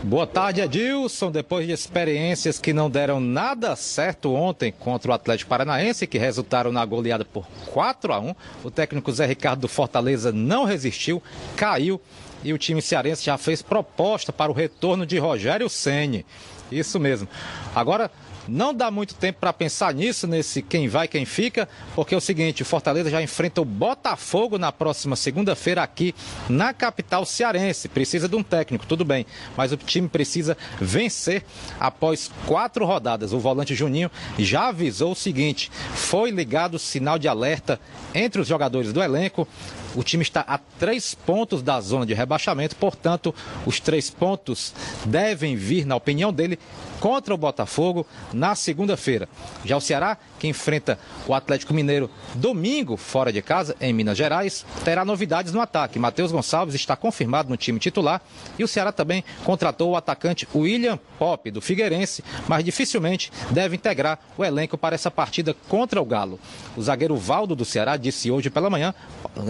[0.03, 1.29] Boa tarde, Edilson.
[1.29, 6.71] Depois de experiências que não deram nada certo ontem contra o Atlético Paranaense, que resultaram
[6.71, 11.21] na goleada por 4 a 1 o técnico Zé Ricardo do Fortaleza não resistiu,
[11.55, 12.01] caiu
[12.43, 16.25] e o time cearense já fez proposta para o retorno de Rogério Ceni.
[16.71, 17.27] Isso mesmo.
[17.75, 18.11] Agora,
[18.49, 22.21] não dá muito tempo para pensar nisso, nesse quem vai, quem fica, porque é o
[22.21, 26.13] seguinte: o Fortaleza já enfrenta o Botafogo na próxima segunda-feira aqui
[26.49, 27.87] na capital cearense.
[27.87, 31.43] Precisa de um técnico, tudo bem, mas o time precisa vencer
[31.79, 33.33] após quatro rodadas.
[33.33, 37.79] O volante Juninho já avisou o seguinte: foi ligado o sinal de alerta
[38.13, 39.47] entre os jogadores do elenco.
[39.95, 43.33] O time está a três pontos da zona de rebaixamento, portanto,
[43.65, 44.73] os três pontos
[45.05, 46.59] devem vir, na opinião dele,
[46.99, 49.27] contra o Botafogo na segunda-feira.
[49.63, 54.65] Já o Ceará, que enfrenta o Atlético Mineiro domingo fora de casa, em Minas Gerais,
[54.83, 55.97] terá novidades no ataque.
[55.97, 58.21] Matheus Gonçalves está confirmado no time titular
[58.57, 64.19] e o Ceará também contratou o atacante William Pop, do Figueirense, mas dificilmente deve integrar
[64.37, 66.39] o elenco para essa partida contra o Galo.
[66.75, 68.93] O zagueiro Valdo do Ceará disse hoje pela manhã,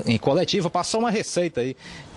[0.06, 1.76] em coletiva, passou uma receita aí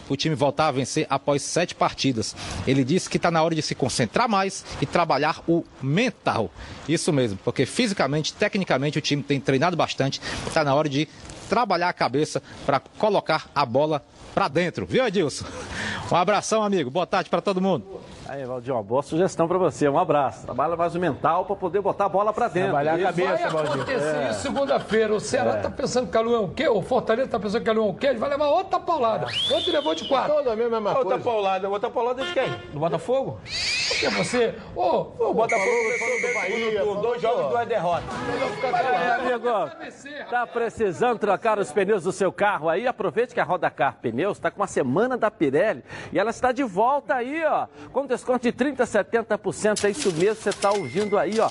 [0.08, 2.36] o time voltar a vencer após sete partidas.
[2.66, 6.50] Ele disse que está na hora de se concentrar mais e trabalhar o mental.
[6.88, 10.20] Isso mesmo, porque fisicamente, tecnicamente, o time tem treinado bastante.
[10.46, 11.08] Está na hora de
[11.48, 14.86] trabalhar a cabeça para colocar a bola para dentro.
[14.86, 15.44] Viu, Edilson?
[16.10, 16.90] Um abração, amigo.
[16.90, 18.01] Boa tarde para todo mundo.
[18.32, 19.86] Aí, Valdir, uma boa sugestão para você.
[19.86, 20.46] Um abraço.
[20.46, 22.70] Trabalha mais o mental para poder botar a bola para dentro.
[22.70, 24.30] Trabalhar a cabeça, Vai acontecer é.
[24.30, 25.14] isso segunda-feira.
[25.14, 25.70] O Ceará está é.
[25.70, 26.66] pensando que a Lua é o quê?
[26.66, 28.06] O Fortaleza está pensando que a Lua é o quê?
[28.06, 29.26] Ele vai levar outra paulada.
[29.26, 29.54] É.
[29.54, 30.32] Ontem levou de quatro.
[30.32, 31.18] Toda a mesma, outra coisa.
[31.18, 31.68] paulada.
[31.68, 32.48] Outra paulada de quem?
[32.72, 33.38] Do Botafogo?
[33.88, 34.54] Porque você...
[34.74, 36.84] Ô, oh, o Botafogo venceu do Bahia.
[37.02, 38.04] Dois jogos, duas derrotas.
[38.64, 39.48] É, amigo,
[40.30, 42.86] tá precisando trocar os pneus do seu carro aí?
[42.86, 46.50] Aproveite que a Roda Car Pneus está com uma semana da Pirelli e ela está
[46.50, 47.66] de volta aí, ó.
[47.92, 49.84] Com desconto de 30% a 70%.
[49.84, 51.50] É isso mesmo, você está ouvindo aí, ó.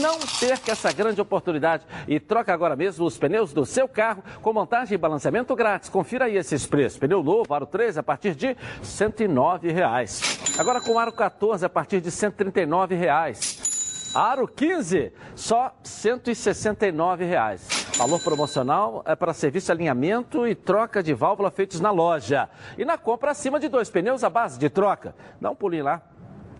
[0.00, 4.52] Não perca essa grande oportunidade e troca agora mesmo os pneus do seu carro com
[4.52, 5.88] montagem e balanceamento grátis.
[5.88, 6.98] Confira aí esses preços.
[6.98, 10.38] Pneu novo, aro 3, a partir de 109 reais.
[10.56, 14.12] Agora com aro 14, a partir de 139 reais.
[14.14, 17.66] Aro 15, só 169 reais.
[17.96, 22.48] Valor promocional é para serviço alinhamento e troca de válvula feitos na loja.
[22.76, 25.14] E na compra acima de dois pneus, a base de troca.
[25.40, 26.02] Dá um pulinho lá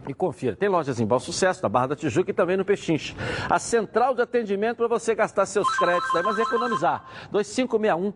[0.08, 0.56] e confira.
[0.56, 3.16] Tem lojas em Bom Sucesso, na Barra da Tijuca e também no Pechinche.
[3.48, 7.04] A central de atendimento para você gastar seus créditos, aí, mas economizar.
[7.30, 8.12] 2561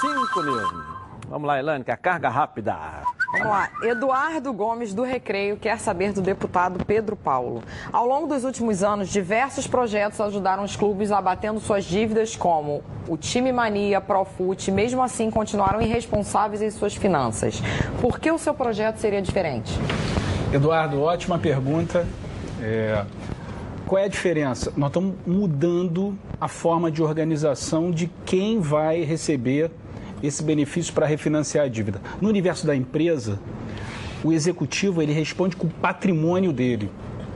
[0.00, 1.04] 5000.
[1.28, 2.76] Vamos lá, Elane, que a carga rápida.
[3.32, 3.70] Vamos lá.
[3.82, 7.62] Eduardo Gomes do Recreio quer saber do deputado Pedro Paulo.
[7.92, 13.16] Ao longo dos últimos anos, diversos projetos ajudaram os clubes abatendo suas dívidas, como o
[13.16, 17.60] Time Mania, Profute, mesmo assim continuaram irresponsáveis em suas finanças.
[18.00, 19.72] Por que o seu projeto seria diferente?
[20.52, 22.06] Eduardo, ótima pergunta.
[22.60, 23.04] É...
[23.86, 24.72] Qual é a diferença?
[24.76, 29.70] Nós estamos mudando a forma de organização de quem vai receber
[30.22, 32.00] esse benefício para refinanciar a dívida.
[32.20, 33.38] No universo da empresa,
[34.22, 36.90] o executivo ele responde com o patrimônio dele.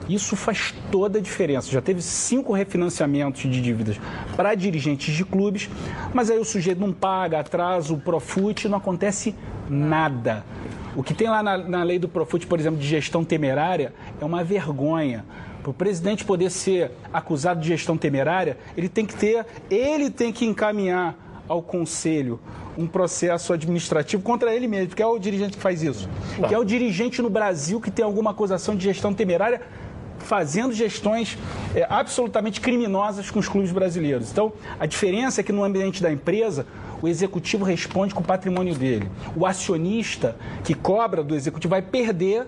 [0.09, 1.69] Isso faz toda a diferença.
[1.69, 4.01] Já teve cinco refinanciamentos de dívidas
[4.35, 5.69] para dirigentes de clubes,
[6.11, 9.35] mas aí o sujeito não paga, atrasa o Profut, não acontece
[9.69, 10.43] nada.
[10.99, 14.25] O que tem lá na, na lei do Profut, por exemplo, de gestão temerária, é
[14.25, 15.23] uma vergonha.
[15.61, 20.33] Para o presidente poder ser acusado de gestão temerária, ele tem que ter, ele tem
[20.33, 21.15] que encaminhar
[21.47, 22.37] ao conselho
[22.77, 26.09] um processo administrativo contra ele mesmo, que é o dirigente que faz isso.
[26.37, 26.49] Não.
[26.49, 29.61] Que é o dirigente no Brasil que tem alguma acusação de gestão temerária
[30.29, 31.35] fazendo gestões
[31.73, 34.31] é, absolutamente criminosas com os clubes brasileiros.
[34.31, 36.67] Então, a diferença é que no ambiente da empresa,
[37.01, 39.09] o executivo responde com o patrimônio dele.
[39.35, 42.45] O acionista que cobra do executivo vai perder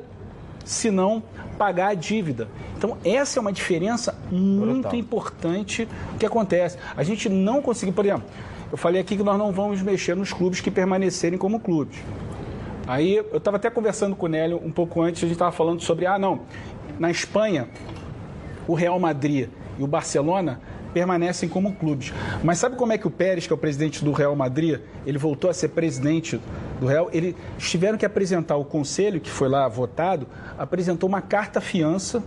[0.63, 1.23] se não
[1.57, 2.47] pagar a dívida.
[2.77, 5.87] Então, essa é uma diferença muito importante
[6.19, 6.77] que acontece.
[6.95, 8.25] A gente não conseguiu, por exemplo,
[8.71, 11.97] eu falei aqui que nós não vamos mexer nos clubes que permanecerem como clubes.
[12.87, 15.81] Aí eu estava até conversando com o Nélio um pouco antes, a gente estava falando
[15.81, 16.41] sobre, ah, não,
[17.01, 17.67] na Espanha,
[18.67, 19.49] o Real Madrid
[19.79, 20.61] e o Barcelona
[20.93, 22.13] permanecem como clubes.
[22.43, 25.17] Mas sabe como é que o Pérez, que é o presidente do Real Madrid, ele
[25.17, 26.39] voltou a ser presidente
[26.79, 27.09] do Real?
[27.11, 30.27] Eles tiveram que apresentar o conselho, que foi lá votado,
[30.59, 32.21] apresentou uma carta fiança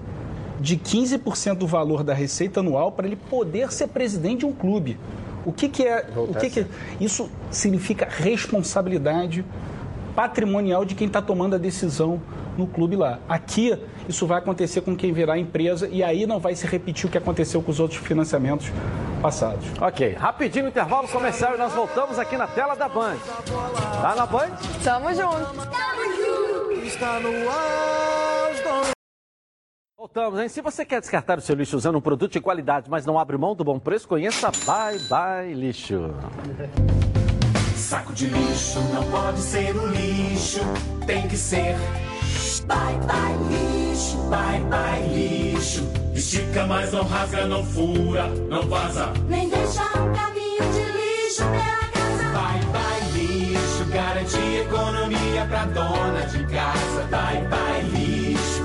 [0.61, 4.99] de 15% do valor da receita anual para ele poder ser presidente de um clube.
[5.47, 6.05] O que, que é.
[6.17, 6.67] o que, que é?
[7.01, 9.45] Isso significa responsabilidade
[10.17, 12.21] patrimonial de quem está tomando a decisão
[12.57, 13.19] no clube lá.
[13.29, 13.79] Aqui,
[14.09, 17.19] isso vai acontecer com quem virar empresa e aí não vai se repetir o que
[17.19, 18.71] aconteceu com os outros financiamentos
[19.21, 19.67] passados.
[19.81, 23.17] Ok, rapidinho intervalo comercial e nós voltamos aqui na tela da Band.
[24.01, 24.51] Tá na Band?
[24.83, 25.55] Tamo junto.
[25.55, 26.87] Tamo junto.
[26.87, 28.25] Está no ar,
[29.97, 30.51] Voltamos, hein?
[30.51, 33.39] Se você quer descartar o seu lixo usando um produto de qualidade, mas não abre
[33.39, 36.15] mão do bom preço, conheça Bye Bye Lixo.
[37.75, 40.61] Saco de lixo não pode ser o lixo,
[41.07, 41.75] tem que ser
[42.67, 45.83] Bye Bye Lixo, Bye Bye Lixo.
[46.15, 49.13] Estica, mas não rasga, não fura, não vaza.
[49.29, 52.25] Nem deixa um caminho de lixo pela casa.
[52.33, 57.03] Bye Bye Lixo, garante economia pra dona de casa.
[57.11, 58.63] Bye Bye Lixo.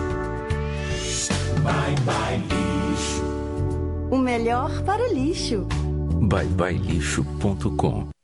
[1.63, 3.23] Bye Bye Lixo.
[4.11, 5.67] O melhor para o lixo.
[6.21, 8.18] byebyelixo.com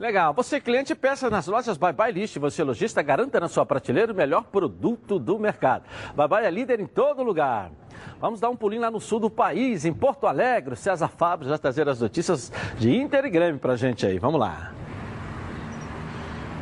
[0.00, 0.32] Legal.
[0.32, 2.40] Você, cliente, peça nas lojas Bye Bye Lixo.
[2.40, 5.84] Você, lojista, garanta na sua prateleira o melhor produto do mercado.
[6.16, 7.70] Bye Bye é líder em todo lugar.
[8.18, 10.74] Vamos dar um pulinho lá no sul do país, em Porto Alegre.
[10.74, 14.18] César Fábio já trazer as notícias de Inter e Grêmio pra gente aí.
[14.18, 14.72] Vamos lá.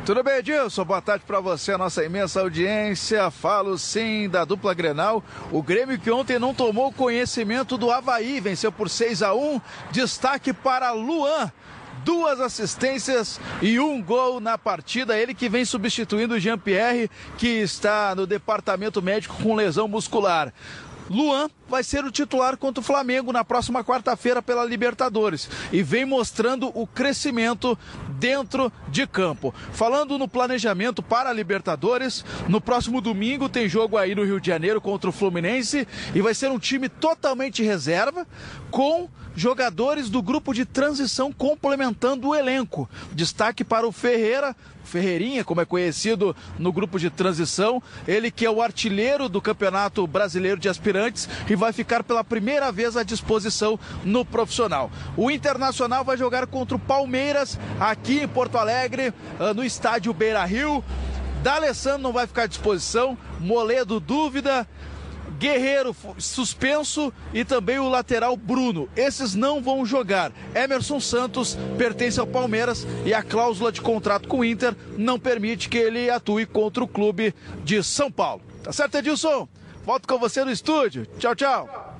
[0.05, 0.83] Tudo bem, Edilson?
[0.83, 3.31] Boa tarde para você, a nossa imensa audiência.
[3.31, 5.23] Falo sim da dupla Grenal.
[5.49, 9.61] O Grêmio que ontem não tomou conhecimento do Havaí, venceu por 6 a 1
[9.91, 11.49] Destaque para Luan.
[12.09, 15.15] Duas assistências e um gol na partida.
[15.15, 17.07] Ele que vem substituindo o Jean-Pierre,
[17.37, 20.51] que está no departamento médico com lesão muscular.
[21.07, 26.05] Luan vai ser o titular contra o Flamengo na próxima quarta-feira pela Libertadores e vem
[26.05, 27.77] mostrando o crescimento
[28.17, 29.53] dentro de campo.
[29.71, 34.47] Falando no planejamento para a Libertadores, no próximo domingo tem jogo aí no Rio de
[34.47, 38.27] Janeiro contra o Fluminense e vai ser um time totalmente reserva
[38.71, 42.89] com jogadores do grupo de transição complementando o elenco.
[43.13, 48.49] Destaque para o Ferreira, Ferreirinha, como é conhecido no grupo de transição, ele que é
[48.49, 53.79] o artilheiro do Campeonato Brasileiro de Aspirantes e vai ficar pela primeira vez à disposição
[54.03, 54.89] no profissional.
[55.15, 60.43] O Internacional vai jogar contra o Palmeiras aqui em Porto Alegre, ah, no estádio Beira
[60.45, 60.83] Rio
[61.43, 64.67] D'Alessandro não vai ficar à disposição, Moledo dúvida,
[65.37, 68.89] Guerreiro suspenso e também o lateral Bruno.
[68.93, 70.33] Esses não vão jogar.
[70.53, 75.69] Emerson Santos pertence ao Palmeiras e a cláusula de contrato com o Inter não permite
[75.69, 77.33] que ele atue contra o clube
[77.63, 78.41] de São Paulo.
[78.61, 79.47] Tá certo, Edilson?
[79.89, 81.07] Volto com você no estúdio.
[81.17, 81.95] Tchau, tchau.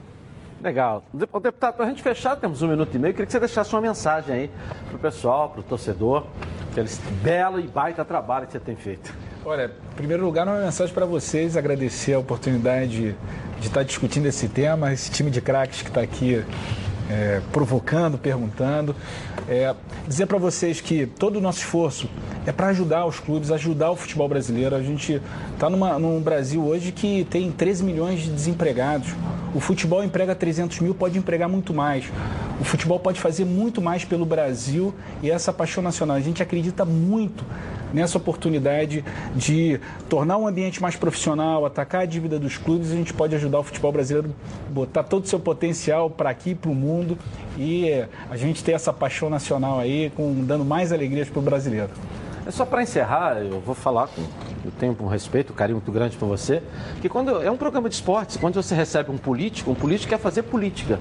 [0.61, 1.03] Legal.
[1.11, 3.15] Deputado, para a gente fechar, temos um minuto e meio.
[3.15, 4.51] Queria que você deixasse uma mensagem aí
[4.85, 6.27] para o pessoal, para o torcedor,
[6.69, 6.87] aquele
[7.23, 9.11] belo e baita trabalho que você tem feito.
[9.43, 13.15] Olha, em primeiro lugar, uma mensagem para vocês, agradecer a oportunidade de,
[13.59, 16.45] de estar discutindo esse tema, esse time de craques que está aqui
[17.09, 18.95] é, provocando, perguntando.
[19.47, 19.75] É,
[20.07, 22.07] dizer para vocês que todo o nosso esforço
[22.45, 24.75] é para ajudar os clubes, ajudar o futebol brasileiro.
[24.75, 25.19] A gente
[25.53, 29.09] está num Brasil hoje que tem 13 milhões de desempregados.
[29.53, 32.05] O futebol emprega 300 mil, pode empregar muito mais.
[32.61, 36.17] O futebol pode fazer muito mais pelo Brasil e essa paixão nacional.
[36.17, 37.43] A gente acredita muito
[37.93, 39.03] nessa oportunidade
[39.35, 43.59] de tornar um ambiente mais profissional, atacar a dívida dos clubes, a gente pode ajudar
[43.59, 44.33] o futebol brasileiro
[44.69, 46.98] botar todo o seu potencial para aqui, para o mundo
[47.57, 51.89] e a gente ter essa paixão nacional aí, com, dando mais alegrias para o brasileiro.
[52.45, 54.23] É só para encerrar, eu vou falar com
[54.63, 56.61] eu tenho um respeito, um carinho muito grande por você,
[57.01, 60.19] que quando é um programa de esportes, quando você recebe um político, um político quer
[60.19, 60.99] fazer política.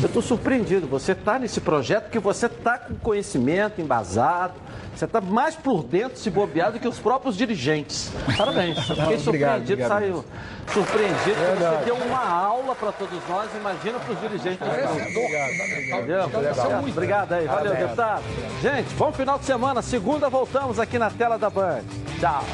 [0.00, 4.54] Eu estou surpreendido, você está nesse projeto que você está com conhecimento embasado,
[4.94, 8.10] você está mais por dentro, se bobeado, do que os próprios dirigentes.
[8.36, 8.76] Parabéns.
[8.76, 10.24] Eu fiquei surpreendido, obrigado, saiu
[10.72, 11.36] surpreendido.
[11.58, 14.60] Você deu uma aula para todos nós, imagina para os dirigentes.
[14.66, 16.30] É, obrigado.
[16.32, 16.88] Obrigado.
[16.88, 17.46] Obrigado aí.
[17.46, 18.22] Valeu, deputado.
[18.62, 19.82] Gente, bom final de semana.
[19.82, 21.82] Segunda voltamos aqui na tela da Band.
[22.18, 22.44] Tchau.